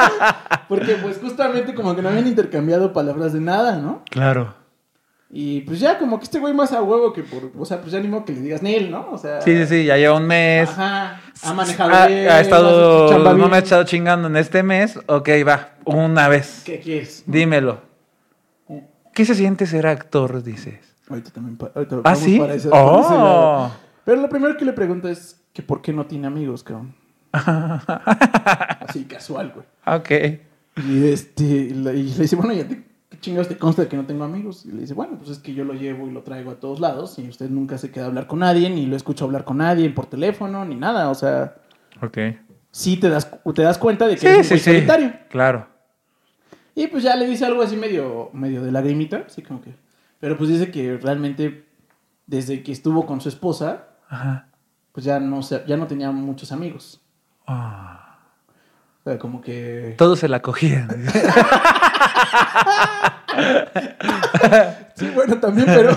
Porque 0.69 0.95
pues 0.97 1.19
justamente 1.19 1.75
como 1.75 1.97
que 1.97 2.03
no 2.03 2.09
habían 2.11 2.27
intercambiado 2.27 2.93
palabras 2.93 3.33
de 3.33 3.41
nada, 3.41 3.77
¿no? 3.79 4.03
claro. 4.11 4.55
Y 5.29 5.63
pues 5.63 5.81
ya 5.81 5.99
como 5.99 6.19
que 6.19 6.25
este 6.25 6.39
güey 6.39 6.55
más 6.55 6.73
a 6.73 6.83
huevo 6.83 7.13
que 7.13 7.23
por, 7.25 7.51
o 7.59 7.65
sea, 7.65 7.81
pues 7.81 7.91
ya 7.93 7.99
ni 8.01 8.07
modo 8.07 8.25
que 8.25 8.33
le 8.33 8.41
digas 8.43 8.63
Nel, 8.63 8.91
¿no? 8.93 9.11
O 9.11 9.19
sea, 9.19 9.41
Sí, 9.43 9.57
sí, 9.57 9.67
sí, 9.67 9.85
ya 9.85 9.97
lleva 9.97 10.17
un 10.17 10.27
mes. 10.27 10.69
Ajá, 10.71 11.21
ha 11.43 11.53
manejado 11.53 11.93
Ha, 11.93 12.07
bien, 12.07 12.29
estado, 12.29 13.19
no 13.19 13.35
bien. 13.35 13.51
me 13.51 13.57
ha 13.57 13.59
echado 13.61 13.83
chingando 13.85 14.29
en 14.29 14.37
este 14.37 14.63
mes. 14.63 14.99
Ok, 15.07 15.29
va, 15.47 15.71
una 15.85 16.29
vez. 16.29 16.63
¿Qué 16.65 16.79
quieres? 16.79 17.25
Dímelo. 17.27 17.81
¿Qué 19.15 19.25
se 19.25 19.35
siente 19.35 19.67
ser 19.67 19.87
actor, 19.87 20.43
dices? 20.43 20.79
Ahorita 21.09 21.31
también 21.31 21.59
ahorita 21.75 22.01
¿Ah, 22.05 22.15
sí? 22.15 22.39
para 22.39 22.55
ese- 22.55 22.69
por 22.69 22.79
ese 22.79 23.11
lado. 23.15 23.65
Oh. 23.67 23.71
Pero 24.05 24.21
lo 24.21 24.29
primero 24.29 24.57
que 24.57 24.65
le 24.65 24.73
pregunta 24.75 25.11
es 25.11 25.41
que 25.53 25.63
por 25.63 25.83
qué 25.83 25.93
no 25.93 26.07
tiene 26.07 26.27
amigos, 26.29 26.63
cabrón. 26.63 26.95
Así 27.33 29.05
casual, 29.05 29.53
güey. 29.55 29.67
Ok. 29.99 30.11
Y, 30.87 31.09
este, 31.11 31.43
y 31.45 31.71
le 31.71 31.93
dice, 31.93 32.37
bueno, 32.37 32.53
¿y 32.53 32.61
a 32.61 32.69
ti 32.69 32.77
qué 32.77 32.83
chingados 33.27 33.49
te 33.49 33.59
consta 33.59 33.83
de 33.83 33.89
que 33.89 33.97
no 33.97 34.07
tengo 34.07 34.25
amigos? 34.25 34.65
Y 34.65 34.73
le 34.73 34.81
dice, 34.81 34.95
bueno, 34.95 35.19
pues 35.19 35.31
es 35.31 35.39
que 35.39 35.53
yo 35.53 35.65
lo 35.65 35.75
llevo 35.75 36.07
y 36.09 36.11
lo 36.11 36.23
traigo 36.23 36.51
a 36.51 36.55
todos 36.61 36.81
lados 36.81 37.19
y 37.19 37.29
usted 37.29 37.51
nunca 37.51 37.77
se 37.77 37.91
queda 37.91 38.05
a 38.05 38.07
hablar 38.09 38.27
con 38.27 38.39
nadie, 38.39 38.71
ni 38.71 38.87
lo 38.87 38.97
escucha 38.97 39.25
hablar 39.25 39.45
con 39.45 39.59
nadie 39.59 39.91
por 39.91 40.07
teléfono, 40.07 40.65
ni 40.65 40.75
nada. 40.77 41.11
O 41.11 41.15
sea, 41.15 41.57
Ok. 42.03 42.19
sí 42.71 42.97
te 42.97 43.09
das, 43.11 43.31
te 43.55 43.63
das 43.63 43.77
cuenta 43.79 44.07
de 44.07 44.15
que 44.15 44.21
Sí, 44.21 44.27
un 44.39 44.45
sí, 44.45 44.59
solitario. 44.59 45.13
Claro. 45.29 45.67
Y 46.75 46.87
pues 46.89 47.03
ya 47.03 47.17
le 47.17 47.27
dice 47.27 47.45
algo 47.45 47.63
así 47.63 47.77
medio, 47.77 48.31
medio 48.33 48.63
de 48.63 48.71
lagrimita, 48.73 49.25
así 49.27 49.43
como 49.43 49.61
que... 49.63 49.75
Pero 50.21 50.37
pues 50.39 50.49
dice 50.51 50.71
que 50.71 50.97
realmente 50.99 51.67
desde 52.27 52.63
que 52.63 52.73
estuvo 52.73 53.05
con 53.07 53.21
su 53.21 53.29
esposa, 53.29 53.89
Ajá. 54.09 54.49
pues 54.93 55.05
ya 55.05 55.19
no, 55.21 55.41
ya 55.41 55.77
no 55.77 55.87
tenía 55.87 56.11
muchos 56.11 56.53
amigos. 56.53 57.01
Ah. 57.47 58.03
O 59.07 59.09
sea, 59.09 59.21
como 59.21 59.41
que... 59.41 59.95
Todos 59.97 60.19
se 60.19 60.27
la 60.29 60.43
cogían. 60.43 60.89
Sí, 64.95 65.11
bueno, 65.15 65.39
también, 65.39 65.67
pero... 65.67 65.91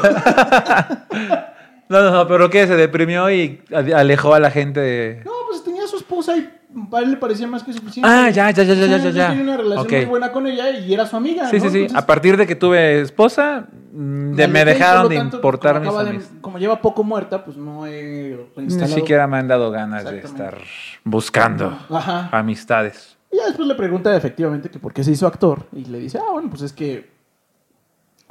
No, 1.89 2.04
no, 2.04 2.12
no, 2.12 2.28
pero 2.28 2.52
que 2.52 2.67
se 2.67 2.76
deprimió 2.76 3.32
y 3.32 3.63
alejó 3.95 4.36
a 4.36 4.39
la 4.39 4.52
gente 4.52 4.80
de... 4.80 5.22
No, 5.26 5.32
pues 5.48 5.63
tenía 5.63 5.86
a 5.86 5.88
su 5.88 5.98
esposa 5.98 6.38
y 6.38 6.48
a 6.92 7.00
él 7.00 7.12
le 7.12 7.18
parecía 7.18 7.48
más 7.48 7.64
que 7.64 7.74
suficiente. 7.74 8.08
Ah, 8.10 8.30
ya, 8.30 8.52
ya, 8.52 8.64
ya, 8.64 8.74
ya, 8.74 8.86
ya, 8.86 8.98
ya, 8.98 9.10
ya. 9.10 9.28
Tenía 9.30 9.44
una 9.44 9.58
relación 9.58 9.88
muy 9.88 10.06
buena 10.06 10.32
con 10.32 10.46
ella 10.48 10.70
y 10.72 10.94
era 10.94 11.06
su 11.06 11.16
amiga. 11.18 11.50
Sí, 11.50 11.58
¿no? 11.58 11.64
sí, 11.64 11.70
sí. 11.70 11.78
Entonces, 11.80 11.98
A 11.98 12.06
partir 12.06 12.38
de 12.38 12.46
que 12.46 12.56
tuve 12.56 13.02
esposa, 13.02 13.68
mm, 13.92 14.34
de- 14.36 14.48
me 14.48 14.66
dejaron 14.66 15.10
de 15.10 15.16
tanto, 15.18 15.38
importar 15.38 15.84
como 15.84 16.04
mis 16.04 16.32
de- 16.34 16.42
como 16.42 16.60
lleva 16.60 16.80
poco 16.82 17.04
muerta, 17.04 17.44
pues 17.44 17.58
no 17.58 17.86
he 17.88 18.46
Ni 18.58 18.70
siquiera 18.88 19.26
me 19.28 19.38
han 19.38 19.48
dado 19.48 19.72
ganas 19.72 20.06
de 20.06 20.20
estar 20.20 20.58
buscando 21.04 21.78
Ajá. 21.90 22.30
amistades. 22.32 23.18
Y 23.32 23.38
ya 23.38 23.46
después 23.48 23.68
le 23.68 23.76
pregunta 23.76 24.16
efectivamente 24.16 24.70
que 24.70 24.80
por 24.80 24.94
qué 24.94 25.04
se 25.04 25.12
hizo 25.12 25.28
actor. 25.28 25.66
Y 25.74 25.86
le 25.86 26.00
dice, 26.00 26.18
ah, 26.20 26.32
bueno, 26.32 26.50
pues 26.50 26.62
es 26.64 26.74
que 26.74 27.10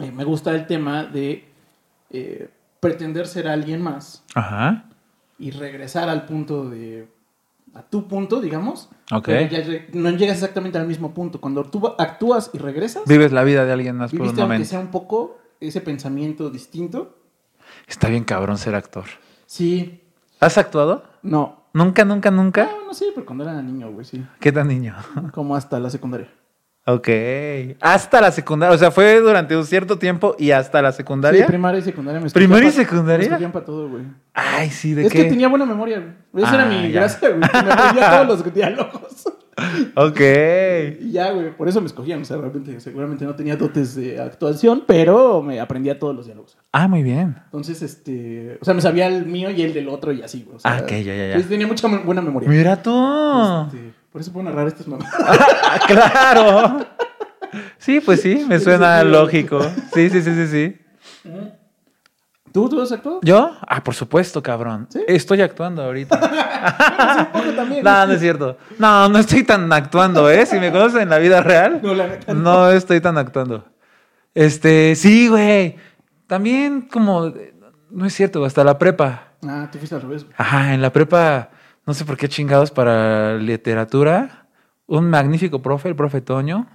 eh, 0.00 0.12
me 0.12 0.24
gusta 0.24 0.52
el 0.52 0.66
tema 0.66 1.04
de 1.04 1.44
eh, 2.10 2.48
pretender 2.80 3.26
ser 3.26 3.48
alguien 3.48 3.82
más 3.82 4.22
Ajá. 4.34 4.84
y 5.38 5.50
regresar 5.50 6.08
al 6.08 6.24
punto 6.24 6.68
de... 6.70 7.08
a 7.74 7.82
tu 7.82 8.08
punto, 8.08 8.40
digamos. 8.40 8.88
Ok. 9.12 9.24
Pero 9.26 9.50
ya 9.50 9.60
re- 9.62 9.88
no 9.92 10.10
llegas 10.10 10.36
exactamente 10.36 10.78
al 10.78 10.86
mismo 10.86 11.14
punto. 11.14 11.40
Cuando 11.40 11.64
tú 11.64 11.86
actúas 11.98 12.50
y 12.52 12.58
regresas, 12.58 13.02
Vives 13.06 13.32
la 13.32 13.44
vida 13.44 13.64
de 13.64 13.72
alguien 13.72 13.96
más 13.96 14.10
por 14.10 14.20
un 14.20 14.26
viviste 14.26 14.40
aunque 14.42 14.54
momento. 14.54 14.68
sea 14.70 14.80
un 14.80 14.88
poco 14.90 15.38
ese 15.60 15.80
pensamiento 15.80 16.50
distinto. 16.50 17.18
Está 17.86 18.08
bien 18.08 18.24
cabrón 18.24 18.58
ser 18.58 18.74
actor. 18.74 19.04
Sí, 19.46 20.02
¿Has 20.40 20.58
actuado? 20.58 21.04
no. 21.22 21.56
Nunca, 21.74 22.04
nunca, 22.04 22.30
nunca. 22.30 22.64
bueno, 22.74 22.94
sí, 22.94 23.04
pero 23.14 23.26
cuando 23.26 23.44
era 23.44 23.60
niño, 23.62 23.92
güey, 23.92 24.04
sí. 24.04 24.24
¿Qué 24.40 24.50
tan 24.50 24.66
niño? 24.68 24.96
Como 25.32 25.54
hasta 25.54 25.78
la 25.78 25.90
secundaria. 25.90 26.28
Ok. 26.90 27.08
Hasta 27.80 28.20
la 28.20 28.30
secundaria. 28.32 28.74
O 28.74 28.78
sea, 28.78 28.90
fue 28.90 29.20
durante 29.20 29.54
un 29.56 29.64
cierto 29.66 29.98
tiempo 29.98 30.34
y 30.38 30.52
hasta 30.52 30.80
la 30.80 30.90
secundaria. 30.92 31.42
Sí, 31.42 31.46
primaria 31.48 31.80
y 31.80 31.82
secundaria. 31.82 32.20
Me 32.20 32.30
¿Primaria 32.30 32.68
y 32.70 32.72
secundaria? 32.72 33.38
Me 33.38 33.48
para 33.50 33.64
todo, 33.64 33.88
güey. 33.90 34.04
Ay, 34.32 34.70
sí, 34.70 34.94
¿de 34.94 35.04
Es 35.06 35.12
qué? 35.12 35.24
que 35.24 35.28
tenía 35.28 35.48
buena 35.48 35.66
memoria, 35.66 35.98
güey. 36.32 36.44
Esa 36.44 36.54
era 36.54 36.64
Ah, 36.64 36.68
mi 36.68 36.82
ya. 36.90 37.00
gracia, 37.00 37.28
güey. 37.28 37.40
Me 37.40 37.46
aprendía 37.46 38.10
todos 38.10 38.26
los 38.28 38.54
diálogos. 38.54 39.24
Ok. 39.96 40.20
Y 41.00 41.10
ya, 41.10 41.32
güey. 41.32 41.50
Por 41.56 41.68
eso 41.68 41.80
me 41.80 41.88
escogían. 41.88 42.22
O 42.22 42.24
sea, 42.24 42.36
realmente, 42.36 42.78
seguramente 42.78 43.24
no 43.24 43.34
tenía 43.34 43.56
dotes 43.56 43.96
de 43.96 44.20
actuación, 44.20 44.84
pero 44.86 45.42
me 45.42 45.58
aprendía 45.58 45.98
todos 45.98 46.14
los 46.14 46.26
diálogos. 46.26 46.56
Ah, 46.70 46.86
muy 46.86 47.02
bien. 47.02 47.34
Entonces, 47.46 47.82
este. 47.82 48.56
O 48.60 48.64
sea, 48.64 48.72
me 48.74 48.80
sabía 48.80 49.08
el 49.08 49.26
mío 49.26 49.50
y 49.50 49.60
el 49.62 49.74
del 49.74 49.88
otro 49.88 50.12
y 50.12 50.22
así, 50.22 50.44
güey. 50.44 50.56
O 50.56 50.60
sea, 50.60 50.76
Ah, 50.76 50.80
ok, 50.82 50.88
ya, 50.90 51.12
ya, 51.14 51.36
ya. 51.36 51.48
tenía 51.48 51.66
mucha 51.66 51.88
buena 51.88 52.22
memoria. 52.22 52.48
Mira 52.48 52.80
tú. 52.80 52.92
Este, 53.66 53.92
por 54.18 54.22
eso 54.22 54.32
puedo 54.32 54.48
narrar 54.50 54.66
estas 54.66 54.88
mamadas. 54.88 55.14
Ah, 55.70 55.78
claro. 55.86 56.86
Sí, 57.78 58.00
pues 58.00 58.20
sí, 58.20 58.44
me 58.48 58.58
suena 58.58 59.04
lógico. 59.04 59.60
Sí, 59.94 60.10
sí, 60.10 60.20
sí, 60.22 60.34
sí, 60.34 60.46
sí. 60.48 61.30
¿Tú, 62.52 62.68
tú 62.68 62.80
has 62.82 62.90
actuado? 62.90 63.20
¿Yo? 63.22 63.52
Ah, 63.68 63.84
por 63.84 63.94
supuesto, 63.94 64.42
cabrón. 64.42 64.86
¿Sí? 64.90 65.00
Estoy 65.06 65.40
actuando 65.42 65.82
ahorita. 65.84 66.18
Sí, 66.58 67.20
un 67.20 67.26
poco 67.32 67.50
también. 67.54 67.84
no, 67.84 68.06
no 68.06 68.12
es 68.12 68.20
cierto. 68.20 68.58
No, 68.78 69.08
no 69.08 69.18
estoy 69.20 69.44
tan 69.44 69.72
actuando, 69.72 70.28
¿eh? 70.28 70.44
Si 70.46 70.58
me 70.58 70.72
conocen 70.72 71.02
en 71.02 71.10
la 71.10 71.18
vida 71.18 71.40
real, 71.40 71.78
No, 71.80 71.94
la 71.94 72.08
neta. 72.08 72.34
no. 72.34 72.40
no 72.42 72.70
estoy 72.72 73.00
tan 73.00 73.16
actuando. 73.18 73.64
Este, 74.34 74.96
sí, 74.96 75.28
güey. 75.28 75.76
También 76.26 76.88
como, 76.90 77.32
no 77.90 78.06
es 78.06 78.14
cierto, 78.14 78.44
hasta 78.44 78.64
la 78.64 78.76
prepa. 78.78 79.34
Ah, 79.46 79.68
tú 79.70 79.78
fuiste 79.78 79.94
al 79.94 80.02
revés. 80.02 80.24
güey. 80.24 80.34
Ajá, 80.36 80.74
en 80.74 80.82
la 80.82 80.92
prepa, 80.92 81.50
no 81.88 81.94
sé 81.94 82.04
por 82.04 82.18
qué 82.18 82.28
chingados 82.28 82.70
para 82.70 83.36
literatura, 83.38 84.44
un 84.86 85.08
magnífico 85.08 85.62
profe, 85.62 85.88
el 85.88 85.96
profe 85.96 86.20
Toño, 86.20 86.66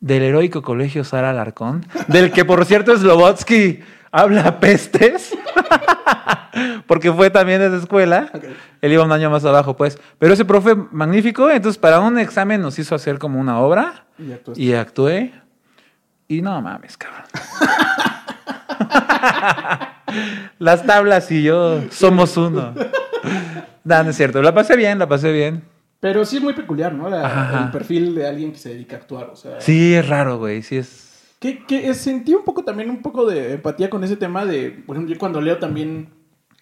del 0.00 0.22
heroico 0.22 0.62
colegio 0.62 1.04
Sara 1.04 1.28
Alarcón, 1.28 1.84
del 2.08 2.32
que 2.32 2.46
por 2.46 2.64
cierto 2.64 2.96
Slobotsky 2.96 3.80
habla 4.10 4.58
pestes, 4.58 5.36
porque 6.86 7.12
fue 7.12 7.28
también 7.28 7.60
de 7.60 7.66
esa 7.66 7.76
escuela. 7.76 8.32
Él 8.80 8.92
iba 8.94 9.04
un 9.04 9.12
año 9.12 9.28
más 9.28 9.44
abajo, 9.44 9.76
pues. 9.76 9.98
Pero 10.18 10.32
ese 10.32 10.46
profe 10.46 10.74
magnífico, 10.74 11.50
entonces 11.50 11.78
para 11.78 12.00
un 12.00 12.18
examen 12.18 12.62
nos 12.62 12.78
hizo 12.78 12.94
hacer 12.94 13.18
como 13.18 13.38
una 13.38 13.58
obra 13.58 14.06
Y 14.18 14.32
actuaste. 14.32 14.62
y 14.62 14.72
actué. 14.72 15.34
Y 16.28 16.40
no 16.40 16.62
mames, 16.62 16.96
cabrón. 16.96 17.24
Las 20.58 20.86
tablas 20.86 21.30
y 21.30 21.42
yo 21.42 21.82
somos 21.90 22.38
uno. 22.38 22.72
No, 23.84 24.02
no 24.02 24.10
es 24.10 24.16
cierto. 24.16 24.42
La 24.42 24.54
pasé 24.54 24.76
bien, 24.76 24.98
la 24.98 25.08
pasé 25.08 25.32
bien. 25.32 25.62
Pero 26.00 26.24
sí 26.24 26.36
es 26.38 26.42
muy 26.42 26.54
peculiar, 26.54 26.94
¿no? 26.94 27.08
La- 27.10 27.64
el 27.66 27.70
perfil 27.70 28.14
de 28.14 28.26
alguien 28.26 28.52
que 28.52 28.58
se 28.58 28.70
dedica 28.70 28.96
a 28.96 28.98
actuar. 29.00 29.30
O 29.32 29.36
sea, 29.36 29.60
Sí, 29.60 29.94
es 29.94 30.08
raro, 30.08 30.38
güey. 30.38 30.62
Sí 30.62 30.76
es. 30.78 31.34
Que, 31.38 31.64
que 31.66 31.92
sentí 31.94 32.34
un 32.34 32.44
poco 32.44 32.64
también 32.64 32.90
un 32.90 33.00
poco 33.02 33.24
de 33.26 33.54
empatía 33.54 33.88
con 33.90 34.04
ese 34.04 34.16
tema 34.16 34.44
de, 34.44 34.70
por 34.70 34.96
ejemplo, 34.96 35.14
yo 35.14 35.18
cuando 35.18 35.40
leo 35.40 35.58
también, 35.58 36.10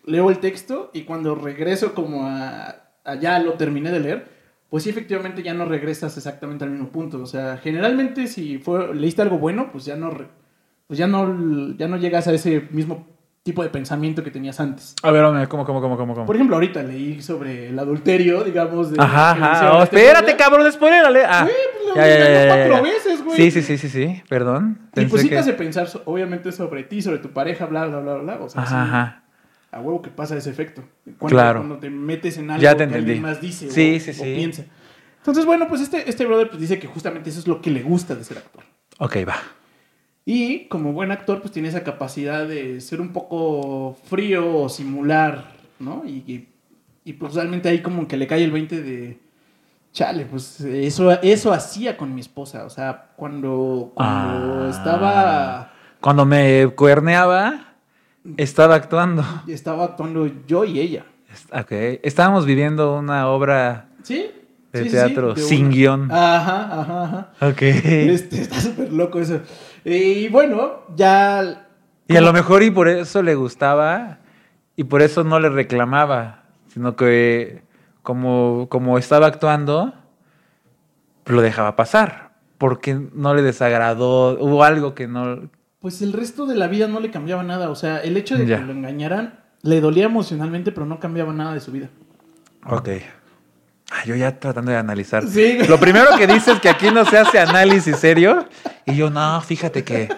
leo 0.04 0.30
el 0.30 0.38
texto 0.38 0.90
y 0.94 1.02
cuando 1.02 1.34
regreso 1.34 1.94
como 1.94 2.26
a, 2.26 2.76
a 3.04 3.14
ya 3.16 3.38
lo 3.40 3.54
terminé 3.54 3.90
de 3.90 4.00
leer, 4.00 4.28
pues 4.70 4.84
sí, 4.84 4.90
efectivamente 4.90 5.42
ya 5.42 5.54
no 5.54 5.64
regresas 5.64 6.16
exactamente 6.16 6.64
al 6.64 6.70
mismo 6.70 6.90
punto. 6.90 7.20
O 7.20 7.26
sea, 7.26 7.56
generalmente 7.58 8.28
si 8.28 8.58
fue, 8.58 8.94
leíste 8.94 9.22
algo 9.22 9.38
bueno, 9.38 9.70
pues 9.72 9.84
ya 9.84 9.96
no, 9.96 10.10
pues 10.86 10.98
ya 10.98 11.06
no, 11.08 11.74
ya 11.76 11.88
no 11.88 11.96
llegas 11.96 12.28
a 12.28 12.32
ese 12.32 12.68
mismo 12.70 13.06
tipo 13.48 13.62
de 13.62 13.70
pensamiento 13.70 14.22
que 14.22 14.30
tenías 14.30 14.60
antes. 14.60 14.94
A 15.02 15.10
ver, 15.10 15.24
¿cómo, 15.48 15.64
cómo, 15.64 15.80
cómo, 15.80 15.96
cómo? 15.96 16.14
cómo? 16.14 16.26
Por 16.26 16.36
ejemplo, 16.36 16.56
ahorita 16.56 16.82
leí 16.82 17.22
sobre 17.22 17.68
el 17.70 17.78
adulterio, 17.78 18.44
digamos, 18.44 18.90
de... 18.92 19.00
Ajá, 19.00 19.30
ajá. 19.30 19.78
Oh, 19.78 19.82
espérate, 19.82 20.36
cabrón, 20.36 20.70
spoilerale. 20.70 21.22
Ah, 21.24 21.44
Güey, 21.44 21.54
pues 21.72 21.96
lo 21.96 22.02
leí 22.04 22.46
cuatro 22.68 22.82
veces, 22.82 23.24
güey. 23.24 23.36
Sí, 23.38 23.50
sí, 23.50 23.62
sí, 23.62 23.78
sí, 23.78 23.88
sí. 23.88 24.22
Perdón. 24.28 24.78
Y 24.94 25.06
pues 25.06 25.22
sí 25.22 25.28
que- 25.30 25.36
te 25.36 25.40
hace 25.40 25.54
pensar, 25.54 25.88
obviamente, 26.04 26.52
sobre 26.52 26.82
ti, 26.84 27.00
sobre 27.00 27.18
tu 27.18 27.30
pareja, 27.30 27.64
bla, 27.64 27.86
bla, 27.86 28.00
bla, 28.00 28.14
bla. 28.16 28.38
O 28.40 28.50
sea, 28.50 28.60
Ajá, 28.62 28.68
sí, 28.70 28.88
ajá. 28.90 29.22
a 29.72 29.80
huevo 29.80 30.02
que 30.02 30.10
pasa 30.10 30.36
ese 30.36 30.50
efecto. 30.50 30.84
Cuando, 31.18 31.34
Claro. 31.34 31.60
Cuando 31.60 31.78
te 31.78 31.88
metes 31.88 32.36
en 32.36 32.50
algo 32.50 32.62
Ya 32.62 32.76
te 32.76 32.86
que 32.86 32.94
alguien 32.96 33.22
más 33.22 33.40
dice 33.40 33.70
Sí, 33.70 33.96
o, 33.96 34.00
sí, 34.00 34.10
o 34.10 34.12
sí. 34.12 34.34
piensa. 34.36 34.64
Entonces, 35.18 35.46
bueno, 35.46 35.68
pues 35.68 35.80
este, 35.80 36.08
este 36.08 36.26
brother 36.26 36.48
pues, 36.50 36.60
dice 36.60 36.78
que 36.78 36.86
justamente 36.86 37.30
eso 37.30 37.40
es 37.40 37.46
lo 37.48 37.62
que 37.62 37.70
le 37.70 37.82
gusta 37.82 38.14
de 38.14 38.24
ser 38.24 38.36
actor. 38.38 38.62
Ok, 38.98 39.16
va. 39.26 39.36
Y 40.30 40.66
como 40.68 40.92
buen 40.92 41.10
actor, 41.10 41.40
pues 41.40 41.52
tiene 41.52 41.68
esa 41.68 41.82
capacidad 41.82 42.46
de 42.46 42.82
ser 42.82 43.00
un 43.00 43.14
poco 43.14 43.96
frío 44.10 44.58
o 44.58 44.68
simular, 44.68 45.52
¿no? 45.78 46.02
Y, 46.04 46.16
y, 46.26 46.48
y, 47.02 47.14
pues 47.14 47.32
realmente 47.32 47.70
ahí 47.70 47.80
como 47.80 48.06
que 48.06 48.18
le 48.18 48.26
cae 48.26 48.44
el 48.44 48.50
20 48.50 48.82
de... 48.82 49.18
Chale, 49.94 50.26
pues 50.26 50.60
eso, 50.60 51.12
eso 51.22 51.50
hacía 51.50 51.96
con 51.96 52.14
mi 52.14 52.20
esposa. 52.20 52.66
O 52.66 52.68
sea, 52.68 53.06
cuando, 53.16 53.92
cuando 53.94 54.66
Ah. 54.66 54.68
estaba... 54.70 55.72
Cuando 56.02 56.26
me 56.26 56.68
cuerneaba, 56.76 57.72
estaba 58.36 58.74
actuando. 58.74 59.24
Estaba 59.48 59.84
actuando 59.84 60.30
yo 60.46 60.66
y 60.66 60.78
ella. 60.78 61.06
Ok. 61.58 61.72
Estábamos 62.02 62.44
viviendo 62.44 62.98
una 62.98 63.28
obra 63.30 63.88
¿Sí? 64.02 64.26
de 64.74 64.80
Sí, 64.80 64.84
sí, 64.84 64.90
sí, 64.90 64.90
teatro 64.90 65.32
de 65.32 65.40
sin 65.40 65.70
guion. 65.70 66.12
Ajá, 66.12 66.80
ajá, 66.82 67.02
ajá. 67.38 67.48
Ok. 67.48 67.62
Este, 67.62 68.42
está 68.42 68.60
súper 68.60 68.92
loco 68.92 69.18
eso. 69.20 69.40
Y 69.90 70.28
bueno, 70.28 70.82
ya... 70.96 71.66
Y 72.06 72.16
a 72.16 72.20
lo 72.20 72.32
mejor 72.32 72.62
y 72.62 72.70
por 72.70 72.88
eso 72.88 73.22
le 73.22 73.34
gustaba 73.34 74.18
y 74.76 74.84
por 74.84 75.02
eso 75.02 75.24
no 75.24 75.40
le 75.40 75.48
reclamaba, 75.48 76.44
sino 76.68 76.96
que 76.96 77.62
como, 78.02 78.66
como 78.70 78.98
estaba 78.98 79.26
actuando, 79.26 79.92
lo 81.26 81.42
dejaba 81.42 81.76
pasar, 81.76 82.32
porque 82.56 82.98
no 83.12 83.34
le 83.34 83.42
desagradó, 83.42 84.38
hubo 84.38 84.64
algo 84.64 84.94
que 84.94 85.06
no... 85.06 85.50
Pues 85.80 86.00
el 86.02 86.12
resto 86.12 86.46
de 86.46 86.56
la 86.56 86.66
vida 86.66 86.88
no 86.88 87.00
le 87.00 87.10
cambiaba 87.10 87.42
nada. 87.42 87.70
O 87.70 87.74
sea, 87.74 87.98
el 87.98 88.16
hecho 88.16 88.36
de 88.36 88.46
Ya. 88.46 88.58
que 88.58 88.64
lo 88.64 88.72
engañaran 88.72 89.40
le 89.62 89.80
dolía 89.80 90.06
emocionalmente, 90.06 90.72
pero 90.72 90.86
no 90.86 90.98
cambiaba 91.00 91.32
nada 91.32 91.54
de 91.54 91.60
su 91.60 91.70
vida. 91.72 91.88
Ok. 92.66 92.88
Ah, 93.90 94.04
yo 94.04 94.14
ya 94.14 94.38
tratando 94.38 94.70
de 94.70 94.76
analizar. 94.76 95.26
Sí. 95.26 95.58
Lo 95.66 95.78
primero 95.80 96.06
que 96.18 96.26
dices 96.26 96.54
es 96.56 96.60
que 96.60 96.68
aquí 96.68 96.90
no 96.90 97.04
se 97.06 97.16
hace 97.18 97.38
análisis 97.38 97.96
serio 97.96 98.46
y 98.84 98.94
yo 98.96 99.08
no, 99.10 99.40
fíjate 99.40 99.82
que... 99.84 100.08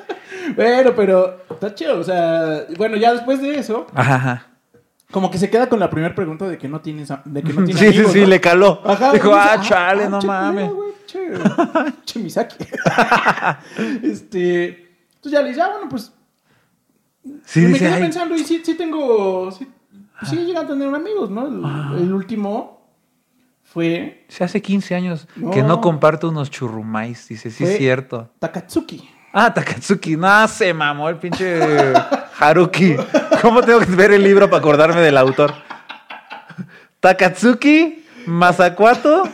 Bueno, 0.57 0.93
pero 0.97 1.43
está 1.51 1.73
chido. 1.75 1.99
O 2.01 2.03
sea, 2.05 2.65
bueno, 2.77 2.97
ya 2.97 3.13
después 3.13 3.41
de 3.41 3.57
eso, 3.59 3.87
Ajá, 3.95 4.15
ajá. 4.17 4.47
como 5.13 5.31
que 5.31 5.39
se 5.39 5.49
queda 5.49 5.69
con 5.69 5.79
la 5.79 5.89
primera 5.89 6.13
pregunta 6.15 6.49
de 6.49 6.59
que 6.59 6.67
no 6.69 6.81
tienes, 6.81 7.13
de 7.25 7.43
que 7.45 7.53
no 7.53 7.65
tiene 7.65 7.79
Sí, 7.81 7.87
sí, 7.93 7.97
amigos, 7.99 8.13
sí, 8.13 8.21
¿no? 8.23 8.27
le 8.27 8.41
caló. 8.41 8.81
Ajá, 8.85 9.13
Dijo, 9.13 9.29
dice, 9.29 9.41
ah, 9.41 9.61
chale, 9.63 10.09
no 10.09 10.19
che, 10.19 10.27
mames. 10.27 10.71
Che, 11.07 11.19
che 12.05 12.19
Misaki. 12.19 12.57
este, 14.03 14.67
entonces 15.15 15.33
ya 15.33 15.43
le 15.43 15.49
dice, 15.51 15.63
ah, 15.63 15.69
bueno, 15.73 15.89
pues 15.89 16.13
Sí, 17.45 17.61
me 17.61 17.67
dice, 17.69 17.81
quedé 17.81 17.93
"Ay". 17.95 18.01
pensando 18.03 18.35
y 18.35 18.39
sí, 18.41 18.63
sí 18.65 18.75
tengo, 18.75 19.51
sí, 19.53 19.69
sí 20.25 20.37
llegué 20.37 20.57
a 20.57 20.67
tener 20.67 20.93
amigos, 20.95 21.31
¿no? 21.31 21.47
El, 21.47 22.03
el 22.03 22.13
último 22.15 22.80
fue 23.73 24.25
Sí, 24.29 24.43
hace 24.45 24.61
15 24.61 24.95
años 24.95 25.29
No. 25.37 25.51
que 25.51 25.63
no 25.63 25.81
comparto 25.81 26.29
unos 26.29 26.51
churrumais. 26.51 27.29
Dice, 27.29 27.51
sí, 27.51 27.65
es 27.65 27.77
cierto. 27.79 28.31
Takatsuki. 28.39 29.09
Ah, 29.33 29.55
Takatsuki. 29.55 30.17
No, 30.17 30.49
se 30.49 30.75
mamó 30.75 31.09
el 31.09 31.17
pinche 31.17 31.93
Haruki. 32.39 32.97
¿Cómo 33.43 33.63
tengo 33.63 33.79
que 33.81 33.87
ver 33.87 34.11
el 34.13 34.23
libro 34.25 34.49
para 34.51 34.59
acordarme 34.59 35.01
del 35.01 35.17
autor? 35.17 35.53
Takatsuki, 37.01 38.05
Masakuato 38.27 39.25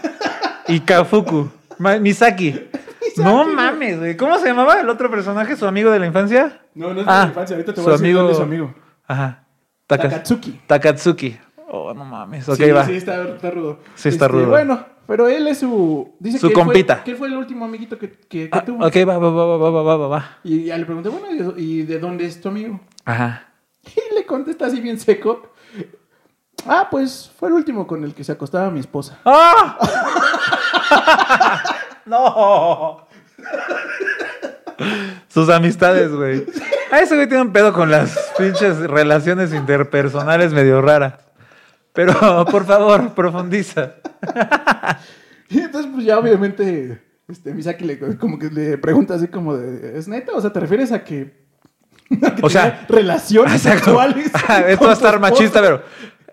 y 0.68 0.80
Kafuku. 0.80 1.50
Ma- 1.78 1.98
Misaki. 1.98 2.68
No 3.16 3.46
mames, 3.46 3.98
güey. 3.98 4.16
¿Cómo 4.16 4.38
se 4.38 4.46
llamaba 4.48 4.80
el 4.80 4.88
otro 4.90 5.10
personaje, 5.10 5.56
su 5.56 5.66
amigo 5.66 5.90
de 5.90 5.98
la 5.98 6.06
infancia? 6.06 6.60
No, 6.74 6.92
no 6.92 7.00
es 7.00 7.06
Ah, 7.08 7.12
de 7.14 7.22
la 7.22 7.28
infancia, 7.28 7.56
ahorita 7.56 7.72
te 7.74 7.80
voy 7.80 7.88
a 7.90 7.92
decir 7.92 8.06
amigo- 8.06 8.20
cuál 8.20 8.30
es 8.32 8.36
su 8.36 8.42
amigo. 8.42 8.74
Ajá. 9.08 9.44
Taka- 9.86 10.02
Takatsuki. 10.10 10.60
Takatsuki. 10.66 11.38
Oh, 11.84 11.94
no 11.94 12.04
mames. 12.04 12.48
Okay, 12.48 12.66
sí, 12.66 12.72
va. 12.72 12.84
sí, 12.86 12.94
está, 12.94 13.16
rudo. 13.50 13.78
Sí, 13.94 14.08
está 14.08 14.26
este, 14.26 14.28
rudo. 14.28 14.48
Bueno, 14.48 14.84
pero 15.06 15.28
él 15.28 15.46
es 15.48 15.58
su. 15.58 16.14
Dice 16.18 16.38
su 16.38 16.52
compita. 16.52 16.96
Fue, 16.96 17.04
que 17.04 17.10
él 17.12 17.16
fue 17.16 17.28
el 17.28 17.36
último 17.36 17.64
amiguito 17.64 17.98
que, 17.98 18.10
que, 18.10 18.48
ah, 18.52 18.64
tuvo. 18.64 18.86
Ok, 18.86 18.96
va, 19.08 19.18
va, 19.18 19.30
va, 19.30 19.56
va, 19.56 19.70
va, 19.70 19.96
va, 19.96 20.08
va. 20.08 20.38
Y 20.42 20.64
ya 20.64 20.78
le 20.78 20.84
pregunté, 20.84 21.08
bueno, 21.08 21.54
¿y 21.56 21.82
de 21.82 21.98
dónde 21.98 22.26
es 22.26 22.40
tu 22.40 22.48
amigo? 22.48 22.80
Ajá. 23.04 23.42
Y 23.86 24.14
le 24.14 24.26
contesta 24.26 24.66
así 24.66 24.80
bien 24.80 24.98
seco. 24.98 25.52
Ah, 26.66 26.88
pues 26.90 27.30
fue 27.38 27.48
el 27.48 27.54
último 27.54 27.86
con 27.86 28.02
el 28.02 28.14
que 28.14 28.24
se 28.24 28.32
acostaba 28.32 28.70
mi 28.70 28.80
esposa. 28.80 29.20
¡Ah! 29.24 29.78
no. 32.06 33.06
Sus 35.28 35.48
amistades, 35.48 36.12
güey. 36.12 36.44
A 36.92 37.00
ese 37.00 37.14
güey 37.14 37.28
tiene 37.28 37.42
un 37.42 37.52
pedo 37.52 37.72
con 37.72 37.90
las 37.90 38.32
pinches 38.38 38.78
relaciones 38.78 39.52
interpersonales 39.52 40.52
medio 40.52 40.80
rara. 40.82 41.18
Pero, 41.96 42.44
por 42.50 42.64
favor, 42.64 43.12
profundiza. 43.14 43.94
Y 45.48 45.60
entonces, 45.60 45.88
pues 45.94 46.04
ya 46.04 46.18
obviamente, 46.18 47.00
este, 47.28 47.54
Misaki 47.54 47.84
le, 47.84 48.18
como 48.18 48.36
que 48.36 48.50
le 48.50 48.78
pregunta 48.78 49.14
así 49.14 49.28
como 49.28 49.56
de, 49.56 49.96
¿es 49.96 50.08
neta? 50.08 50.32
O 50.32 50.40
sea, 50.40 50.52
¿te 50.52 50.58
refieres 50.58 50.90
a 50.90 51.04
que, 51.04 51.46
a 52.20 52.34
que 52.34 52.44
O 52.44 52.50
sea, 52.50 52.84
relaciones 52.88 53.62
sexuales? 53.62 54.32
Ah, 54.48 54.62
Esto 54.68 54.86
va 54.86 54.90
a 54.90 54.94
estar 54.94 55.20
machista, 55.20 55.62
pero 55.62 55.84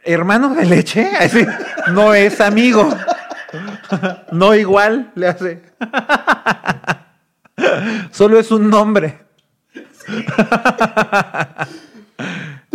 hermano 0.03 0.55
de 0.55 0.65
leche, 0.65 1.11
así, 1.19 1.45
no 1.93 2.15
es 2.15 2.41
amigo. 2.41 2.89
no 4.31 4.55
igual, 4.55 5.11
le 5.13 5.27
hace. 5.27 5.61
Solo 8.09 8.39
es 8.39 8.49
un 8.49 8.67
nombre. 8.67 9.19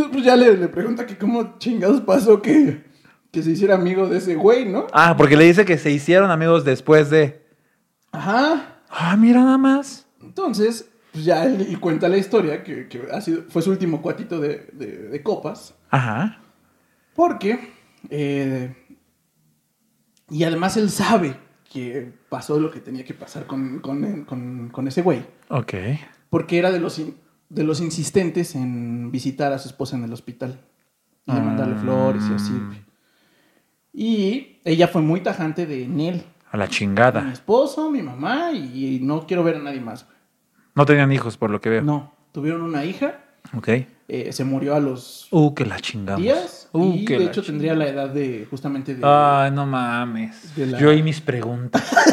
Entonces, 0.09 0.13
pues 0.13 0.25
ya 0.25 0.37
le, 0.37 0.57
le 0.57 0.69
pregunta 0.69 1.07
que 1.07 1.17
cómo 1.17 1.59
chingados 1.59 2.01
pasó 2.01 2.41
que, 2.43 2.85
que 3.31 3.43
se 3.43 3.51
hiciera 3.51 3.75
amigo 3.75 4.09
de 4.09 4.19
ese 4.19 4.35
güey, 4.35 4.65
¿no? 4.67 4.87
Ah, 4.93 5.15
porque 5.17 5.37
le 5.37 5.45
dice 5.45 5.65
que 5.65 5.79
se 5.79 5.91
hicieron 5.91 6.31
amigos 6.31 6.65
después 6.65 7.11
de. 7.11 7.45
Ajá. 8.13 8.81
Ah, 8.91 9.17
mira 9.17 9.41
nada 9.45 9.59
más. 9.59 10.07
Entonces, 10.23 10.89
pues 11.13 11.25
ya 11.25 11.45
él, 11.45 11.61
él 11.69 11.79
cuenta 11.81 12.09
la 12.09 12.17
historia, 12.17 12.63
que, 12.65 12.89
que 12.89 13.03
ha 13.13 13.21
sido, 13.21 13.43
fue 13.49 13.61
su 13.63 13.71
último 13.71 14.01
cuatito 14.03 14.41
de, 14.41 14.69
de- 14.73 15.09
de 15.09 15.23
copas, 15.23 15.75
Ajá. 15.91 16.41
porque... 17.15 17.73
eh, 18.11 18.75
y 20.31 20.45
además 20.45 20.77
él 20.77 20.91
sabe 20.91 21.37
que 21.71 22.13
pasó 22.29 22.59
lo 22.61 22.71
que 22.71 22.81
tenía 22.81 23.05
que 23.05 23.15
pasar 23.15 23.47
con, 23.47 23.79
con, 23.81 24.25
con- 24.25 24.69
con 24.71 24.89
ese 24.89 25.03
güey, 25.03 25.23
Ok. 25.49 25.75
porque 26.31 26.59
era 26.59 26.71
de 26.71 26.81
los, 26.81 27.01
de 27.49 27.65
los 27.65 27.81
insistentes 27.81 28.55
en 28.55 29.11
visitar 29.11 29.53
a 29.53 29.59
su 29.59 29.69
esposa 29.69 29.97
en 29.97 30.05
el 30.05 30.13
hospital 30.13 30.61
y 31.27 31.33
de 31.33 31.41
mandarle 31.41 31.75
Ah. 31.77 31.81
flores 31.81 32.23
y 32.31 32.35
así. 32.35 32.53
Y 33.93 34.59
ella 34.65 34.89
fue 34.89 35.03
muy 35.03 35.21
tajante 35.21 35.67
de 35.67 35.85
él. 35.85 36.23
A 36.51 36.57
la 36.57 36.65
Mi 36.67 36.71
chingada. 36.71 37.31
esposo, 37.33 37.91
mi 37.91 38.03
mamá 38.03 38.53
y 38.53 39.01
no 39.03 39.27
quiero 39.27 39.43
ver 39.45 39.57
a 39.57 39.59
nadie 39.61 39.81
más. 39.81 40.07
No 40.75 40.87
tenían 40.87 41.11
hijos, 41.13 41.37
por 41.37 41.51
lo 41.51 41.61
que 41.61 41.69
veo. 41.69 41.83
No, 41.83 42.15
tuvieron 42.33 42.63
una 42.63 42.85
hija, 42.85 43.21
Ok. 43.57 43.69
eh, 44.09 44.33
se 44.33 44.45
murió 44.45 44.75
a 44.75 44.81
los 44.81 45.29
Uh, 45.31 45.53
que 45.55 45.67
la 45.67 45.79
chingamos. 45.81 46.23
días 46.23 46.69
Uh, 46.73 46.95
y 46.95 47.05
que 47.05 47.15
de 47.19 47.25
la 47.25 47.31
hecho 47.31 47.43
tendría 47.43 47.75
la 47.75 47.89
edad 47.89 48.09
de 48.09 48.47
justamente 48.49 48.95
de... 48.95 49.01
Ay, 49.05 49.51
no 49.51 49.67
mames. 49.67 50.57
La- 50.57 50.79
Yo 50.79 50.93
y 50.93 51.03
mis 51.03 51.21
preguntas. 51.21 51.83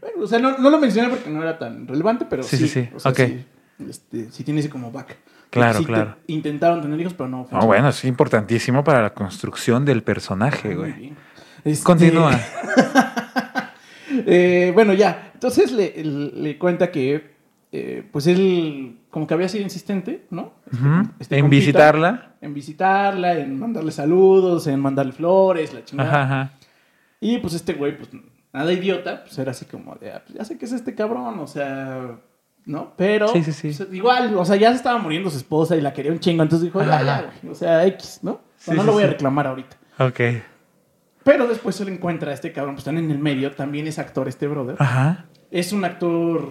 Bueno, 0.00 0.24
o 0.24 0.26
sea, 0.26 0.38
no, 0.38 0.58
no 0.58 0.68
lo 0.70 0.78
mencioné 0.78 1.08
porque 1.08 1.30
no 1.30 1.42
era 1.42 1.58
tan 1.58 1.88
relevante, 1.88 2.26
pero 2.28 2.42
Sí, 2.42 2.56
sí. 2.56 2.68
sí, 2.68 2.82
sí, 2.84 2.88
O 2.94 3.00
sea, 3.00 3.10
ok. 3.12 3.16
sí, 3.18 3.44
este, 3.88 4.30
sí 4.30 4.44
tiene 4.44 4.60
ese 4.60 4.70
como 4.70 4.90
back. 4.92 5.16
Claro, 5.50 5.78
Sí 5.78 5.84
claro. 5.84 6.16
te- 6.26 6.32
intentaron 6.32 6.82
tener 6.82 7.00
hijos, 7.00 7.14
pero 7.14 7.28
no. 7.28 7.38
No, 7.38 7.42
funcionó. 7.44 7.66
bueno, 7.66 7.88
es 7.88 8.04
importantísimo 8.04 8.82
para 8.84 9.00
la 9.02 9.14
construcción 9.14 9.84
del 9.84 10.02
personaje, 10.02 10.68
Muy 10.68 10.76
güey. 10.76 11.12
Este, 11.64 11.84
Continúa. 11.84 12.32
eh, 14.26 14.70
bueno, 14.74 14.92
ya. 14.94 15.30
Entonces 15.34 15.72
le, 15.72 15.92
le 16.04 16.58
cuenta 16.58 16.90
que, 16.90 17.34
eh, 17.72 18.06
pues 18.10 18.26
él, 18.26 18.98
como 19.10 19.26
que 19.26 19.34
había 19.34 19.48
sido 19.48 19.64
insistente, 19.64 20.26
¿no? 20.30 20.54
Este- 20.66 20.80
este 21.20 21.36
en 21.36 21.42
compita, 21.42 21.60
visitarla. 21.60 22.32
En 22.40 22.54
visitarla, 22.54 23.38
en 23.38 23.58
mandarle 23.58 23.92
saludos, 23.92 24.66
en 24.66 24.80
mandarle 24.80 25.12
flores, 25.12 25.72
la 25.74 25.84
chingada. 25.84 26.10
Ajá, 26.10 26.22
ajá. 26.22 26.52
Y 27.20 27.38
pues 27.38 27.54
este 27.54 27.72
güey, 27.72 27.96
pues 27.96 28.10
nada 28.52 28.72
idiota, 28.72 29.22
pues 29.24 29.36
era 29.38 29.50
así 29.52 29.64
como 29.64 29.94
de, 29.96 30.12
ah, 30.12 30.22
pues, 30.24 30.38
ya 30.38 30.44
sé 30.44 30.58
que 30.58 30.64
es 30.66 30.72
este 30.72 30.94
cabrón, 30.94 31.38
o 31.40 31.46
sea, 31.46 32.16
¿no? 32.66 32.92
Pero, 32.96 33.28
Sí, 33.28 33.42
sí, 33.42 33.52
sí. 33.52 33.72
pues, 33.76 33.94
igual, 33.94 34.36
o 34.36 34.44
sea, 34.44 34.56
ya 34.56 34.70
se 34.70 34.76
estaba 34.76 34.98
muriendo 34.98 35.30
su 35.30 35.38
esposa 35.38 35.76
y 35.76 35.80
la 35.80 35.92
quería 35.94 36.12
un 36.12 36.20
chingo, 36.20 36.42
entonces 36.42 36.66
dijo, 36.66 36.82
ya, 36.82 36.96
Ajá. 36.96 37.04
ya, 37.04 37.22
güey, 37.40 37.52
o 37.52 37.54
sea, 37.54 37.86
X, 37.86 38.18
¿no? 38.22 38.32
O 38.32 38.40
sea, 38.58 38.74
no 38.74 38.82
lo 38.82 38.92
voy 38.92 39.04
a 39.04 39.06
reclamar 39.06 39.46
ahorita. 39.46 39.76
Ok. 40.00 40.20
Pero 41.24 41.46
después 41.46 41.74
se 41.74 41.84
le 41.84 41.92
encuentra 41.92 42.30
a 42.30 42.34
este 42.34 42.52
cabrón, 42.52 42.74
pues 42.74 42.82
están 42.82 42.98
en 42.98 43.10
el 43.10 43.18
medio, 43.18 43.50
también 43.52 43.86
es 43.86 43.98
actor 43.98 44.28
este 44.28 44.46
brother. 44.46 44.76
Ajá. 44.78 45.26
Es 45.50 45.72
un 45.72 45.84
actor, 45.84 46.48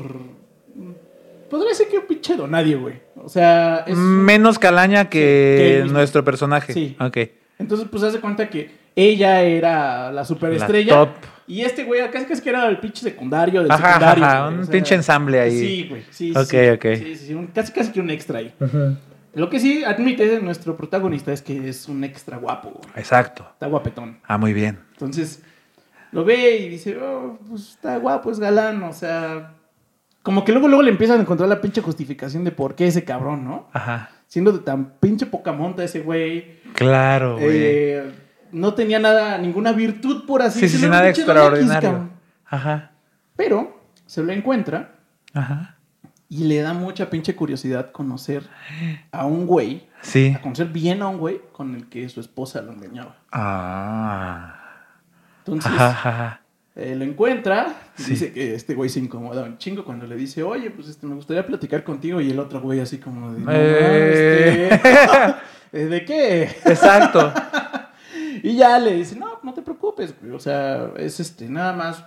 podría 1.50 1.74
ser 1.74 1.88
que 1.90 1.98
un 1.98 2.08
pinche 2.08 2.36
nadie, 2.48 2.76
güey. 2.76 3.02
O 3.22 3.30
sea, 3.30 3.84
es... 3.88 3.98
Menos 3.98 4.58
calaña 4.58 5.10
que, 5.10 5.84
que 5.86 5.92
nuestro 5.92 6.24
personaje. 6.24 6.74
Sí. 6.74 6.98
Ok. 7.00 7.18
Entonces, 7.60 7.88
pues 7.90 8.04
hace 8.04 8.20
cuenta 8.20 8.50
que 8.50 8.72
ella 8.96 9.42
era 9.42 10.12
la 10.12 10.26
superestrella. 10.26 10.94
La 11.00 11.06
top. 11.06 11.16
Y 11.48 11.62
este 11.62 11.84
güey, 11.84 12.02
casi 12.12 12.26
casi 12.26 12.42
que 12.42 12.50
era 12.50 12.68
el 12.68 12.80
pinche 12.80 13.02
secundario 13.02 13.62
del 13.62 13.72
Ajá, 13.72 13.88
secundario. 13.94 14.26
ajá, 14.26 14.48
un 14.50 14.60
o 14.60 14.64
sea, 14.64 14.72
pinche 14.72 14.96
ensamble 14.96 15.40
ahí. 15.40 15.60
Sí, 15.60 15.86
güey. 15.90 16.04
Sí, 16.10 16.32
Ok, 16.36 16.46
sí. 16.50 16.70
ok. 16.70 16.86
Sí, 16.96 17.16
sí, 17.16 17.28
sí, 17.28 17.34
un- 17.34 17.48
casi 17.48 17.72
casi 17.72 17.92
que 17.92 18.00
un 18.00 18.10
extra 18.10 18.40
ahí. 18.40 18.54
Lo 19.34 19.50
que 19.50 19.60
sí 19.60 19.84
admite 19.84 20.40
nuestro 20.42 20.76
protagonista 20.78 21.32
es 21.34 21.42
que 21.42 21.68
es 21.70 21.88
un 21.88 22.04
extra 22.04 22.38
guapo. 22.38 22.70
güey. 22.72 22.90
Exacto. 22.96 23.46
Está 23.54 23.68
guapetón. 23.68 24.20
Ah, 24.26 24.38
muy 24.38 24.54
bien. 24.54 24.80
Entonces, 24.94 25.44
lo 26.12 26.24
ve 26.24 26.58
y 26.58 26.70
dice, 26.70 26.98
oh, 26.98 27.38
pues 27.48 27.72
está 27.72 27.98
guapo, 27.98 28.32
es 28.32 28.40
galán, 28.40 28.82
o 28.84 28.94
sea... 28.94 29.52
Como 30.24 30.44
que 30.44 30.52
luego, 30.54 30.68
luego 30.68 30.82
le 30.82 30.90
empiezan 30.90 31.20
a 31.20 31.22
encontrar 31.22 31.48
la 31.48 31.62
pinche 31.62 31.82
justificación 31.82 32.44
de 32.44 32.52
por 32.52 32.74
qué 32.74 32.88
ese 32.88 33.04
cabrón, 33.04 33.44
¿no? 33.46 33.68
Ajá. 33.74 34.10
Siendo 34.36 34.52
de 34.52 34.60
tan 34.60 34.96
pinche 35.00 35.26
poca 35.26 35.54
monta 35.54 35.82
ese 35.82 36.02
güey. 36.02 36.60
Claro, 36.74 37.36
güey. 37.38 37.52
Eh, 37.54 38.12
no 38.52 38.74
tenía 38.74 39.00
nada, 39.00 39.38
ninguna 39.38 39.72
virtud 39.72 40.26
por 40.26 40.42
así 40.42 40.60
sí, 40.60 40.66
sí, 40.66 40.68
sí, 40.68 40.74
decirlo, 40.76 40.94
nada 40.94 41.08
X, 41.08 41.20
extraordinario. 41.20 42.10
Ajá. 42.46 42.92
Pero 43.38 43.80
se 44.06 44.22
lo 44.24 44.34
encuentra 44.34 44.96
Ajá. 45.34 45.78
y 46.28 46.44
le 46.44 46.60
da 46.60 46.74
mucha 46.74 47.10
pinche 47.10 47.34
curiosidad 47.34 47.94
conocer 47.94 48.44
a 49.14 49.26
un 49.26 49.46
güey, 49.48 49.88
Sí. 50.02 50.34
a 50.38 50.42
conocer 50.42 50.68
bien 50.68 51.02
a 51.02 51.08
un 51.08 51.18
güey 51.18 51.40
con 51.54 51.74
el 51.74 51.88
que 51.88 52.10
su 52.10 52.20
esposa 52.20 52.62
lo 52.62 52.74
engañaba. 52.74 53.16
Ah. 53.32 54.56
Entonces, 55.46 55.72
Ajá, 55.72 55.88
ajá. 56.10 56.42
Eh, 56.76 56.96
lo 56.96 57.04
encuentra 57.06 57.76
y 57.98 58.02
Sí. 58.02 58.12
dice 58.12 58.32
que 58.34 58.54
este 58.56 58.74
güey 58.76 58.90
se 58.90 59.00
incomoda 59.00 59.44
un 59.44 59.58
chingo 59.58 59.86
cuando 59.86 60.06
le 60.06 60.16
dice, 60.16 60.44
oye, 60.44 60.70
pues 60.72 60.90
este, 60.90 61.08
me 61.08 61.16
gustaría 61.16 61.46
platicar 61.46 61.84
contigo. 61.84 62.20
Y 62.22 62.32
el 62.32 62.40
otro 62.40 62.60
güey 62.62 62.80
así 62.82 62.98
como 62.98 63.32
de, 63.34 63.40
no, 63.40 63.52
Eh. 63.54 64.70
este, 64.72 65.82
¿eh, 65.82 65.86
¿de 65.88 66.06
qué? 66.06 66.44
Exacto. 66.66 67.32
Y 68.44 68.58
ya 68.58 68.78
le 68.78 68.94
dice, 68.94 69.16
no, 69.16 69.40
no 69.42 69.54
te 69.54 69.62
preocupes, 69.64 70.14
güey. 70.22 70.34
O 70.34 70.40
sea, 70.40 70.92
es 70.98 71.20
este, 71.20 71.48
nada 71.50 71.74
más. 71.74 72.04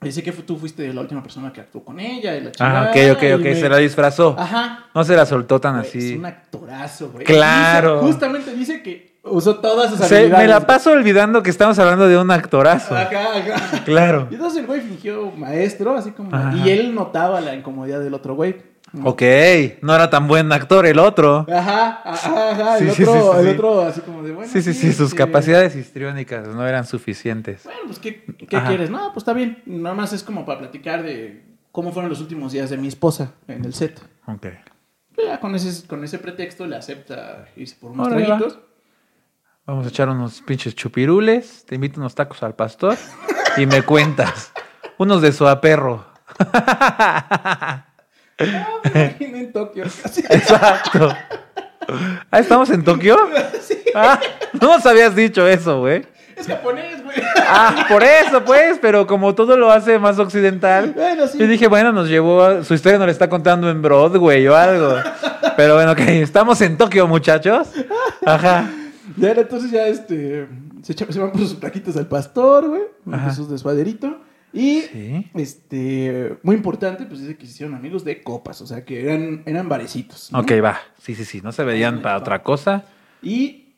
Dice 0.00 0.22
que 0.22 0.32
tú 0.32 0.56
fuiste 0.56 0.92
la 0.94 1.02
última 1.02 1.22
persona 1.22 1.52
que 1.52 1.60
actuó 1.60 1.84
con 1.84 2.00
ella 2.00 2.34
y 2.34 2.40
la 2.40 2.48
Ah, 2.48 2.52
chingada. 2.52 2.90
ok, 2.90 2.96
ok, 3.18 3.22
y 3.22 3.32
ok. 3.34 3.40
me- 3.42 3.54
Se 3.54 3.68
la 3.68 3.76
disfrazó. 3.76 4.34
Ajá. 4.38 4.86
No 4.94 5.04
se 5.04 5.14
la 5.14 5.26
soltó 5.26 5.60
tan 5.60 5.76
Güey, 5.76 5.88
así. 5.88 6.12
Es 6.12 6.18
un 6.18 6.24
actorazo, 6.26 7.10
güey. 7.10 7.24
Claro. 7.26 7.96
Dice- 8.00 8.06
justamente 8.12 8.54
dice 8.54 8.82
que 8.82 9.18
usó 9.24 9.56
todas 9.56 9.90
sus 9.90 9.98
Se- 10.00 10.16
habilidades. 10.16 10.46
me 10.46 10.48
la 10.50 10.66
paso 10.66 10.92
olvidando 10.92 11.42
que 11.42 11.50
estamos 11.50 11.78
hablando 11.78 12.08
de 12.08 12.16
un 12.16 12.30
actorazo. 12.30 12.96
Acá, 12.96 13.36
acá. 13.36 13.82
Claro. 13.84 14.26
Y 14.30 14.34
entonces 14.36 14.60
el 14.60 14.66
güey 14.66 14.80
fingió 14.80 15.30
maestro, 15.32 15.94
así 15.94 16.12
como. 16.12 16.34
Ajá. 16.34 16.56
Y 16.56 16.70
él 16.70 16.94
notaba 16.94 17.42
la 17.42 17.54
incomodidad 17.54 18.00
del 18.00 18.14
otro 18.14 18.34
güey. 18.34 18.56
Ok, 19.04 19.22
no 19.82 19.94
era 19.94 20.10
tan 20.10 20.26
buen 20.26 20.50
actor 20.52 20.84
el 20.84 20.98
otro. 20.98 21.46
Ajá, 21.48 22.02
ajá, 22.04 22.50
ajá. 22.50 22.78
El, 22.78 22.90
Sí, 22.90 23.02
otro, 23.02 23.14
sí, 23.14 23.20
sí, 23.20 23.48
el 23.48 23.54
otro, 23.54 23.82
así 23.82 24.00
como 24.00 24.22
de 24.22 24.32
bueno. 24.32 24.50
Sí, 24.52 24.62
sí, 24.62 24.74
sí, 24.74 24.92
sus 24.92 25.06
este, 25.06 25.16
capacidades 25.16 25.76
histriónicas 25.76 26.48
no 26.48 26.66
eran 26.66 26.86
suficientes. 26.86 27.64
Bueno, 27.64 27.80
pues, 27.86 27.98
¿qué, 28.00 28.24
qué 28.24 28.60
quieres? 28.66 28.90
No, 28.90 29.12
pues 29.12 29.18
está 29.18 29.32
bien. 29.32 29.62
Nada 29.66 29.94
más 29.94 30.12
es 30.12 30.22
como 30.24 30.44
para 30.44 30.58
platicar 30.58 31.02
de 31.04 31.44
cómo 31.70 31.92
fueron 31.92 32.10
los 32.10 32.20
últimos 32.20 32.52
días 32.52 32.68
de 32.70 32.76
mi 32.78 32.88
esposa 32.88 33.34
en 33.46 33.64
el 33.64 33.74
set. 33.74 34.00
Ok. 34.26 34.46
Ya 35.24 35.38
con 35.38 35.54
ese, 35.54 35.86
con 35.86 36.02
ese 36.02 36.18
pretexto 36.18 36.66
le 36.66 36.76
acepta 36.76 37.46
irse 37.56 37.76
por 37.80 37.92
unos 37.92 38.08
va. 38.08 38.16
traguitos. 38.16 38.58
Vamos 39.66 39.86
a 39.86 39.88
echar 39.90 40.08
unos 40.08 40.40
pinches 40.42 40.74
chupirules, 40.74 41.64
te 41.64 41.76
invito 41.76 42.00
unos 42.00 42.14
tacos 42.16 42.42
al 42.42 42.54
pastor 42.56 42.96
y 43.56 43.66
me 43.66 43.82
cuentas. 43.82 44.52
Unos 44.98 45.22
de 45.22 45.32
suaperro. 45.32 46.06
Ah, 48.40 48.66
me 49.20 49.38
en 49.40 49.52
Tokio. 49.52 49.84
Exacto. 50.30 51.14
Ah, 52.30 52.38
¿estamos 52.38 52.70
en 52.70 52.84
Tokio? 52.84 53.16
Sí, 53.62 53.78
Ah, 53.94 54.18
no 54.60 54.68
nos 54.76 54.86
habías 54.86 55.14
dicho 55.16 55.46
eso, 55.46 55.80
güey. 55.80 56.04
es 56.36 56.46
japonés, 56.46 57.02
güey. 57.04 57.16
Ah, 57.46 57.84
por 57.88 58.02
eso, 58.04 58.44
pues, 58.44 58.78
pero 58.80 59.06
como 59.06 59.34
todo 59.34 59.56
lo 59.56 59.70
hace 59.70 59.98
más 59.98 60.18
occidental. 60.18 60.92
Bueno, 60.94 61.26
sí. 61.26 61.38
Yo 61.38 61.46
dije, 61.46 61.66
bueno, 61.66 61.92
nos 61.92 62.08
llevó, 62.08 62.42
a- 62.42 62.64
su 62.64 62.74
historia 62.74 62.98
nos 62.98 63.06
la 63.06 63.12
está 63.12 63.28
contando 63.28 63.68
en 63.68 63.82
Broadway 63.82 64.46
o 64.48 64.54
algo. 64.56 64.94
Pero 65.56 65.74
bueno, 65.74 65.92
ok, 65.92 66.00
estamos 66.00 66.60
en 66.60 66.76
Tokio, 66.76 67.06
muchachos. 67.08 67.68
Ajá. 68.24 68.70
Ya, 69.16 69.32
entonces 69.32 69.70
ya 69.72 69.86
este, 69.88 70.46
se, 70.82 70.92
echa- 70.94 71.10
se 71.12 71.18
van 71.18 71.32
por 71.32 71.40
sus 71.40 71.54
plaquitas 71.54 71.96
al 71.96 72.06
pastor, 72.06 72.68
güey. 72.68 72.82
Ajá. 73.12 73.34
Sus 73.34 73.50
de 73.50 73.58
suaderito. 73.58 74.20
Y, 74.52 74.80
Sí. 74.82 75.30
este, 75.34 76.38
muy 76.42 76.56
importante, 76.56 77.04
pues 77.04 77.20
dice 77.20 77.36
que 77.36 77.46
se 77.46 77.52
hicieron 77.52 77.74
amigos 77.74 78.04
de 78.04 78.22
copas. 78.22 78.60
O 78.60 78.66
sea, 78.66 78.84
que 78.84 79.02
eran, 79.04 79.42
eran 79.46 79.68
barecitos. 79.68 80.30
¿no? 80.32 80.40
Ok, 80.40 80.52
va. 80.62 80.78
Sí, 81.00 81.14
sí, 81.14 81.24
sí. 81.24 81.40
No 81.40 81.52
se 81.52 81.62
veían 81.64 82.02
para 82.02 82.16
otra 82.18 82.42
cosa. 82.42 82.84
Y 83.22 83.74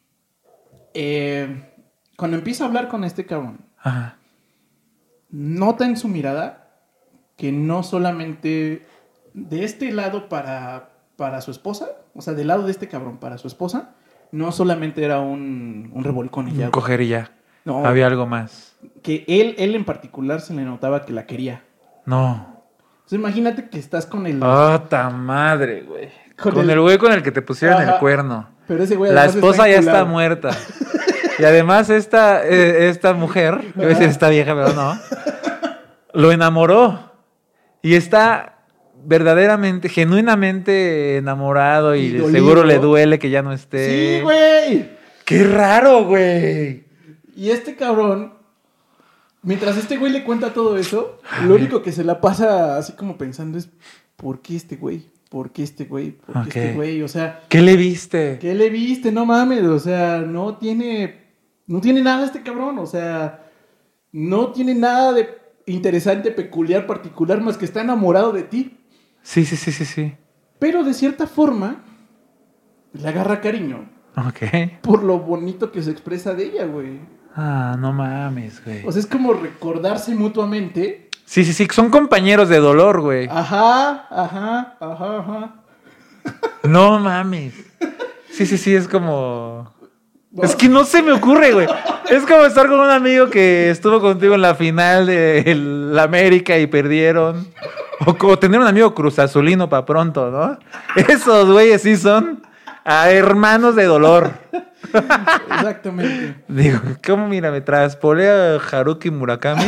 eh, 0.94 1.68
cuando 2.16 2.36
empieza 2.36 2.64
a 2.64 2.68
hablar 2.68 2.88
con 2.88 3.04
este 3.04 3.26
cabrón, 3.26 3.58
Ajá. 3.78 4.16
nota 5.30 5.84
en 5.86 5.96
su 5.96 6.08
mirada 6.08 6.70
que 7.36 7.52
no 7.52 7.82
solamente 7.82 8.86
de 9.34 9.64
este 9.64 9.90
lado 9.92 10.28
para, 10.28 10.90
para 11.16 11.40
su 11.40 11.50
esposa, 11.50 11.88
o 12.14 12.22
sea, 12.22 12.34
del 12.34 12.46
lado 12.48 12.64
de 12.64 12.70
este 12.70 12.88
cabrón 12.88 13.18
para 13.18 13.38
su 13.38 13.46
esposa, 13.48 13.94
no 14.30 14.52
solamente 14.52 15.04
era 15.04 15.20
un, 15.20 15.90
un 15.92 16.04
revolcón 16.04 16.48
y 16.48 16.54
ya. 16.54 16.66
Un 16.66 16.70
coger 16.70 17.00
y 17.02 17.08
ya. 17.08 17.32
No, 17.64 17.84
Había 17.86 18.06
algo 18.06 18.26
más. 18.26 18.74
que 19.02 19.24
él, 19.28 19.54
él 19.58 19.74
en 19.74 19.84
particular 19.84 20.40
se 20.40 20.54
le 20.54 20.62
notaba 20.62 21.04
que 21.04 21.12
la 21.12 21.26
quería. 21.26 21.62
No. 22.06 22.64
Entonces 22.96 23.18
imagínate 23.18 23.68
que 23.68 23.78
estás 23.78 24.06
con 24.06 24.26
el... 24.26 24.42
¡Oh, 24.42 24.80
ta 24.82 25.10
madre, 25.10 25.82
güey! 25.82 26.08
Con 26.40 26.52
Con, 26.54 26.64
el- 26.64 26.70
el 26.70 26.80
güey 26.80 26.98
con 26.98 27.12
el 27.12 27.22
que 27.22 27.30
te 27.32 27.42
pusieron 27.42 27.80
Ajá. 27.80 27.92
el 27.94 27.98
cuerno. 27.98 28.48
pero 28.66 28.82
ese 28.82 28.96
güey 28.96 29.12
La 29.12 29.26
esposa 29.26 29.68
ya 29.68 29.76
está 29.78 30.04
muerta. 30.04 30.50
Y 31.38 31.44
además 31.44 31.88
esta, 31.90 32.44
eh, 32.46 32.88
esta 32.88 33.12
mujer, 33.14 33.60
iba 33.76 33.84
a 33.84 33.88
decir 33.88 34.08
esta 34.08 34.28
vieja, 34.28 34.54
pero 34.54 34.72
no, 34.74 34.98
lo 36.14 36.32
enamoró. 36.32 37.12
Y 37.82 37.94
está 37.94 38.58
verdaderamente, 39.04 39.88
genuinamente 39.88 41.16
enamorado 41.16 41.94
y, 41.96 42.16
Y 42.16 42.30
seguro 42.30 42.64
le 42.64 42.78
duele 42.78 43.18
que 43.18 43.30
ya 43.30 43.42
no 43.42 43.52
esté. 43.52 44.18
Sí, 44.18 44.22
güey. 44.22 44.90
¡Qué 45.24 45.44
raro, 45.44 46.04
güey! 46.04 46.84
Y 47.34 47.50
este 47.50 47.76
cabrón, 47.76 48.34
mientras 49.42 49.76
este 49.76 49.96
güey 49.96 50.12
le 50.12 50.24
cuenta 50.24 50.52
todo 50.52 50.76
eso, 50.76 51.18
lo 51.46 51.54
único 51.54 51.82
que 51.82 51.92
se 51.92 52.04
la 52.04 52.20
pasa 52.20 52.76
así 52.76 52.92
como 52.92 53.16
pensando 53.16 53.58
es, 53.58 53.70
¿por 54.16 54.40
qué 54.40 54.56
este 54.56 54.76
güey? 54.76 55.10
¿Por 55.30 55.50
qué 55.50 55.62
este 55.62 55.84
güey? 55.86 56.12
¿Por 56.12 56.48
qué 56.48 56.48
este 56.48 56.74
güey? 56.74 57.02
O 57.02 57.08
sea, 57.08 57.42
¿Qué 57.48 57.62
le 57.62 57.76
viste? 57.76 58.38
¿qué 58.38 58.54
le 58.54 58.68
viste? 58.68 59.10
No 59.12 59.24
mames, 59.24 59.62
o 59.64 59.78
sea, 59.78 60.18
no 60.18 60.58
tiene, 60.58 61.22
no 61.66 61.80
tiene 61.80 62.02
nada 62.02 62.26
este 62.26 62.42
cabrón, 62.42 62.78
o 62.78 62.86
sea, 62.86 63.50
no 64.12 64.52
tiene 64.52 64.74
nada 64.74 65.12
de 65.14 65.28
interesante, 65.64 66.32
peculiar, 66.32 66.86
particular, 66.86 67.40
más 67.40 67.56
que 67.56 67.64
está 67.64 67.80
enamorado 67.80 68.32
de 68.32 68.42
ti. 68.42 68.78
Sí, 69.22 69.46
sí, 69.46 69.56
sí, 69.56 69.72
sí, 69.72 69.84
sí. 69.86 70.14
Pero 70.58 70.84
de 70.84 70.92
cierta 70.92 71.26
forma, 71.26 71.82
le 72.92 73.08
agarra 73.08 73.40
cariño 73.40 73.88
Ok. 74.16 74.80
por 74.82 75.02
lo 75.02 75.18
bonito 75.20 75.72
que 75.72 75.80
se 75.82 75.90
expresa 75.92 76.34
de 76.34 76.44
ella, 76.44 76.66
güey. 76.66 77.00
Ah, 77.34 77.76
no 77.78 77.92
mames, 77.92 78.64
güey. 78.64 78.86
O 78.86 78.92
sea, 78.92 79.00
es 79.00 79.06
como 79.06 79.32
recordarse 79.32 80.14
mutuamente. 80.14 81.08
Sí, 81.24 81.44
sí, 81.44 81.52
sí, 81.52 81.66
son 81.72 81.88
compañeros 81.90 82.48
de 82.48 82.58
dolor, 82.58 83.00
güey. 83.00 83.28
Ajá, 83.30 84.06
ajá, 84.10 84.76
ajá, 84.80 85.18
ajá. 85.18 85.54
No 86.64 86.98
mames. 86.98 87.54
Sí, 88.30 88.46
sí, 88.46 88.58
sí, 88.58 88.74
es 88.74 88.86
como... 88.86 89.72
Es 90.42 90.56
que 90.56 90.68
no 90.68 90.84
se 90.84 91.02
me 91.02 91.12
ocurre, 91.12 91.52
güey. 91.52 91.66
Es 92.08 92.24
como 92.24 92.44
estar 92.44 92.66
con 92.68 92.80
un 92.80 92.90
amigo 92.90 93.28
que 93.28 93.70
estuvo 93.70 94.00
contigo 94.00 94.34
en 94.34 94.42
la 94.42 94.54
final 94.54 95.06
de 95.06 95.54
la 95.54 96.04
América 96.04 96.58
y 96.58 96.66
perdieron. 96.66 97.46
O 98.06 98.16
como 98.16 98.38
tener 98.38 98.58
un 98.58 98.66
amigo 98.66 98.94
cruzazulino 98.94 99.68
para 99.68 99.84
pronto, 99.84 100.30
¿no? 100.30 100.58
Esos 100.96 101.50
güeyes 101.50 101.82
sí 101.82 101.96
son 101.96 102.42
a 102.84 103.10
hermanos 103.10 103.76
de 103.76 103.84
dolor. 103.84 104.32
Exactamente. 104.92 106.42
Digo, 106.48 106.80
¿cómo 107.06 107.28
mira? 107.28 107.50
Me 107.50 107.60
traspolé 107.60 108.28
a 108.28 108.56
Haruki 108.56 109.10
Murakami 109.10 109.64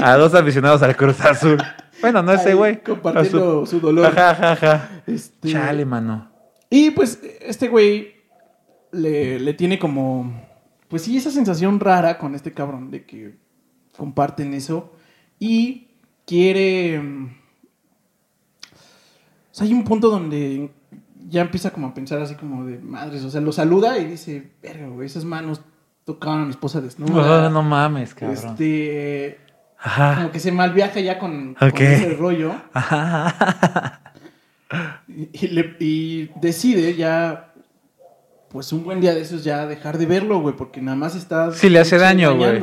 a 0.00 0.16
dos 0.16 0.34
aficionados 0.34 0.82
al 0.82 0.96
Cruz 0.96 1.20
Azul. 1.20 1.58
Bueno, 2.00 2.22
no 2.22 2.32
ese 2.32 2.54
güey. 2.54 2.82
compartiendo 2.82 3.64
su 3.66 3.80
dolor. 3.80 4.06
Ajá, 4.06 4.30
ajá, 4.30 4.52
ajá. 4.52 4.90
Este, 5.06 5.50
Chale, 5.52 5.84
mano. 5.84 6.30
Y 6.70 6.90
pues 6.90 7.20
este 7.40 7.68
güey 7.68 8.14
le, 8.92 9.38
le 9.40 9.54
tiene 9.54 9.78
como, 9.78 10.46
pues 10.88 11.02
sí, 11.02 11.16
esa 11.16 11.30
sensación 11.30 11.80
rara 11.80 12.18
con 12.18 12.34
este 12.34 12.52
cabrón 12.52 12.90
de 12.90 13.04
que 13.06 13.36
comparten 13.96 14.52
eso 14.54 14.92
y 15.38 15.88
quiere... 16.26 16.98
mm, 17.00 17.24
O 18.74 19.54
sea, 19.54 19.66
hay 19.66 19.72
un 19.72 19.84
punto 19.84 20.10
donde 20.10 20.70
ya 21.28 21.40
empieza 21.42 21.70
como 21.70 21.88
a 21.88 21.94
pensar 21.94 22.20
así 22.20 22.34
como 22.34 22.64
de 22.64 22.78
madres, 22.78 23.24
o 23.24 23.30
sea, 23.30 23.40
lo 23.40 23.52
saluda 23.52 23.98
y 23.98 24.04
dice, 24.06 24.52
verga, 24.62 24.86
güey, 24.88 25.06
esas 25.06 25.24
manos 25.24 25.60
tocaban 26.04 26.42
a 26.42 26.44
mi 26.44 26.50
esposa 26.50 26.80
desnuda. 26.80 27.46
Ah, 27.46 27.50
no 27.50 27.62
mames, 27.62 28.14
cabrón. 28.14 28.34
Este, 28.36 29.40
Ajá. 29.78 30.14
como 30.16 30.30
que 30.30 30.38
se 30.40 30.52
malviaja 30.52 31.00
ya 31.00 31.18
con, 31.18 31.54
con 31.54 31.68
Ok. 31.68 31.80
ese 31.80 32.14
rollo. 32.14 32.54
Ajá. 32.72 34.00
Y, 35.08 35.28
y 35.32 35.48
le- 35.48 35.76
y 35.80 36.30
decide 36.40 36.94
ya, 36.94 37.52
pues 38.48 38.72
un 38.72 38.84
buen 38.84 39.00
día 39.00 39.14
de 39.14 39.20
esos 39.22 39.42
ya 39.44 39.66
dejar 39.66 39.98
de 39.98 40.06
verlo, 40.06 40.40
güey, 40.40 40.54
porque 40.56 40.80
nada 40.80 40.96
más 40.96 41.14
está... 41.16 41.52
Sí, 41.52 41.68
le 41.70 41.78
hace 41.80 41.98
daño, 41.98 42.36
güey. 42.36 42.62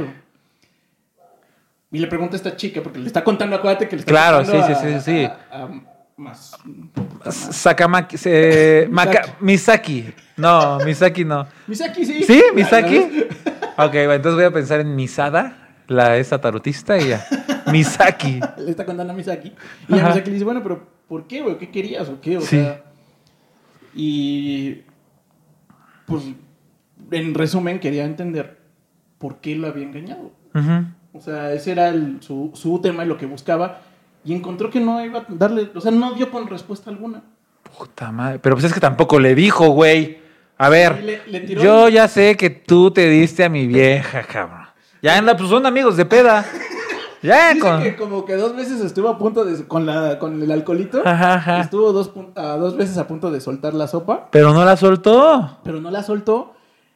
Y 1.91 1.99
le 1.99 2.07
pregunta 2.07 2.35
a 2.35 2.37
esta 2.37 2.55
chica, 2.55 2.81
porque 2.81 2.99
le 2.99 3.07
está 3.07 3.23
contando, 3.23 3.55
acuérdate 3.55 3.87
que 3.87 3.95
le 3.95 3.99
está 3.99 4.11
Claro, 4.11 4.37
contando 4.43 4.67
sí, 4.67 4.73
sí, 4.81 4.93
sí, 4.93 4.99
sí. 5.01 5.25
a- 5.25 5.63
a 5.63 5.69
más... 6.17 6.55
Sakamaki. 7.29 8.17
se- 8.17 8.87
Maka- 8.91 9.35
Misaki. 9.39 10.13
No, 10.37 10.77
Misaki 10.79 11.25
no. 11.25 11.47
Misaki, 11.67 12.05
sí. 12.05 12.23
¿Sí? 12.23 12.43
¿Misaki? 12.53 12.97
Ok, 13.77 13.91
bueno, 13.93 14.13
entonces 14.13 14.35
voy 14.35 14.43
a 14.45 14.51
pensar 14.51 14.79
en 14.79 14.95
Misada, 14.95 15.75
la 15.87 16.17
esa 16.17 16.39
tarotista, 16.39 16.97
y 16.97 17.09
ya. 17.09 17.25
Misaki. 17.71 18.39
Le 18.57 18.71
está 18.71 18.85
contando 18.85 19.13
a 19.13 19.15
Misaki. 19.15 19.53
Y 19.89 19.99
a. 19.99 20.07
Misaki 20.07 20.27
le 20.27 20.33
dice, 20.33 20.45
bueno, 20.45 20.61
pero 20.63 20.87
¿por 21.07 21.27
qué, 21.27 21.41
güey? 21.41 21.57
¿Qué 21.57 21.69
querías 21.71 22.07
o 22.09 22.19
qué? 22.21 22.37
O 22.37 22.41
Sí. 22.41 22.47
sea... 22.57 22.83
Y... 23.95 24.81
Pues, 26.05 26.23
en 27.11 27.33
resumen, 27.33 27.79
quería 27.79 28.05
entender 28.05 28.57
por 29.17 29.37
qué 29.37 29.55
lo 29.55 29.67
había 29.67 29.83
engañado. 29.83 30.31
O 31.13 31.21
sea, 31.21 31.53
ese 31.53 31.71
era 31.71 31.89
el- 31.89 32.17
su, 32.21 32.51
su 32.53 32.79
tema 32.81 33.05
y 33.05 33.07
lo 33.07 33.17
que 33.17 33.25
buscaba. 33.25 33.81
Y 34.25 34.33
encontró 34.33 34.69
que 34.69 34.79
no 34.79 35.03
iba 35.03 35.19
a 35.19 35.25
darle, 35.29 35.69
o 35.75 35.81
sea, 35.81 35.91
no 35.91 36.13
dio 36.13 36.29
con 36.31 36.47
respuesta 36.47 36.89
alguna. 36.89 37.21
Puta 37.77 38.11
madre. 38.11 38.39
Pero 38.39 38.55
pues 38.55 38.65
es 38.65 38.73
que 38.73 38.79
tampoco 38.79 39.19
le 39.19 39.35
dijo, 39.35 39.69
güey. 39.69 40.19
A 40.57 40.69
ver, 40.69 40.99
Y 41.01 41.05
le- 41.05 41.21
le 41.27 41.39
tiró- 41.41 41.61
yo 41.63 41.89
ya 41.89 42.07
sé 42.07 42.37
que 42.37 42.49
tú 42.49 42.91
te 42.91 43.09
diste 43.09 43.43
a 43.43 43.49
mi 43.49 43.65
vieja, 43.67 44.21
cabrón. 44.23 44.67
Ya 45.01 45.17
anda, 45.17 45.35
pues 45.35 45.49
son 45.49 45.65
amigos 45.65 45.97
de 45.97 46.05
peda. 46.05 46.45
Ya 47.21 47.49
Dice 47.53 47.59
con. 47.59 47.81
que 47.83 47.95
como 47.95 48.25
que 48.25 48.35
dos 48.35 48.55
veces 48.55 48.81
estuvo 48.81 49.07
a 49.09 49.17
punto 49.17 49.45
de, 49.45 49.65
con, 49.65 49.85
la, 49.85 50.19
con 50.19 50.41
el 50.43 50.51
alcoholito, 50.51 51.01
Ajá, 51.05 51.35
ajá. 51.35 51.61
estuvo 51.61 51.93
dos, 51.93 52.11
dos 52.35 52.75
veces 52.77 52.97
a 52.97 53.07
punto 53.07 53.31
de 53.31 53.39
soltar 53.39 53.73
la 53.73 53.87
sopa, 53.87 54.27
Pero 54.31 54.53
no 54.53 54.63
la 54.65 54.75
soltó. 54.77 55.57
pero 55.63 55.79
no 55.79 55.89
la 55.89 56.03
soltó. 56.03 56.53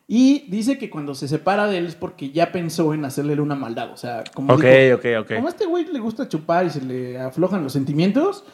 Y 0.09 0.45
dice 0.49 0.77
que 0.77 0.89
cuando 0.89 1.13
se 1.15 1.27
separa 1.27 1.67
de 1.67 1.79
él 1.79 1.85
es 1.87 1.95
porque 1.95 2.31
ya 2.31 2.51
pensó 2.53 2.93
en 2.93 3.03
hacerle 3.03 3.39
una 3.41 3.55
maldad. 3.55 3.91
O 3.91 3.97
sea, 3.97 4.23
como, 4.33 4.53
Ok, 4.53 4.63
dijo, 4.63 4.95
ok, 4.95 5.05
ok. 5.21 5.35
como 5.35 5.47
a 5.47 5.51
este 5.51 5.65
güey 5.65 5.85
le 5.85 5.99
gusta 5.99 6.29
chupar 6.29 6.65
y 6.65 6.69
se 6.69 6.81
le 6.81 7.19
aflojan 7.19 7.61
los 7.63 7.73
sentimientos, 7.73 8.45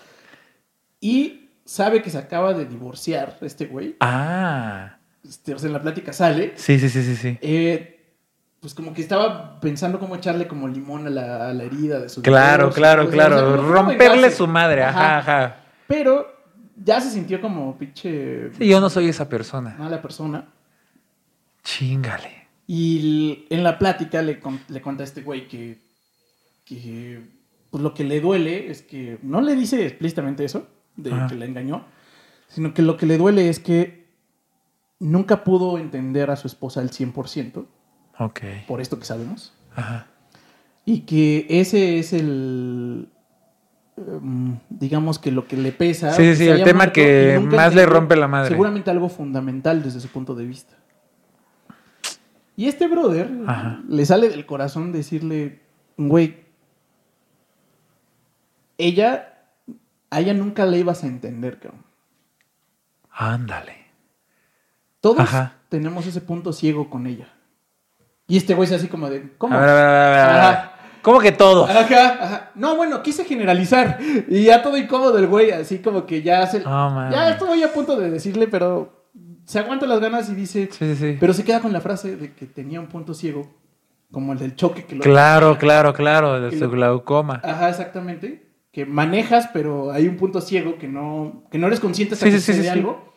y 0.99 1.49
sabe 1.65 2.01
que 2.01 2.09
se 2.09 2.17
acaba 2.17 2.53
de 2.53 2.65
divorciar 2.65 3.37
este 3.41 3.65
güey, 3.67 3.95
Ah. 3.99 4.97
este, 5.23 5.53
o 5.53 5.59
sea, 5.59 5.67
en 5.67 5.73
la 5.73 5.81
plática 5.81 6.11
sale, 6.13 6.53
Sí, 6.55 6.79
sí, 6.79 6.89
sí, 6.89 7.03
sí, 7.03 7.15
sí. 7.15 7.37
Eh, 7.41 7.89
pues 8.59 8.73
como 8.73 8.93
que 8.93 9.01
estaba 9.01 9.59
pensando 9.59 9.99
cómo 9.99 10.15
echarle 10.15 10.47
como 10.47 10.67
limón 10.67 11.05
a 11.05 11.09
la, 11.09 11.49
a 11.49 11.53
la 11.53 11.63
herida 11.65 11.99
de 11.99 12.09
su 12.09 12.21
Claro, 12.21 12.71
claro, 12.71 13.09
claro. 13.09 13.35
o 13.35 13.39
sea, 13.39 13.57
como 13.57 13.73
Romperle 13.73 14.31
su 14.31 14.47
madre, 14.47 14.83
ajá, 14.83 15.17
ajá. 15.19 15.55
Pero 15.87 16.25
ya 16.83 16.99
se 17.01 17.09
sintió 17.11 17.39
como 17.41 17.77
pinche 17.77 18.51
Sí, 18.57 18.67
yo 18.67 18.79
no 18.79 18.89
soy 18.89 19.09
esa 19.09 19.27
persona. 19.29 19.75
mala 19.77 20.01
persona. 20.01 20.47
Chingale. 21.63 22.47
Y 22.67 23.45
en 23.49 23.63
la 23.63 23.77
plática 23.77 24.21
le, 24.21 24.39
le 24.69 24.81
cuenta 24.81 25.03
a 25.03 25.05
este 25.05 25.21
güey 25.21 25.47
que, 25.47 25.79
que 26.65 27.21
pues 27.69 27.83
lo 27.83 27.93
que 27.93 28.03
le 28.03 28.21
duele 28.21 28.69
es 28.71 28.81
que 28.81 29.17
no 29.21 29.41
le 29.41 29.55
dice 29.55 29.85
explícitamente 29.85 30.45
eso, 30.45 30.67
de 30.95 31.11
Ajá. 31.11 31.27
que 31.27 31.35
la 31.35 31.45
engañó, 31.45 31.85
sino 32.47 32.73
que 32.73 32.81
lo 32.81 32.97
que 32.97 33.05
le 33.05 33.17
duele 33.17 33.49
es 33.49 33.59
que 33.59 34.07
nunca 34.99 35.43
pudo 35.43 35.77
entender 35.77 36.29
a 36.31 36.35
su 36.35 36.47
esposa 36.47 36.79
al 36.81 36.91
100%, 36.91 37.65
Ok. 38.19 38.39
por 38.67 38.79
esto 38.79 38.99
que 38.99 39.05
sabemos. 39.05 39.53
Ajá. 39.75 40.07
Y 40.85 41.01
que 41.01 41.45
ese 41.49 41.97
es 41.99 42.13
el. 42.13 43.09
em, 43.97 44.59
digamos 44.69 45.17
que 45.17 45.31
lo 45.31 45.47
que 45.47 45.57
le 45.57 45.71
pesa. 45.71 46.11
Sí, 46.13 46.35
sí, 46.35 46.47
el 46.47 46.63
tema 46.63 46.77
muerto 46.85 46.93
que 46.93 47.39
más 47.51 47.73
le 47.73 47.85
rompe 47.85 48.15
la 48.15 48.27
madre. 48.27 48.49
Seguramente 48.49 48.91
algo 48.91 49.09
fundamental 49.09 49.81
desde 49.81 49.99
su 49.99 50.09
punto 50.09 50.35
de 50.35 50.45
vista. 50.45 50.75
Y 52.55 52.67
este 52.67 52.87
brother 52.87 53.31
Ajá. 53.47 53.81
le 53.87 54.05
sale 54.05 54.29
del 54.29 54.45
corazón 54.45 54.91
decirle, 54.91 55.61
güey, 55.97 56.43
ella, 58.77 59.33
a 60.09 60.19
ella 60.19 60.33
nunca 60.33 60.65
le 60.65 60.79
ibas 60.79 61.03
a 61.03 61.07
entender, 61.07 61.59
cabrón. 61.59 61.83
Ándale. 63.09 63.75
Todos 65.01 65.19
Ajá. 65.19 65.55
tenemos 65.69 66.05
ese 66.05 66.21
punto 66.21 66.53
ciego 66.53 66.89
con 66.89 67.07
ella. 67.07 67.27
Y 68.27 68.37
este 68.37 68.53
güey 68.53 68.67
es 68.67 68.75
así 68.75 68.87
como 68.87 69.09
de, 69.09 69.33
¿cómo? 69.37 69.55
A 69.55 69.59
ver, 69.59 69.69
a 69.69 70.49
ver. 70.49 70.73
¿Cómo 71.01 71.19
que 71.19 71.33
todo? 71.33 71.65
Ajá, 71.65 71.81
ajá. 71.81 72.51
No, 72.55 72.77
bueno, 72.77 73.03
quise 73.03 73.25
generalizar. 73.25 73.99
Y 74.29 74.45
ya 74.45 74.63
todo 74.63 74.77
incómodo 74.77 75.17
el 75.17 75.27
güey, 75.27 75.51
así 75.51 75.79
como 75.79 76.05
que 76.05 76.21
ya 76.21 76.47
se. 76.47 76.61
Mames. 76.61 77.13
ya 77.13 77.31
estoy 77.31 77.61
a 77.61 77.73
punto 77.73 77.97
de 77.97 78.09
decirle, 78.09 78.47
pero 78.47 79.02
se 79.45 79.59
aguanta 79.59 79.85
las 79.85 79.99
ganas 79.99 80.29
y 80.29 80.35
dice. 80.35 80.69
Sí, 80.71 80.93
sí, 80.93 80.95
sí. 80.95 81.17
Pero 81.19 81.33
se 81.33 81.43
queda 81.43 81.59
con 81.61 81.73
la 81.73 81.81
frase 81.81 82.15
de 82.15 82.33
que 82.33 82.45
tenía 82.45 82.79
un 82.79 82.87
punto 82.87 83.13
ciego, 83.13 83.47
como 84.11 84.33
el 84.33 84.39
del 84.39 84.55
choque 84.55 84.85
que 84.85 84.95
lo. 84.95 85.03
Claro, 85.03 85.57
claro, 85.57 85.93
claro, 85.93 86.39
de 86.41 86.57
su 86.57 86.69
glaucoma. 86.69 87.41
Ajá, 87.43 87.69
exactamente. 87.69 88.47
Que 88.71 88.85
manejas, 88.85 89.49
pero 89.53 89.91
hay 89.91 90.07
un 90.07 90.17
punto 90.17 90.41
ciego 90.41 90.77
que 90.77 90.87
no, 90.87 91.43
que 91.51 91.59
no 91.59 91.67
eres 91.67 91.79
consciente 91.79 92.15
hasta 92.15 92.25
Sí, 92.25 92.31
que 92.31 92.39
sí, 92.39 92.45
sí, 92.51 92.57
sucede 92.57 92.71
algo. 92.71 93.13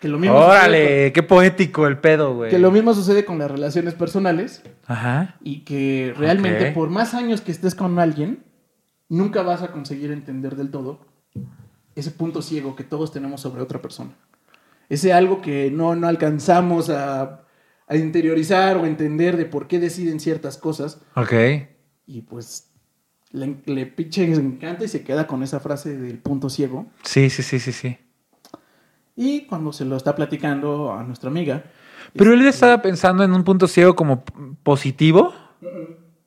Que 0.00 0.08
lo 0.08 0.18
mismo 0.18 0.36
Órale, 0.36 1.12
qué 1.12 1.22
poético 1.22 1.86
el 1.86 1.98
pedo, 1.98 2.34
güey. 2.34 2.50
que 2.50 2.58
lo 2.58 2.70
mismo 2.70 2.94
sucede 2.94 3.24
con 3.26 3.38
las 3.38 3.50
relaciones 3.50 3.94
personales. 3.94 4.62
Ajá. 4.86 5.36
Y 5.42 5.60
que 5.60 6.14
realmente, 6.16 6.72
por 6.72 6.88
más 6.88 7.12
años 7.14 7.42
que 7.42 7.52
estés 7.52 7.74
con 7.74 7.98
alguien, 7.98 8.42
nunca 9.10 9.42
vas 9.42 9.62
a 9.62 9.72
conseguir 9.72 10.10
entender 10.10 10.56
del 10.56 10.70
todo 10.70 11.00
ese 11.94 12.10
punto 12.10 12.42
ciego 12.42 12.76
que 12.76 12.84
todos 12.84 13.12
tenemos 13.12 13.40
sobre 13.40 13.62
otra 13.62 13.80
persona. 13.80 14.10
Ese 14.90 15.14
algo 15.14 15.40
que 15.40 15.70
no, 15.70 15.94
no 15.96 16.08
alcanzamos 16.08 16.90
a, 16.90 17.44
a 17.86 17.96
interiorizar 17.96 18.76
o 18.76 18.84
entender 18.84 19.38
de 19.38 19.46
por 19.46 19.68
qué 19.68 19.78
deciden 19.78 20.20
ciertas 20.20 20.58
cosas. 20.58 21.00
Ok. 21.14 21.32
Y 22.06 22.22
pues 22.22 22.70
le, 23.30 23.56
le 23.66 23.86
pinche 23.86 24.24
encanta 24.24 24.84
y 24.84 24.88
se 24.88 25.04
queda 25.04 25.26
con 25.26 25.42
esa 25.42 25.60
frase 25.60 25.96
del 25.96 26.18
punto 26.18 26.50
ciego. 26.50 26.86
Sí, 27.04 27.30
sí, 27.30 27.42
sí, 27.42 27.60
sí, 27.60 27.72
sí. 27.72 27.98
Y 29.14 29.42
cuando 29.46 29.72
se 29.72 29.84
lo 29.84 29.96
está 29.96 30.16
platicando 30.16 30.92
a 30.92 31.04
nuestra 31.04 31.30
amiga. 31.30 31.64
Pero 32.14 32.32
él 32.32 32.40
este, 32.40 32.50
estaba 32.50 32.82
pensando 32.82 33.22
en 33.22 33.32
un 33.32 33.44
punto 33.44 33.68
ciego 33.68 33.94
como 33.94 34.24
positivo, 34.62 35.32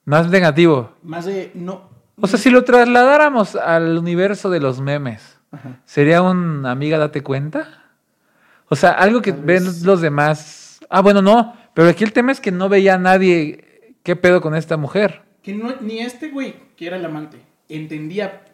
más 0.05 0.30
negativo. 0.30 0.93
Más 1.03 1.26
de 1.26 1.51
no. 1.53 1.89
O 2.22 2.28
sea, 2.28 2.39
si 2.39 2.49
lo 2.49 2.64
trasladáramos 2.64 3.55
al 3.55 3.97
universo 3.97 4.49
de 4.49 4.61
los 4.61 4.80
memes, 4.80 5.39
Ajá. 5.51 5.82
¿sería 5.86 6.22
un 6.22 6.66
amiga 6.66 6.97
date 6.97 7.24
cuenta? 7.24 7.83
O 8.70 8.76
sea, 8.76 8.91
algo 8.91 9.22
que 9.22 9.32
ven 9.32 9.64
los 9.84 10.01
demás. 10.01 10.80
Ah, 10.89 11.01
bueno, 11.01 11.22
no. 11.22 11.55
Pero 11.74 11.89
aquí 11.89 12.03
el 12.03 12.14
tema 12.14 12.32
es 12.32 12.39
que 12.39 12.51
no 12.51 12.70
veía 12.70 12.95
a 12.95 12.97
nadie. 12.97 13.93
¿Qué 14.03 14.16
pedo 14.16 14.41
con 14.41 14.55
esta 14.55 14.78
mujer? 14.78 15.22
Que 15.41 15.53
no, 15.53 15.74
ni 15.82 15.99
este 15.99 16.30
güey, 16.30 16.55
que 16.76 16.88
era 16.88 16.97
el 16.97 17.05
amante, 17.05 17.38
entendía 17.70 18.45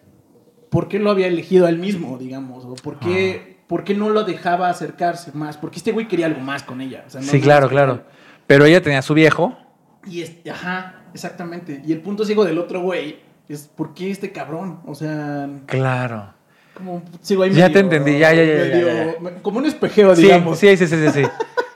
por 0.70 0.88
qué 0.88 1.00
lo 1.00 1.10
había 1.12 1.28
elegido 1.28 1.66
a 1.66 1.70
él 1.70 1.80
mismo, 1.80 2.18
digamos, 2.18 2.66
o 2.66 2.76
por 2.76 3.00
qué, 3.00 3.58
Ah. 3.60 3.64
por 3.68 3.84
qué 3.84 3.94
no 3.96 4.10
lo 4.10 4.24
dejaba 4.24 4.70
acercarse 4.70 5.32
más, 5.34 5.58
porque 5.58 5.78
este 5.78 5.92
güey 5.92 6.08
quería 6.08 6.28
algo 6.28 6.40
más 6.42 6.64
con 6.64 6.82
ella. 6.82 7.04
o 7.08 7.10
sea, 7.10 7.22
no 7.22 7.28
sí, 7.28 7.40
claro, 7.42 7.68
claro. 7.70 8.04
Pero 8.48 8.66
ella 8.66 8.82
tenía 8.82 9.00
a 9.00 9.04
su 9.04 9.14
viejo. 9.14 9.58
Y 10.06 10.22
este, 10.22 10.50
ajá, 10.52 11.04
exactamente. 11.14 11.82
Y 11.86 11.92
el 11.92 12.02
punto 12.02 12.26
ciego 12.26 12.46
del 12.46 12.58
otro 12.58 12.82
güey 12.82 13.20
es 13.48 13.68
¿por 13.68 13.94
qué 13.94 14.12
este 14.12 14.32
cabrón? 14.32 14.80
O 14.86 14.94
sea, 14.96 15.50
Claro. 15.66 16.34
Como 16.80 17.04
sigo 17.22 17.44
ahí 17.44 17.52
Ya 17.52 17.68
medio- 17.68 17.74
te 17.74 17.80
entendí, 17.80 18.18
ya, 18.18 18.34
ya, 18.34 18.44
ya, 18.44 18.54
ya, 18.54 18.64
medio- 18.64 19.20
ya, 19.22 19.42
Como 19.44 19.60
un 19.60 19.66
espejeo, 19.66 20.16
Sí, 20.16 20.24
digamos. 20.24 20.58
sí, 20.58 20.76
sí, 20.76 20.88
sí, 20.88 20.96
sí, 20.98 21.12
sí. 21.12 21.24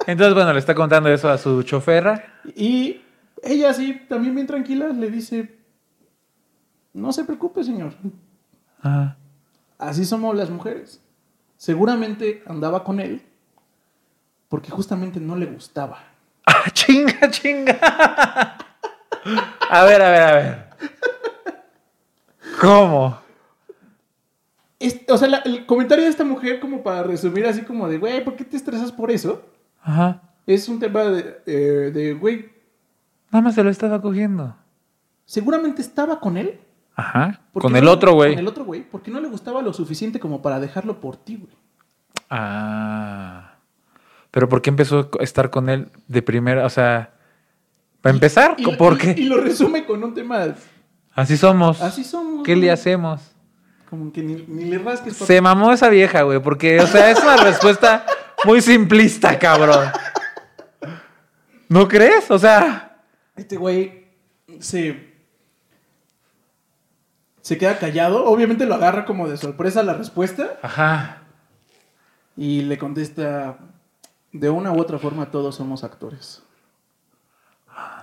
Entonces, 0.08 0.34
bueno, 0.34 0.52
le 0.52 0.60
está 0.60 0.74
contando 0.74 1.10
eso 1.10 1.30
a 1.30 1.38
su 1.38 1.62
choferra. 1.64 2.24
Y 2.56 3.02
ella 3.44 3.70
así, 3.70 4.02
también 4.10 4.34
bien 4.36 4.48
tranquila, 4.48 4.88
le 4.88 5.10
dice, 5.12 5.56
no 6.94 7.14
se 7.14 7.24
preocupe, 7.24 7.64
señor. 7.64 7.94
Así 9.78 10.06
somos 10.06 10.36
las 10.36 10.50
mujeres. 10.50 11.00
Seguramente 11.58 12.44
andaba 12.48 12.84
con 12.84 13.00
él 13.00 13.22
porque 14.50 14.70
justamente 14.72 15.20
no 15.20 15.36
le 15.36 15.46
gustaba. 15.46 16.04
Ah, 16.46 16.70
chinga, 16.74 17.30
chinga. 17.32 17.78
A 19.70 19.84
ver, 19.86 20.02
a 20.02 20.10
ver, 20.10 20.22
a 20.24 20.32
ver. 20.34 20.66
¿Cómo? 22.60 23.18
Es- 24.88 25.02
o 25.10 25.18
sea, 25.18 25.28
la- 25.28 25.38
el 25.40 25.66
comentario 25.66 26.04
de 26.04 26.10
esta 26.10 26.24
mujer, 26.24 26.60
como 26.60 26.84
para 26.84 27.04
resumir 27.04 27.46
así 27.46 27.62
como 27.62 27.88
de, 27.88 27.98
güey, 27.98 28.24
¿por 28.24 28.36
qué 28.36 28.44
te 28.44 28.58
estresas 28.58 28.92
por 28.92 29.12
eso? 29.12 29.42
Ajá. 29.82 30.22
Es 30.46 30.68
un 30.70 30.80
tema 30.80 31.04
de, 31.04 31.38
eh, 31.46 31.92
de, 31.94 32.14
güey, 32.14 32.52
Nada 33.32 33.44
más 33.44 33.56
se 33.56 33.64
lo 33.64 33.70
estaba 33.70 34.02
cogiendo. 34.02 34.56
seguramente 35.26 35.82
estaba 35.82 36.20
con 36.20 36.38
él. 36.38 36.60
Ajá. 36.96 37.42
¿Por 37.52 37.62
Con 37.64 37.76
el 37.76 37.86
no- 37.86 37.92
otro, 37.92 38.14
güey. 38.14 38.32
Con 38.34 38.40
el 38.40 38.48
otro 38.48 38.66
güey, 38.66 38.84
porque 38.88 39.10
no 39.10 39.20
le 39.20 39.28
gustaba 39.28 39.62
lo 39.64 39.74
suficiente 39.74 40.20
como 40.20 40.42
para 40.44 40.60
dejarlo 40.60 41.00
por 41.02 41.16
ti, 41.18 41.38
güey. 41.38 41.56
Ah. 42.30 43.54
Pero 44.32 44.50
¿por 44.50 44.62
qué 44.62 44.70
empezó 44.70 45.10
a 45.20 45.24
estar 45.24 45.50
con 45.50 45.70
él 45.70 45.90
de 46.08 46.22
primera? 46.22 46.66
O 46.66 46.70
sea, 46.70 47.14
para 48.02 48.14
empezar, 48.14 48.56
Y- 48.58 48.66
¿por 48.76 48.94
y- 48.94 48.98
qué? 48.98 49.16
Y 49.18 49.24
lo 49.26 49.38
resume 49.38 49.86
con 49.86 50.04
un 50.04 50.14
tema, 50.14 50.56
Así 51.14 51.38
somos. 51.38 51.82
así 51.82 52.04
somos. 52.04 52.44
¿Qué 52.44 52.54
güey. 52.54 52.66
le 52.66 52.72
hacemos? 52.72 53.33
Como 53.94 54.12
que 54.12 54.24
ni, 54.24 54.34
ni 54.48 54.66
le 54.66 54.80
rasques. 54.80 55.14
papá. 55.14 55.28
Se 55.28 55.40
mamó 55.40 55.72
esa 55.72 55.88
vieja, 55.88 56.24
güey, 56.24 56.40
porque, 56.42 56.80
o 56.82 56.88
sea, 56.88 57.12
es 57.12 57.22
una 57.22 57.38
respuesta 57.38 58.04
muy 58.44 58.60
simplista, 58.60 59.38
cabrón. 59.38 59.92
¿No 61.70 61.88
crees? 61.88 62.32
O 62.32 62.40
sea, 62.40 62.98
Este 63.36 63.56
güey 63.56 64.08
se. 64.60 65.14
Se 67.42 67.60
queda 67.60 67.78
callado. 67.78 68.26
Obviamente 68.26 68.66
lo 68.66 68.74
agarra 68.74 69.06
como 69.06 69.28
de 69.30 69.38
sorpresa 69.38 69.84
la 69.84 69.94
respuesta. 69.94 70.58
ajá. 70.64 71.22
Y 72.36 72.64
le 72.64 72.80
contesta. 72.80 73.60
De 74.32 74.50
una 74.50 74.72
u 74.72 74.80
otra 74.82 74.98
forma, 74.98 75.30
todos 75.30 75.54
somos 75.56 75.84
actores. 75.84 76.42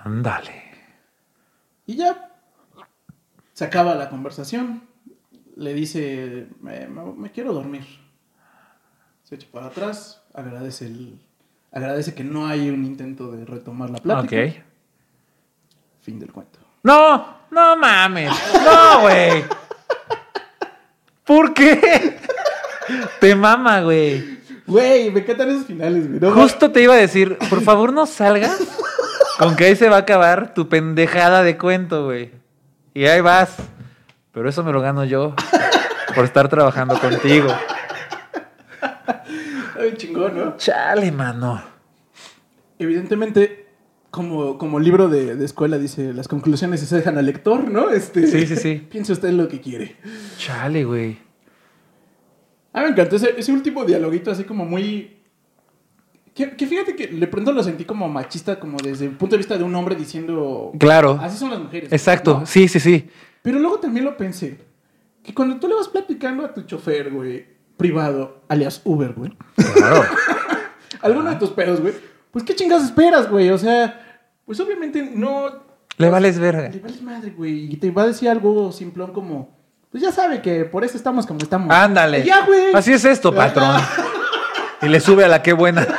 Ándale. 0.05 0.71
Y 1.85 1.97
ya. 1.97 2.29
Se 3.51 3.65
acaba 3.65 3.93
la 3.95 4.09
conversación. 4.09 4.89
Le 5.55 5.73
dice. 5.73 6.47
Me, 6.61 6.87
me- 6.87 7.13
me 7.13 7.31
quiero 7.31 7.53
dormir. 7.53 7.85
Se 9.23 9.35
echa 9.35 9.47
para 9.51 9.67
atrás. 9.67 10.21
Agradece 10.33 10.85
el. 10.87 11.19
Agradece 11.71 12.13
que 12.13 12.23
no 12.23 12.47
hay 12.47 12.69
un 12.69 12.85
intento 12.85 13.31
de 13.31 13.45
retomar 13.45 13.89
la 13.89 13.97
plática. 13.99 14.35
Ok. 14.43 14.53
Fin 16.01 16.19
del 16.19 16.31
cuento. 16.31 16.59
No, 16.83 17.37
no 17.51 17.77
mames. 17.77 18.31
No, 18.65 19.01
güey. 19.01 19.43
¿Por 21.25 21.53
qué? 21.53 22.17
Te 23.19 23.35
mama, 23.35 23.81
güey. 23.81 24.39
Güey, 24.67 25.11
me 25.11 25.19
encantan 25.21 25.49
esos 25.49 25.65
finales, 25.65 26.07
güey. 26.07 26.19
No, 26.19 26.31
Justo 26.31 26.71
te 26.71 26.81
iba 26.81 26.93
a 26.93 26.97
decir, 26.97 27.37
por 27.49 27.61
favor 27.61 27.93
no 27.93 28.05
salgas 28.05 28.57
con 29.37 29.55
que 29.55 29.65
ahí 29.65 29.75
se 29.75 29.89
va 29.89 29.97
a 29.97 29.99
acabar 29.99 30.53
tu 30.53 30.67
pendejada 30.69 31.43
de 31.43 31.57
cuento, 31.57 32.05
güey. 32.05 32.31
Y 32.93 33.05
ahí 33.05 33.21
vas. 33.21 33.55
Pero 34.31 34.49
eso 34.49 34.63
me 34.63 34.71
lo 34.71 34.81
gano 34.81 35.03
yo 35.03 35.35
por 36.15 36.25
estar 36.25 36.47
trabajando 36.47 36.97
contigo. 36.99 37.49
Bien 39.79 39.97
chingón, 39.97 40.37
¿no? 40.37 40.57
Chale, 40.57 41.11
mano. 41.11 41.61
Evidentemente, 42.79 43.67
como, 44.09 44.57
como 44.57 44.79
libro 44.79 45.09
de, 45.09 45.35
de 45.35 45.45
escuela 45.45 45.77
dice, 45.77 46.13
las 46.13 46.27
conclusiones 46.27 46.79
se 46.81 46.95
dejan 46.95 47.17
al 47.17 47.25
lector, 47.25 47.69
¿no? 47.69 47.89
Este, 47.89 48.27
Sí, 48.27 48.45
sí, 48.45 48.55
sí. 48.55 48.87
Piense 48.91 49.13
usted 49.13 49.31
lo 49.31 49.47
que 49.47 49.59
quiere. 49.59 49.95
Chale, 50.37 50.83
güey. 50.85 51.17
A 52.73 52.79
mí 52.79 52.85
me 52.85 52.91
encantó 52.91 53.17
ese, 53.17 53.33
ese 53.37 53.51
último 53.51 53.83
dialoguito 53.83 54.31
así 54.31 54.43
como 54.43 54.65
muy... 54.65 55.17
Que, 56.33 56.55
que 56.55 56.65
fíjate 56.65 56.95
que 56.95 57.07
de 57.07 57.27
pronto 57.27 57.51
lo 57.51 57.61
sentí 57.61 57.83
como 57.83 58.07
machista, 58.07 58.57
como 58.57 58.77
desde 58.77 59.05
el 59.05 59.11
punto 59.11 59.35
de 59.35 59.39
vista 59.39 59.57
de 59.57 59.63
un 59.65 59.75
hombre 59.75 59.95
diciendo... 59.95 60.71
Claro. 60.79 61.19
Así 61.21 61.37
son 61.37 61.49
las 61.49 61.59
mujeres. 61.59 61.91
Exacto. 61.91 62.39
¿no? 62.39 62.45
Sí, 62.45 62.69
sí, 62.69 62.79
sí. 62.79 63.09
Pero 63.41 63.59
luego 63.59 63.79
también 63.79 64.05
lo 64.05 64.17
pensé. 64.17 64.59
Que 65.23 65.33
cuando 65.33 65.57
tú 65.57 65.67
le 65.67 65.75
vas 65.75 65.87
platicando 65.87 66.45
a 66.45 66.53
tu 66.53 66.61
chofer, 66.63 67.11
güey, 67.11 67.45
privado, 67.77 68.41
alias 68.47 68.81
Uber, 68.83 69.13
güey, 69.13 69.37
Claro. 69.75 70.03
alguno 71.01 71.29
de 71.29 71.35
tus 71.37 71.49
pedos, 71.51 71.79
güey, 71.81 71.93
pues 72.31 72.43
qué 72.43 72.55
chingas 72.55 72.83
esperas, 72.83 73.29
güey. 73.29 73.49
O 73.49 73.57
sea, 73.57 74.23
pues 74.45 74.59
obviamente 74.59 75.11
no... 75.13 75.69
Le 75.97 76.09
vales 76.09 76.39
verga. 76.39 76.69
Le 76.69 76.79
vales 76.79 77.01
madre, 77.01 77.31
güey. 77.31 77.71
Y 77.73 77.77
te 77.77 77.91
va 77.91 78.03
a 78.03 78.07
decir 78.07 78.29
algo 78.29 78.71
simplón 78.71 79.13
como... 79.13 79.59
Pues 79.91 80.01
ya 80.01 80.11
sabe 80.11 80.41
que 80.41 80.63
por 80.65 80.85
eso 80.85 80.95
estamos 80.95 81.27
como 81.27 81.39
estamos. 81.41 81.73
Ándale. 81.75 82.19
Y 82.21 82.23
Ya, 82.25 82.45
güey. 82.45 82.73
Así 82.73 82.93
es 82.93 83.03
esto, 83.03 83.35
patrón. 83.35 83.75
Y 84.81 84.87
le 84.87 84.99
sube 85.01 85.25
a 85.25 85.27
la 85.27 85.41
que 85.43 85.53
buena. 85.53 85.87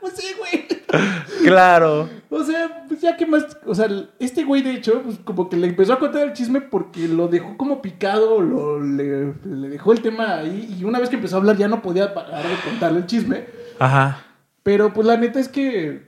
Pues 0.00 0.14
sí, 0.16 0.34
güey. 0.38 0.67
Claro. 1.44 2.08
O 2.30 2.42
sea, 2.42 2.84
pues 2.88 3.00
ya 3.00 3.16
que 3.16 3.26
más... 3.26 3.46
O 3.66 3.74
sea, 3.74 3.88
este 4.18 4.44
güey, 4.44 4.62
de 4.62 4.72
hecho, 4.72 5.02
pues 5.02 5.18
como 5.24 5.48
que 5.48 5.56
le 5.56 5.68
empezó 5.68 5.94
a 5.94 5.98
contar 5.98 6.22
el 6.26 6.32
chisme 6.32 6.60
porque 6.60 7.08
lo 7.08 7.28
dejó 7.28 7.56
como 7.56 7.80
picado, 7.80 8.40
lo, 8.40 8.80
le, 8.82 9.34
le 9.44 9.68
dejó 9.68 9.92
el 9.92 10.02
tema 10.02 10.36
ahí. 10.38 10.76
Y 10.78 10.84
una 10.84 10.98
vez 10.98 11.08
que 11.08 11.16
empezó 11.16 11.36
a 11.36 11.38
hablar 11.38 11.56
ya 11.56 11.68
no 11.68 11.80
podía 11.82 12.12
parar 12.12 12.42
de 12.42 12.56
contarle 12.64 12.98
el 13.00 13.06
chisme. 13.06 13.44
Ajá. 13.78 14.24
Pero 14.62 14.92
pues 14.92 15.06
la 15.06 15.16
neta 15.16 15.40
es 15.40 15.48
que... 15.48 16.06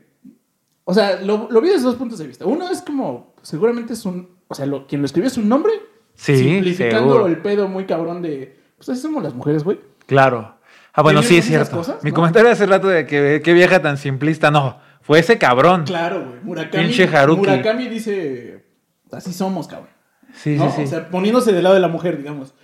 O 0.84 0.92
sea, 0.92 1.20
lo, 1.20 1.48
lo 1.50 1.60
vi 1.60 1.68
desde 1.68 1.84
dos 1.84 1.96
puntos 1.96 2.18
de 2.18 2.26
vista. 2.26 2.44
Uno 2.44 2.68
es 2.70 2.82
como... 2.82 3.34
Seguramente 3.42 3.92
es 3.94 4.04
un... 4.04 4.28
O 4.48 4.54
sea, 4.54 4.66
lo, 4.66 4.86
quien 4.86 5.00
lo 5.00 5.06
escribió 5.06 5.28
es 5.28 5.38
un 5.38 5.48
nombre. 5.48 5.72
Sí, 6.14 6.36
Simplificando 6.36 7.12
seguro. 7.12 7.26
el 7.26 7.38
pedo 7.38 7.68
muy 7.68 7.86
cabrón 7.86 8.20
de... 8.22 8.58
Pues 8.76 8.88
así 8.88 9.00
somos 9.00 9.22
las 9.22 9.34
mujeres, 9.34 9.64
güey. 9.64 9.80
Claro. 10.06 10.54
Ah, 10.92 11.02
bueno, 11.02 11.22
sí, 11.22 11.38
es 11.38 11.44
¿Tenemos 11.46 11.68
esas 11.68 11.68
cierto. 11.68 11.76
cosas? 11.92 12.04
Mi 12.04 12.10
¿No? 12.10 12.16
comentario 12.16 12.50
hace 12.50 12.66
rato 12.66 12.88
de 12.88 13.06
que 13.06 13.40
qué 13.44 13.52
vieja 13.52 13.80
tan 13.80 13.96
simplista. 13.96 14.50
No, 14.50 14.78
fue 15.02 15.18
ese 15.20 15.38
cabrón. 15.38 15.84
Claro, 15.84 16.24
güey. 16.24 16.40
Murakami, 16.42 16.84
Pinche 16.86 17.04
Haruki. 17.16 17.40
Murakami 17.40 17.88
dice... 17.88 18.64
Así 19.12 19.32
somos, 19.32 19.66
cabrón. 19.68 19.88
Sí, 20.34 20.56
¿no? 20.56 20.70
sí, 20.70 20.76
sí. 20.78 20.82
O 20.82 20.86
sea, 20.86 21.08
poniéndose 21.08 21.52
del 21.52 21.62
lado 21.64 21.74
de 21.74 21.80
la 21.80 21.88
mujer, 21.88 22.18
digamos. 22.18 22.54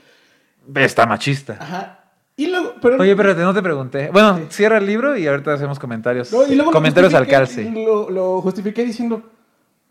Está 0.75 1.07
machista. 1.07 1.57
Ajá. 1.61 2.01
Y 2.37 2.49
luego... 2.49 2.75
Pero, 2.83 2.97
Oye, 3.01 3.11
espérate, 3.13 3.41
no 3.43 3.55
te 3.55 3.63
pregunté. 3.63 4.11
Bueno, 4.13 4.37
Sí. 4.39 4.45
cierra 4.51 4.79
el 4.79 4.87
libro 4.87 5.17
y 5.17 5.27
ahorita 5.27 5.55
hacemos 5.55 5.79
comentarios. 5.79 6.33
No, 6.33 6.47
y 6.47 6.55
luego 6.55 6.71
comentarios 6.71 7.15
al 7.15 7.27
calce. 7.27 7.71
Lo, 7.71 8.11
lo 8.11 8.41
justifiqué 8.43 8.85
diciendo, 8.85 9.23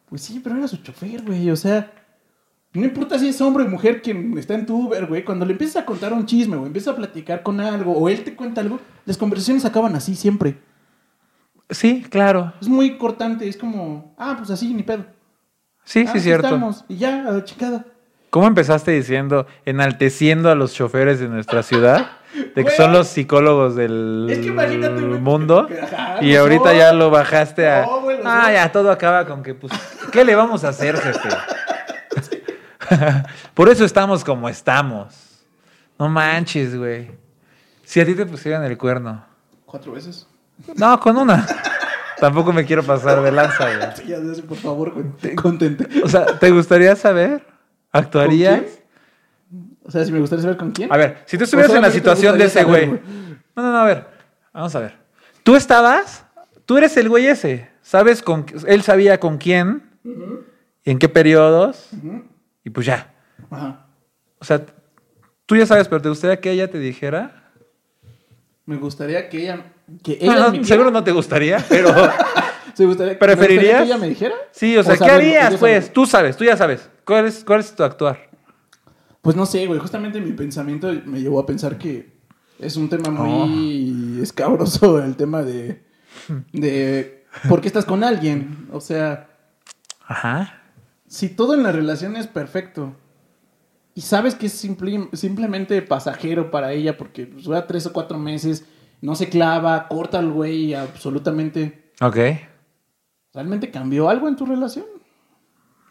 pues 0.09 0.21
sí, 0.21 0.39
pero 0.43 0.55
era 0.57 0.67
su 0.67 0.77
chofer, 0.77 1.23
güey. 1.23 1.49
O 1.49 1.55
sea, 1.55 1.91
no 2.75 2.85
importa 2.85 3.17
si 3.17 3.29
es 3.29 3.39
hombre 3.41 3.63
o 3.63 3.67
mujer 3.67 4.01
quien 4.01 4.37
está 4.37 4.53
en 4.53 4.65
tu 4.65 4.87
Uber, 4.87 5.05
güey. 5.05 5.23
Cuando 5.23 5.45
le 5.45 5.53
empiezas 5.53 5.77
a 5.83 5.85
contar 5.85 6.13
un 6.13 6.25
chisme 6.25 6.57
o 6.57 6.65
empiezas 6.65 6.93
a 6.93 6.97
platicar 6.97 7.41
con 7.43 7.59
algo 7.59 7.93
o 7.93 8.09
él 8.09 8.23
te 8.23 8.35
cuenta 8.35 8.61
algo, 8.61 8.79
las 9.05 9.17
conversaciones 9.17 9.65
acaban 9.65 9.95
así 9.95 10.15
siempre. 10.15 10.57
Sí, 11.69 12.05
claro. 12.09 12.53
Es 12.61 12.67
muy 12.67 12.97
cortante, 12.97 13.47
es 13.47 13.57
como, 13.57 14.13
ah, 14.17 14.35
pues 14.37 14.51
así, 14.51 14.73
ni 14.73 14.83
pedo. 14.83 15.05
Sí, 15.83 16.05
Ah, 16.07 16.11
sí, 16.13 16.19
cierto. 16.19 16.47
estamos. 16.47 16.85
Y 16.87 16.97
ya, 16.97 17.27
a 17.27 17.31
la 17.31 17.43
chingada. 17.43 17.85
¿Cómo 18.29 18.47
empezaste 18.47 18.91
diciendo, 18.91 19.47
enalteciendo 19.65 20.51
a 20.51 20.55
los 20.55 20.73
choferes 20.73 21.19
de 21.19 21.27
nuestra 21.29 21.63
ciudad? 21.63 22.07
de 22.35 22.53
que 22.53 22.63
Güey. 22.63 22.75
son 22.75 22.91
los 22.91 23.07
psicólogos 23.07 23.75
del 23.75 24.27
Es 24.29 24.39
que 24.39 24.47
imagínate, 24.47 25.01
güey, 25.01 25.19
mundo. 25.21 25.67
que- 25.67 25.79
ajá, 25.79 26.17
y 26.21 26.35
ahorita 26.35 26.73
ya 26.73 26.91
lo 26.93 27.09
bajaste 27.09 27.67
a. 27.69 27.83
No, 27.85 28.01
güey, 28.01 28.19
ah, 28.25 28.51
ya 28.51 28.71
todo 28.71 28.91
acaba 28.91 29.25
con 29.25 29.41
que, 29.41 29.53
pues, 29.55 29.71
¿qué 30.11 30.25
le 30.25 30.35
vamos 30.35 30.63
a 30.65 30.69
hacer, 30.69 30.97
jefe? 30.97 31.29
Por 33.53 33.69
eso 33.69 33.85
estamos 33.85 34.23
como 34.23 34.47
estamos. 34.49 35.13
No 35.97 36.09
manches, 36.09 36.75
güey. 36.77 37.11
Si 37.83 37.99
a 38.01 38.05
ti 38.05 38.15
te 38.15 38.25
pusieran 38.25 38.63
el 38.63 38.77
cuerno. 38.77 39.25
¿Cuatro 39.65 39.91
veces? 39.93 40.27
No, 40.75 40.99
con 40.99 41.17
una. 41.17 41.45
Tampoco 42.19 42.53
me 42.53 42.65
quiero 42.65 42.83
pasar 42.83 43.21
de 43.21 43.31
lanza, 43.31 43.65
güey. 43.65 44.07
Ya 44.07 44.17
por 44.47 44.57
favor, 44.57 44.93
con- 44.93 45.15
contente. 45.35 45.87
O 46.03 46.09
sea, 46.09 46.25
¿te 46.39 46.49
gustaría 46.51 46.95
saber? 46.95 47.45
¿Actuarías? 47.91 48.63
O 49.83 49.91
sea, 49.91 50.03
si 50.03 50.11
me 50.11 50.19
gustaría 50.19 50.41
saber 50.43 50.57
con 50.57 50.71
quién. 50.71 50.91
A 50.91 50.97
ver, 50.97 51.23
si 51.25 51.37
tú 51.37 51.43
estuvieras 51.43 51.73
en 51.73 51.81
la 51.81 51.91
situación 51.91 52.37
de 52.37 52.45
ese 52.45 52.63
güey. 52.63 52.87
No, 52.87 53.61
no, 53.63 53.71
no, 53.71 53.77
a 53.77 53.85
ver. 53.85 54.07
Vamos 54.53 54.75
a 54.75 54.79
ver. 54.79 54.95
Tú 55.43 55.55
estabas, 55.55 56.25
tú 56.65 56.77
eres 56.77 56.97
el 56.97 57.07
güey 57.09 57.27
ese. 57.27 57.69
¿Sabes 57.81 58.21
con 58.23 58.45
él 58.65 58.81
sabía 58.81 59.19
con 59.19 59.37
quién? 59.37 59.83
y 60.83 60.91
¿En 60.91 60.97
qué 60.99 61.07
periodos? 61.07 61.89
Y 62.65 62.69
pues 62.71 62.85
ya. 62.85 63.13
Ajá. 63.49 63.85
O 64.39 64.43
sea, 64.43 64.65
tú 65.45 65.55
ya 65.55 65.65
sabes, 65.65 65.87
pero 65.87 66.01
¿te 66.01 66.09
gustaría 66.09 66.41
que 66.41 66.51
ella 66.51 66.69
te 66.69 66.79
dijera? 66.79 67.51
Me 68.65 68.75
gustaría 68.75 69.29
que 69.29 69.43
ella. 69.43 69.71
Que 70.03 70.17
No, 70.21 70.31
ella 70.31 70.35
no, 70.35 70.45
admitiera- 70.47 70.67
seguro 70.67 70.91
no 70.91 71.03
te 71.03 71.11
gustaría, 71.11 71.63
pero 71.69 71.93
¿Se 72.73 72.85
gustaría, 72.85 73.17
¿Preferirías? 73.17 73.77
que 73.81 73.85
ella 73.85 73.97
me 73.97 74.09
dijera? 74.09 74.35
sí, 74.51 74.75
o 74.77 74.83
sea, 74.83 74.97
¿qué 74.97 75.05
harías, 75.05 75.55
pues? 75.55 75.93
Tú 75.93 76.05
sabes, 76.05 76.35
tú 76.35 76.43
ya 76.43 76.57
sabes. 76.57 76.89
¿Cuál 77.05 77.27
es, 77.27 77.43
cuál 77.45 77.59
es 77.61 77.73
tu 77.73 77.83
actuar? 77.83 78.29
Pues 79.21 79.35
no 79.35 79.45
sé, 79.45 79.65
güey. 79.67 79.79
Justamente 79.79 80.19
mi 80.19 80.33
pensamiento 80.33 80.91
me 81.05 81.21
llevó 81.21 81.39
a 81.39 81.45
pensar 81.45 81.77
que 81.77 82.13
es 82.59 82.75
un 82.75 82.89
tema 82.89 83.09
muy 83.11 84.19
escabroso 84.21 85.01
el 85.03 85.15
tema 85.15 85.43
de. 85.43 85.83
de 86.51 87.25
¿Por 87.47 87.61
qué 87.61 87.67
estás 87.67 87.85
con 87.85 88.03
alguien? 88.03 88.67
O 88.71 88.81
sea, 88.81 89.29
Ajá. 90.07 90.61
Si 91.15 91.29
todo 91.29 91.53
en 91.53 91.63
la 91.63 91.71
relación 91.71 92.15
es 92.17 92.27
perfecto 92.27 92.93
y 93.93 94.01
sabes 94.01 94.35
que 94.35 94.47
es 94.47 94.51
simple- 94.53 95.07
simplemente 95.13 95.81
pasajero 95.81 96.51
para 96.51 96.73
ella 96.73 96.97
porque 96.97 97.25
pues, 97.25 97.45
dura 97.45 97.65
tres 97.67 97.85
o 97.85 97.93
cuatro 97.93 98.17
meses, 98.19 98.65
no 99.01 99.15
se 99.15 99.29
clava, 99.29 99.87
corta 99.87 100.19
al 100.19 100.31
güey 100.31 100.73
absolutamente. 100.73 101.91
Ok. 102.01 102.17
¿Realmente 103.33 103.71
cambió 103.71 104.09
algo 104.09 104.27
en 104.27 104.35
tu 104.35 104.45
relación? 104.45 104.85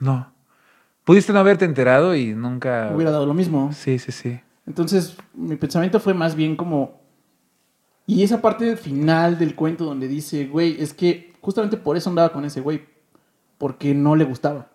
No. 0.00 0.32
Pudiste 1.04 1.32
no 1.32 1.38
haberte 1.38 1.64
enterado 1.64 2.14
y 2.14 2.34
nunca. 2.34 2.90
Hubiera 2.94 3.10
dado 3.10 3.24
lo 3.26 3.34
mismo. 3.34 3.72
Sí, 3.72 3.98
sí, 3.98 4.12
sí. 4.12 4.40
Entonces, 4.66 5.16
mi 5.34 5.56
pensamiento 5.56 6.00
fue 6.00 6.12
más 6.14 6.34
bien 6.34 6.56
como. 6.56 7.00
Y 8.06 8.22
esa 8.22 8.40
parte 8.42 8.76
final 8.76 9.38
del 9.38 9.54
cuento 9.54 9.84
donde 9.84 10.08
dice, 10.08 10.46
güey, 10.46 10.76
es 10.82 10.92
que 10.94 11.32
justamente 11.40 11.76
por 11.78 11.96
eso 11.96 12.10
andaba 12.10 12.30
con 12.32 12.44
ese 12.44 12.60
güey. 12.60 12.84
Porque 13.58 13.94
no 13.94 14.16
le 14.16 14.24
gustaba. 14.24 14.70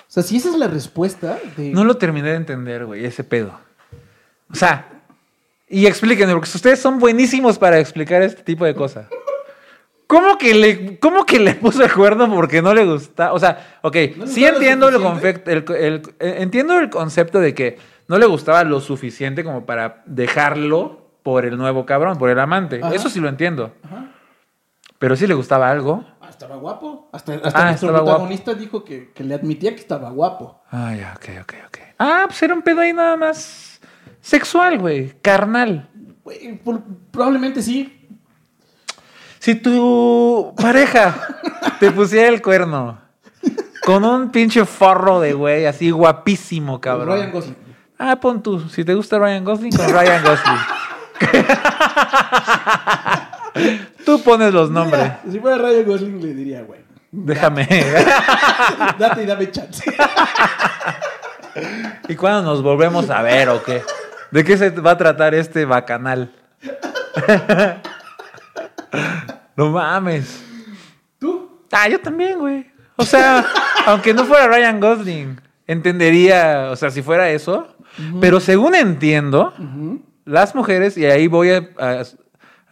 O 0.00 0.10
sea, 0.12 0.22
si 0.22 0.36
esa 0.36 0.50
es 0.50 0.56
la 0.56 0.68
respuesta 0.68 1.38
de. 1.56 1.70
No 1.70 1.84
lo 1.84 1.96
terminé 1.96 2.30
de 2.30 2.36
entender, 2.36 2.84
güey, 2.86 3.04
ese 3.04 3.24
pedo. 3.24 3.58
O 4.50 4.54
sea, 4.54 5.02
y 5.68 5.86
explíquenme, 5.86 6.34
porque 6.34 6.50
ustedes 6.54 6.80
son 6.80 6.98
buenísimos 6.98 7.58
para 7.58 7.78
explicar 7.78 8.20
este 8.22 8.42
tipo 8.42 8.64
de 8.64 8.74
cosas. 8.74 9.06
¿Cómo 10.06 10.36
que 10.36 10.54
le, 10.54 10.98
cómo 10.98 11.24
que 11.24 11.38
le 11.38 11.54
puso 11.54 11.82
el 11.82 11.90
cuerno 11.90 12.30
porque 12.30 12.60
no 12.60 12.74
le 12.74 12.84
gusta? 12.84 13.32
O 13.32 13.38
sea, 13.38 13.78
ok, 13.80 13.96
¿No 14.16 14.24
le 14.26 14.30
sí 14.30 14.42
lo 14.42 14.48
entiendo 14.48 14.88
el, 14.90 15.64
eh, 15.74 16.02
entiendo 16.18 16.78
el 16.78 16.90
concepto 16.90 17.40
de 17.40 17.54
que 17.54 17.78
no 18.08 18.18
le 18.18 18.26
gustaba 18.26 18.62
lo 18.64 18.82
suficiente 18.82 19.42
como 19.42 19.64
para 19.64 20.02
dejarlo 20.04 21.08
por 21.22 21.46
el 21.46 21.56
nuevo 21.56 21.86
cabrón, 21.86 22.18
por 22.18 22.28
el 22.28 22.38
amante. 22.38 22.80
Ajá. 22.82 22.94
Eso 22.94 23.08
sí 23.08 23.20
lo 23.20 23.30
entiendo. 23.30 23.72
Ajá. 23.82 24.12
Pero 24.98 25.16
sí 25.16 25.26
le 25.26 25.34
gustaba 25.34 25.70
algo. 25.70 26.04
Estaba 26.42 26.56
guapo. 26.60 27.08
Hasta, 27.12 27.34
hasta 27.34 27.60
Ah, 27.60 27.64
nuestro 27.66 27.90
guapo. 27.90 28.04
protagonista 28.04 28.54
dijo 28.54 28.84
que, 28.84 29.12
que 29.12 29.22
le 29.22 29.34
admitía 29.34 29.70
que 29.74 29.80
estaba 29.80 30.10
guapo. 30.10 30.60
Ah, 30.72 30.92
ya, 30.94 31.14
ok, 31.16 31.28
ok, 31.42 31.54
ok. 31.68 31.78
Ah, 32.00 32.24
pues 32.26 32.42
era 32.42 32.52
un 32.54 32.62
pedo 32.62 32.80
ahí 32.80 32.92
nada 32.92 33.16
más 33.16 33.80
sexual, 34.20 34.78
güey, 34.80 35.12
carnal. 35.22 35.88
Güey, 36.24 36.56
por- 36.58 36.82
probablemente 37.12 37.62
sí. 37.62 38.08
Si 39.38 39.54
tu 39.54 40.52
pareja 40.60 41.14
te 41.80 41.92
pusiera 41.92 42.28
el 42.28 42.42
cuerno 42.42 42.98
con 43.84 44.04
un 44.04 44.30
pinche 44.30 44.64
forro 44.64 45.20
de 45.20 45.34
güey 45.34 45.66
así 45.66 45.90
guapísimo, 45.92 46.80
cabrón. 46.80 47.16
Ryan 47.18 47.30
Gosling. 47.30 47.56
Ah, 47.98 48.16
pon 48.16 48.42
tú. 48.42 48.68
Si 48.68 48.84
te 48.84 48.94
gusta 48.94 49.16
Ryan 49.20 49.44
Gosling, 49.44 49.76
con 49.76 49.88
Ryan 49.88 50.24
Gosling. 50.24 50.58
tú 54.06 54.22
pones 54.22 54.52
los 54.52 54.70
nombres. 54.70 55.02
Mira, 55.02 55.20
si 55.30 55.40
fuera 55.40 55.58
Ryan 55.58 55.84
Gosling 55.86 56.22
le 56.22 56.34
diría, 56.34 56.62
güey. 56.62 56.80
Déjame. 57.10 57.66
Date 58.98 59.22
y 59.22 59.26
dame 59.26 59.50
chance. 59.50 59.84
¿Y 62.08 62.16
cuándo 62.16 62.42
nos 62.42 62.62
volvemos 62.62 63.10
a 63.10 63.20
ver 63.22 63.48
o 63.50 63.62
qué? 63.62 63.82
¿De 64.30 64.44
qué 64.44 64.56
se 64.56 64.70
va 64.70 64.92
a 64.92 64.96
tratar 64.96 65.34
este 65.34 65.66
bacanal? 65.66 66.32
no 69.56 69.70
mames. 69.70 70.42
¿Tú? 71.18 71.60
Ah, 71.70 71.88
yo 71.88 72.00
también, 72.00 72.38
güey. 72.38 72.66
O 72.96 73.04
sea, 73.04 73.44
aunque 73.86 74.14
no 74.14 74.24
fuera 74.24 74.48
Ryan 74.48 74.80
Gosling, 74.80 75.40
entendería, 75.66 76.68
o 76.70 76.76
sea, 76.76 76.90
si 76.90 77.02
fuera 77.02 77.30
eso. 77.30 77.68
Pero 78.20 78.40
según 78.40 78.74
entiendo, 78.74 79.52
las 80.24 80.54
mujeres, 80.54 80.96
y 80.96 81.04
ahí 81.04 81.26
voy 81.26 81.50
a, 81.50 81.68
a- 81.78 82.02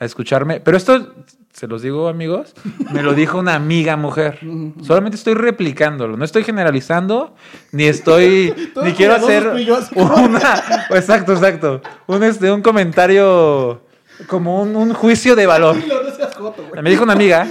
a 0.00 0.04
escucharme, 0.06 0.60
pero 0.60 0.76
esto, 0.78 1.14
se 1.52 1.66
los 1.66 1.82
digo 1.82 2.08
amigos, 2.08 2.54
me 2.92 3.02
lo 3.02 3.12
dijo 3.14 3.38
una 3.38 3.54
amiga 3.54 3.96
mujer. 3.96 4.38
Solamente 4.82 5.16
estoy 5.16 5.34
replicándolo, 5.34 6.16
no 6.16 6.24
estoy 6.24 6.42
generalizando, 6.42 7.34
ni 7.72 7.84
estoy, 7.84 8.54
ni 8.82 8.92
quiero 8.92 9.14
hacer 9.14 9.46
una, 9.94 10.54
exacto, 10.90 11.32
exacto, 11.34 11.82
un, 12.06 12.22
este, 12.24 12.50
un 12.50 12.62
comentario, 12.62 13.82
como 14.26 14.62
un, 14.62 14.74
un 14.74 14.94
juicio 14.94 15.36
de 15.36 15.46
valor. 15.46 15.76
Me 16.82 16.88
dijo 16.90 17.04
una 17.04 17.12
amiga 17.12 17.46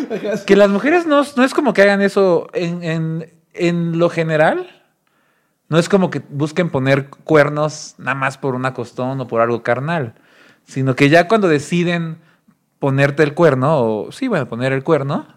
que 0.45 0.56
las 0.56 0.70
mujeres 0.70 1.06
no, 1.06 1.24
no 1.36 1.43
es 1.43 1.54
como 1.54 1.74
que 1.74 1.84
hagan 1.84 2.02
eso 2.02 2.47
en, 2.54 2.84
en- 2.84 3.34
en 3.54 4.00
lo 4.00 4.10
general. 4.10 4.68
No 5.68 5.78
es 5.78 5.88
como 5.89 6.10
que 6.10 6.22
busquen 6.30 6.70
poner 6.70 7.10
cuernos 7.10 7.93
nada 8.00 8.16
más 8.16 8.38
por 8.39 8.56
una 8.56 8.74
costón 8.74 9.20
o 9.22 9.28
por 9.28 9.41
algo 9.41 9.62
carnal. 9.62 10.16
Sino 10.66 10.95
que 10.95 11.10
ya 11.10 11.28
cuando 11.28 11.47
deciden 11.47 12.18
ponerte 12.80 13.23
el 13.23 13.34
cuerno, 13.34 13.80
o 13.82 14.11
sí, 14.11 14.27
bueno, 14.27 14.47
poner 14.47 14.71
el 14.73 14.84
cuerno, 14.84 15.27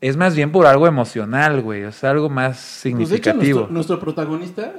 es 0.00 0.16
más 0.16 0.36
bien 0.36 0.52
por 0.52 0.66
algo 0.66 0.86
emocional, 0.86 1.62
güey. 1.62 1.84
O 1.84 1.92
sea, 1.92 2.10
algo 2.10 2.28
más 2.28 2.80
Pues 2.82 2.82
de 2.84 2.90
hecho, 2.90 3.06
significativo. 3.06 3.58
nuestro, 3.60 3.74
nuestro 3.74 4.00
protagonista 4.00 4.72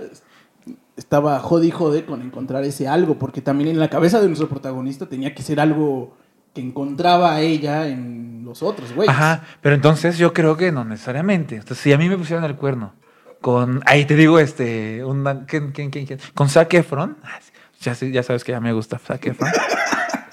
estaba 0.95 1.39
jode 1.39 1.67
y 1.67 1.71
jode 1.71 2.05
con 2.05 2.21
encontrar 2.21 2.63
ese 2.63 2.87
algo, 2.87 3.15
porque 3.17 3.41
también 3.41 3.69
en 3.69 3.79
la 3.79 3.89
cabeza 3.89 4.19
de 4.19 4.27
nuestro 4.27 4.47
protagonista 4.49 5.05
tenía 5.07 5.33
que 5.33 5.41
ser 5.43 5.59
algo 5.59 6.15
que 6.53 6.61
encontraba 6.61 7.33
a 7.35 7.41
ella 7.41 7.87
en 7.87 8.41
los 8.43 8.63
otros, 8.63 8.93
güey. 8.93 9.07
Ajá, 9.09 9.43
pero 9.61 9.75
entonces 9.75 10.17
yo 10.17 10.33
creo 10.33 10.57
que 10.57 10.71
no 10.71 10.83
necesariamente. 10.85 11.55
Entonces, 11.55 11.77
si 11.79 11.93
a 11.93 11.97
mí 11.97 12.09
me 12.09 12.17
pusieron 12.17 12.43
el 12.45 12.55
cuerno 12.55 12.93
con, 13.41 13.81
ahí 13.85 14.05
te 14.05 14.15
digo, 14.15 14.39
este, 14.39 15.03
un, 15.05 15.23
¿quién, 15.47 15.71
quién, 15.71 15.91
quién, 15.91 16.05
quién? 16.07 16.19
Con 16.33 16.49
Zac 16.49 16.73
Efron, 16.73 17.17
Ah, 17.23 17.39
ya, 17.79 17.93
ya 17.93 18.23
sabes 18.23 18.43
que 18.43 18.51
ya 18.53 18.59
me 18.59 18.73
gusta 18.73 18.97
Zac 18.97 19.25
Efron. 19.27 19.49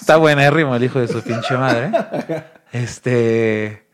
Está 0.04 0.18
buenérrimo 0.18 0.76
el 0.76 0.84
hijo 0.84 1.00
de 1.00 1.08
su 1.08 1.22
pinche 1.22 1.56
madre. 1.56 1.90
Este, 2.72 3.88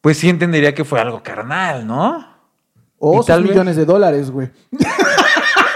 pues 0.00 0.16
sí 0.16 0.28
entendería 0.28 0.72
que 0.76 0.84
fue 0.84 1.00
algo 1.00 1.24
carnal, 1.24 1.84
¿no? 1.84 2.24
O 3.00 3.24
tal 3.24 3.42
vez- 3.42 3.50
millones 3.50 3.74
de 3.74 3.84
dólares, 3.84 4.30
güey. 4.30 4.52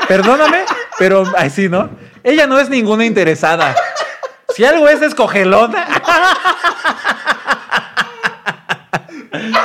Perdóname, 0.07 0.59
pero 0.97 1.25
ahí 1.37 1.51
sí, 1.51 1.69
¿no? 1.69 1.91
Ella 2.23 2.47
no 2.47 2.61
es 2.61 2.71
ninguna 2.71 3.05
interesada. 3.05 3.75
Si 4.55 4.65
algo 4.65 4.89
es, 4.89 5.03
es 5.03 5.13
cogelona. 5.13 5.89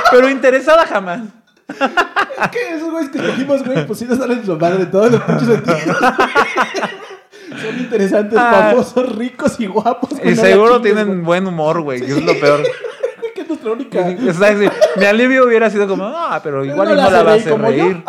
Pero 0.10 0.28
interesada 0.28 0.88
jamás. 0.88 1.22
¿Qué? 2.52 2.76
Esos 2.78 2.90
güeyes 2.90 3.12
que 3.12 3.20
escogimos, 3.20 3.64
güey, 3.64 3.86
pues 3.86 4.00
sí 4.00 4.06
nos 4.06 4.18
salen 4.18 4.44
su 4.44 4.58
madre 4.58 4.88
todos 4.88 5.12
los 5.12 5.22
pinches 5.22 5.48
sentidos. 5.48 5.98
Son 7.64 7.80
interesantes, 7.80 8.38
Ah. 8.40 8.70
famosos, 8.72 9.16
ricos 9.16 9.60
y 9.60 9.66
guapos. 9.68 10.10
Y 10.24 10.36
seguro 10.36 10.82
tienen 10.82 11.24
buen 11.24 11.48
humor, 11.48 11.82
güey, 11.82 12.00
que 12.02 12.12
es 12.12 12.24
lo 12.24 12.40
peor. 12.40 12.62
Que 13.34 13.42
es 13.42 13.48
nuestra 13.48 13.72
única. 13.72 14.00
O 14.30 14.34
sea, 14.34 14.56
sí, 14.56 14.68
mi 14.96 15.06
alivio 15.06 15.46
hubiera 15.48 15.68
sido 15.70 15.88
como, 15.88 16.06
ah, 16.06 16.40
pero 16.44 16.64
igual 16.64 16.90
no 16.90 16.96
la 16.96 17.10
la 17.10 17.24
va 17.24 17.32
a 17.32 17.36
hacer 17.36 17.52
como 17.52 17.72
yo". 17.72 17.84
reír. 17.86 18.04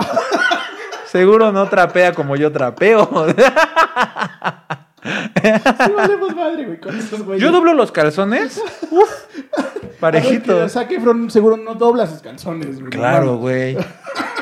Seguro 1.06 1.50
no 1.50 1.66
trapea 1.68 2.12
como 2.12 2.36
yo 2.36 2.52
trapeo. 2.52 3.08
Sí, 5.04 5.92
valemos 5.94 6.34
madre, 6.34 6.64
güey, 6.64 6.80
con 6.80 6.98
estos 6.98 7.22
güeyes. 7.22 7.42
Yo 7.42 7.52
doblo 7.52 7.74
los 7.74 7.92
calzones. 7.92 8.60
Uf, 8.90 9.10
parejito. 10.00 10.66
Zac 10.68 10.90
Efron 10.92 11.30
seguro 11.30 11.58
no 11.58 11.74
dobla 11.74 12.06
sus 12.06 12.20
calzones, 12.20 12.80
güey. 12.80 12.90
Claro, 12.90 13.36
güey. 13.36 13.76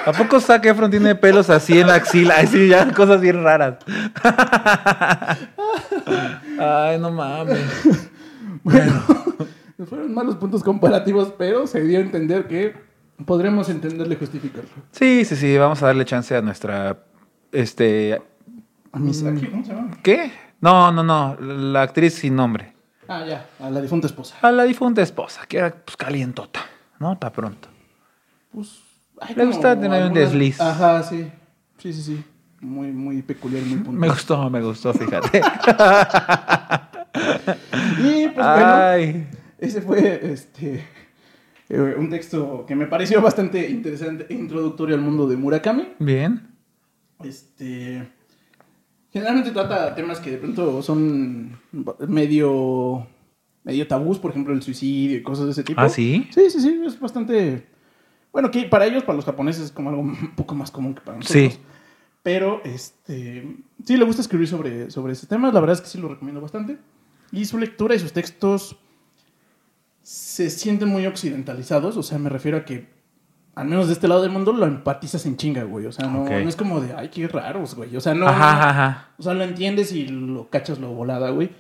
¿A 0.05 0.13
poco 0.13 0.41
Zac 0.41 0.65
Efron 0.67 0.91
tiene 0.91 1.15
pelos 1.15 1.51
así 1.51 1.81
en 1.81 1.89
la 1.89 1.95
axila? 1.95 2.37
Así 2.37 2.69
ya, 2.69 2.93
cosas 2.93 3.21
bien 3.21 3.43
raras. 3.43 3.79
Ay, 6.59 6.99
no 7.01 7.11
mames. 7.11 7.99
Bueno, 8.63 9.03
fueron 9.89 10.15
malos 10.15 10.37
puntos 10.37 10.63
comparativos, 10.63 11.33
pero 11.37 11.67
se 11.67 11.83
dio 11.83 11.99
a 11.99 12.03
entender 12.03 12.47
que 12.47 12.75
podremos 13.27 13.69
entenderle 13.69 14.15
y 14.15 14.19
justificarlo. 14.19 14.71
Sí, 14.93 15.25
sí, 15.25 15.35
sí, 15.35 15.59
vamos 15.59 15.83
a 15.83 15.87
darle 15.87 16.05
chance 16.05 16.37
a 16.37 16.43
nuestra. 16.43 17.05
Este. 17.51 18.15
Aquí, 18.15 18.23
¿Cómo 18.93 19.13
se 19.13 19.25
llama? 19.25 19.91
¿Qué? 20.03 20.31
No, 20.63 20.91
no, 20.93 21.03
no. 21.03 21.37
La 21.39 21.83
actriz 21.83 22.15
sin 22.15 22.37
nombre. 22.37 22.73
Ah, 23.09 23.25
ya, 23.27 23.47
a 23.61 23.69
la 23.69 23.81
difunta 23.83 24.07
esposa. 24.07 24.37
A 24.41 24.51
la 24.51 24.63
difunta 24.63 25.03
esposa, 25.03 25.43
que 25.47 25.59
era 25.59 25.75
pues 25.75 25.97
calientota, 25.97 26.61
¿no? 26.99 27.19
Para 27.19 27.33
pronto. 27.33 27.69
Pues, 28.53 28.81
ay, 29.21 29.35
Le 29.35 29.45
gusta 29.45 29.79
tener 29.79 30.07
un 30.07 30.15
desliz. 30.15 30.61
Ajá, 30.61 31.03
sí. 31.03 31.31
Sí, 31.79 31.93
sí, 31.93 32.03
sí. 32.03 32.25
Muy, 32.61 32.93
muy 32.93 33.23
peculiar, 33.23 33.65
muy 33.65 33.79
puntual. 33.79 33.99
Me 33.99 34.09
gustó, 34.09 34.49
me 34.49 34.63
gustó, 34.63 34.95
fíjate. 34.95 35.43
Y 37.15 38.29
pues 38.29 38.35
bueno, 38.35 38.73
Ay. 38.75 39.27
ese 39.59 39.83
fue 39.83 40.33
este 40.33 40.83
eh, 41.69 41.95
un 41.99 42.09
texto 42.09 42.65
que 42.67 42.75
me 42.75 42.87
pareció 42.87 43.21
bastante 43.21 43.69
interesante 43.69 44.27
e 44.31 44.35
introductorio 44.35 44.95
al 44.95 45.03
mundo 45.03 45.29
de 45.29 45.37
Murakami. 45.37 45.89
Bien. 45.99 46.55
Este 47.23 48.11
generalmente 49.13 49.51
trata 49.51 49.95
temas 49.95 50.21
que 50.21 50.31
de 50.31 50.39
pronto 50.39 50.83
son 50.83 51.59
medio 52.09 53.07
medio 53.65 53.87
tabús, 53.87 54.19
por 54.19 54.33
ejemplo, 54.33 54.53
el 54.53 54.63
suicidio 54.63 55.19
y 55.19 55.23
cosas 55.23 55.47
de 55.47 55.53
ese 55.53 55.63
tipo. 55.63 55.81
¿Ah, 55.81 55.89
sí? 55.89 56.27
Sí, 56.31 56.51
sí, 56.51 56.61
sí, 56.61 56.83
es 56.85 56.99
bastante 56.99 57.67
bueno, 58.33 58.51
que 58.51 58.65
para 58.65 58.87
ellos, 58.87 59.05
para 59.05 59.17
los 59.17 59.27
japoneses 59.27 59.67
es 59.67 59.73
como 59.73 59.91
algo 59.91 60.03
un 60.03 60.35
poco 60.35 60.55
más 60.55 60.71
común 60.71 60.95
que 60.95 61.03
para 61.03 61.19
nosotros. 61.19 61.55
Sí. 61.55 61.61
Pero 62.23 62.63
este 62.65 63.57
sí 63.85 63.97
le 63.97 64.05
gusta 64.05 64.23
escribir 64.23 64.49
sobre 64.49 64.91
sobre 64.91 65.13
ese 65.13 65.27
tema, 65.27 65.51
la 65.51 65.61
verdad 65.61 65.75
es 65.75 65.81
que 65.81 65.89
sí 65.89 65.99
lo 65.99 66.09
recomiendo 66.09 66.41
bastante. 66.41 66.79
Y 67.33 67.45
su 67.47 67.59
lectura 67.59 67.95
y 67.95 67.99
sus 67.99 68.13
textos 68.13 68.77
se 70.03 70.51
sienten 70.51 70.89
muy 70.89 71.07
occidentalizados, 71.07 71.97
o 71.97 72.03
sea, 72.03 72.19
me 72.19 72.29
refiero 72.29 72.59
a 72.59 72.65
que 72.65 72.89
al 73.55 73.67
menos 73.69 73.87
de 73.89 73.93
este 73.95 74.09
lado 74.09 74.23
del 74.23 74.31
mundo 74.31 74.53
lo 74.53 74.67
empatizas 74.67 75.27
en 75.27 75.37
chinga, 75.37 75.63
güey. 75.65 75.87
O 75.87 75.93
sea, 75.93 76.07
no, 76.09 76.27
es 76.29 76.57
como 76.57 76.81
de, 76.81 76.95
ay, 76.95 77.09
qué 77.09 77.29
raros, 77.29 77.75
güey. 77.75 77.95
O 77.97 78.01
sea, 78.01 78.15
no. 78.15 78.27
Ajá, 78.27 78.53
ajá, 78.53 78.71
ajá. 78.71 79.09
O 79.19 79.23
sea, 79.23 79.35
lo 79.35 79.45
entiendes 79.45 79.93
y 79.93 80.07
lo 80.07 80.49
cachas 80.49 80.79
lo 80.79 80.89
volada, 80.93 81.31
güey. 81.31 81.51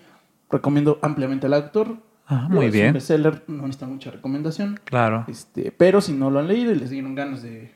Recomiendo 0.50 0.98
ampliamente 1.02 1.46
al 1.46 1.54
autor. 1.54 1.96
Ah, 2.26 2.46
muy 2.48 2.66
es 2.66 2.72
un 2.72 2.72
bien. 2.72 2.92
bestseller, 2.94 3.42
no 3.48 3.62
necesita 3.62 3.86
mucha 3.86 4.10
recomendación. 4.10 4.80
Claro. 4.84 5.24
Este, 5.28 5.70
pero 5.72 6.00
si 6.00 6.12
no 6.12 6.30
lo 6.30 6.38
han 6.38 6.48
leído 6.48 6.72
y 6.72 6.76
les 6.76 6.90
dieron 6.90 7.14
ganas 7.14 7.42
de, 7.42 7.72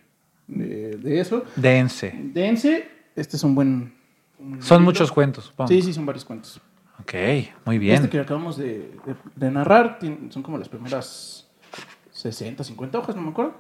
de, 0.46 0.96
de 0.96 1.20
eso, 1.20 1.44
Dense. 1.56 2.14
dense. 2.32 2.88
Este 3.16 3.36
es 3.36 3.42
un 3.42 3.54
buen. 3.54 3.94
un 4.38 4.62
Son 4.62 4.82
muchos 4.82 5.10
cuentos, 5.12 5.44
supongo. 5.46 5.68
Sí, 5.68 5.82
sí, 5.82 5.92
son 5.92 6.06
varios 6.06 6.24
cuentos. 6.24 6.60
Ok, 7.00 7.12
muy 7.66 7.78
bien. 7.78 7.96
Este 7.96 8.08
que 8.08 8.20
acabamos 8.20 8.56
de, 8.56 8.92
de- 9.04 9.16
de 9.34 9.50
narrar 9.50 9.98
son 10.30 10.42
como 10.42 10.56
las 10.58 10.68
primeras 10.68 11.45
60, 12.16 12.64
50 12.64 12.98
hojas, 12.98 13.14
no 13.14 13.20
me 13.20 13.28
acuerdo. 13.28 13.54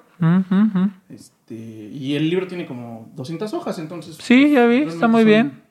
Este, 1.10 1.54
y 1.54 2.16
el 2.16 2.30
libro 2.30 2.46
tiene 2.46 2.64
como 2.64 3.12
200 3.14 3.52
hojas, 3.52 3.78
entonces. 3.78 4.16
Sí, 4.18 4.50
ya 4.50 4.64
vi, 4.64 4.78
está 4.78 5.08
muy 5.08 5.24
bien. 5.24 5.62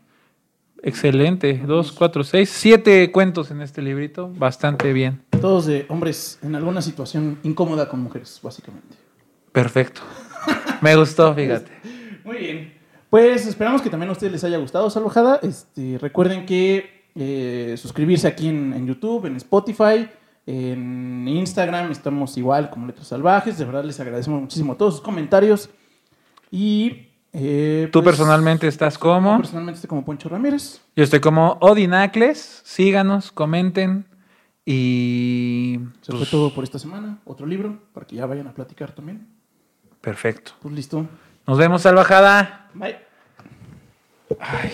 Excelente. 0.84 1.64
Dos, 1.66 1.92
cuatro, 1.92 2.24
seis, 2.24 2.48
siete 2.50 3.12
cuentos 3.12 3.50
en 3.50 3.62
este 3.62 3.82
librito. 3.82 4.32
Bastante 4.38 4.94
bien. 4.94 5.24
Todos 5.42 5.66
de 5.66 5.88
hombres 5.90 6.38
en 6.44 6.54
alguna 6.54 6.84
situación 6.84 7.40
incómoda 7.42 7.90
con 7.90 8.02
mujeres, 8.02 8.40
básicamente. 8.44 8.96
Perfecto. 9.52 10.02
Me 10.82 10.96
gustó, 10.96 11.34
fíjate. 11.36 11.72
Muy 12.24 12.38
bien. 12.38 12.74
Pues 13.10 13.48
esperamos 13.48 13.82
que 13.82 13.90
también 13.90 14.10
a 14.10 14.12
ustedes 14.12 14.32
les 14.32 14.44
haya 14.44 14.60
gustado 14.60 14.92
Salvajada. 14.92 15.40
Este, 15.42 15.98
recuerden 15.98 16.46
que 16.46 17.06
eh, 17.16 17.74
suscribirse 17.80 18.28
aquí 18.28 18.48
en, 18.48 18.74
en 18.74 18.86
YouTube, 18.86 19.26
en 19.26 19.38
Spotify, 19.38 20.08
en 20.46 21.28
Instagram, 21.28 21.92
estamos 21.92 22.38
igual 22.38 22.70
como 22.70 22.88
Letras 22.88 23.08
Salvajes. 23.08 23.58
De 23.58 23.66
verdad 23.66 23.84
les 23.84 24.00
agradecemos 24.00 24.42
muchísimo 24.42 24.76
todos 24.76 24.96
sus 24.96 25.04
comentarios. 25.04 25.70
Y 26.52 27.10
eh, 27.34 27.90
Tú 27.92 28.02
pues, 28.02 28.16
personalmente 28.16 28.68
estás 28.68 28.98
como. 28.98 29.36
personalmente 29.38 29.76
estoy 29.76 29.90
como 29.90 30.06
Poncho 30.06 30.30
Ramírez. 30.30 30.82
Yo 30.96 31.04
estoy 31.04 31.20
como 31.20 31.58
Odinacles. 31.60 32.62
Síganos, 32.64 33.32
comenten. 33.32 34.06
Y. 34.66 35.80
Se 36.02 36.12
pues, 36.12 36.24
fue 36.24 36.32
todo 36.32 36.54
por 36.54 36.64
esta 36.64 36.80
semana. 36.80 37.20
Otro 37.26 37.46
libro 37.46 37.80
para 37.94 38.08
que 38.08 38.16
ya 38.16 38.26
vayan 38.26 38.48
a 38.48 38.54
platicar 38.54 38.94
también. 38.94 39.28
Perfecto. 40.00 40.54
Pues 40.62 40.74
listo. 40.74 41.08
Nos 41.46 41.58
vemos, 41.58 41.82
salvajada. 41.82 42.70
Bye. 42.74 42.98
Ay. 44.40 44.72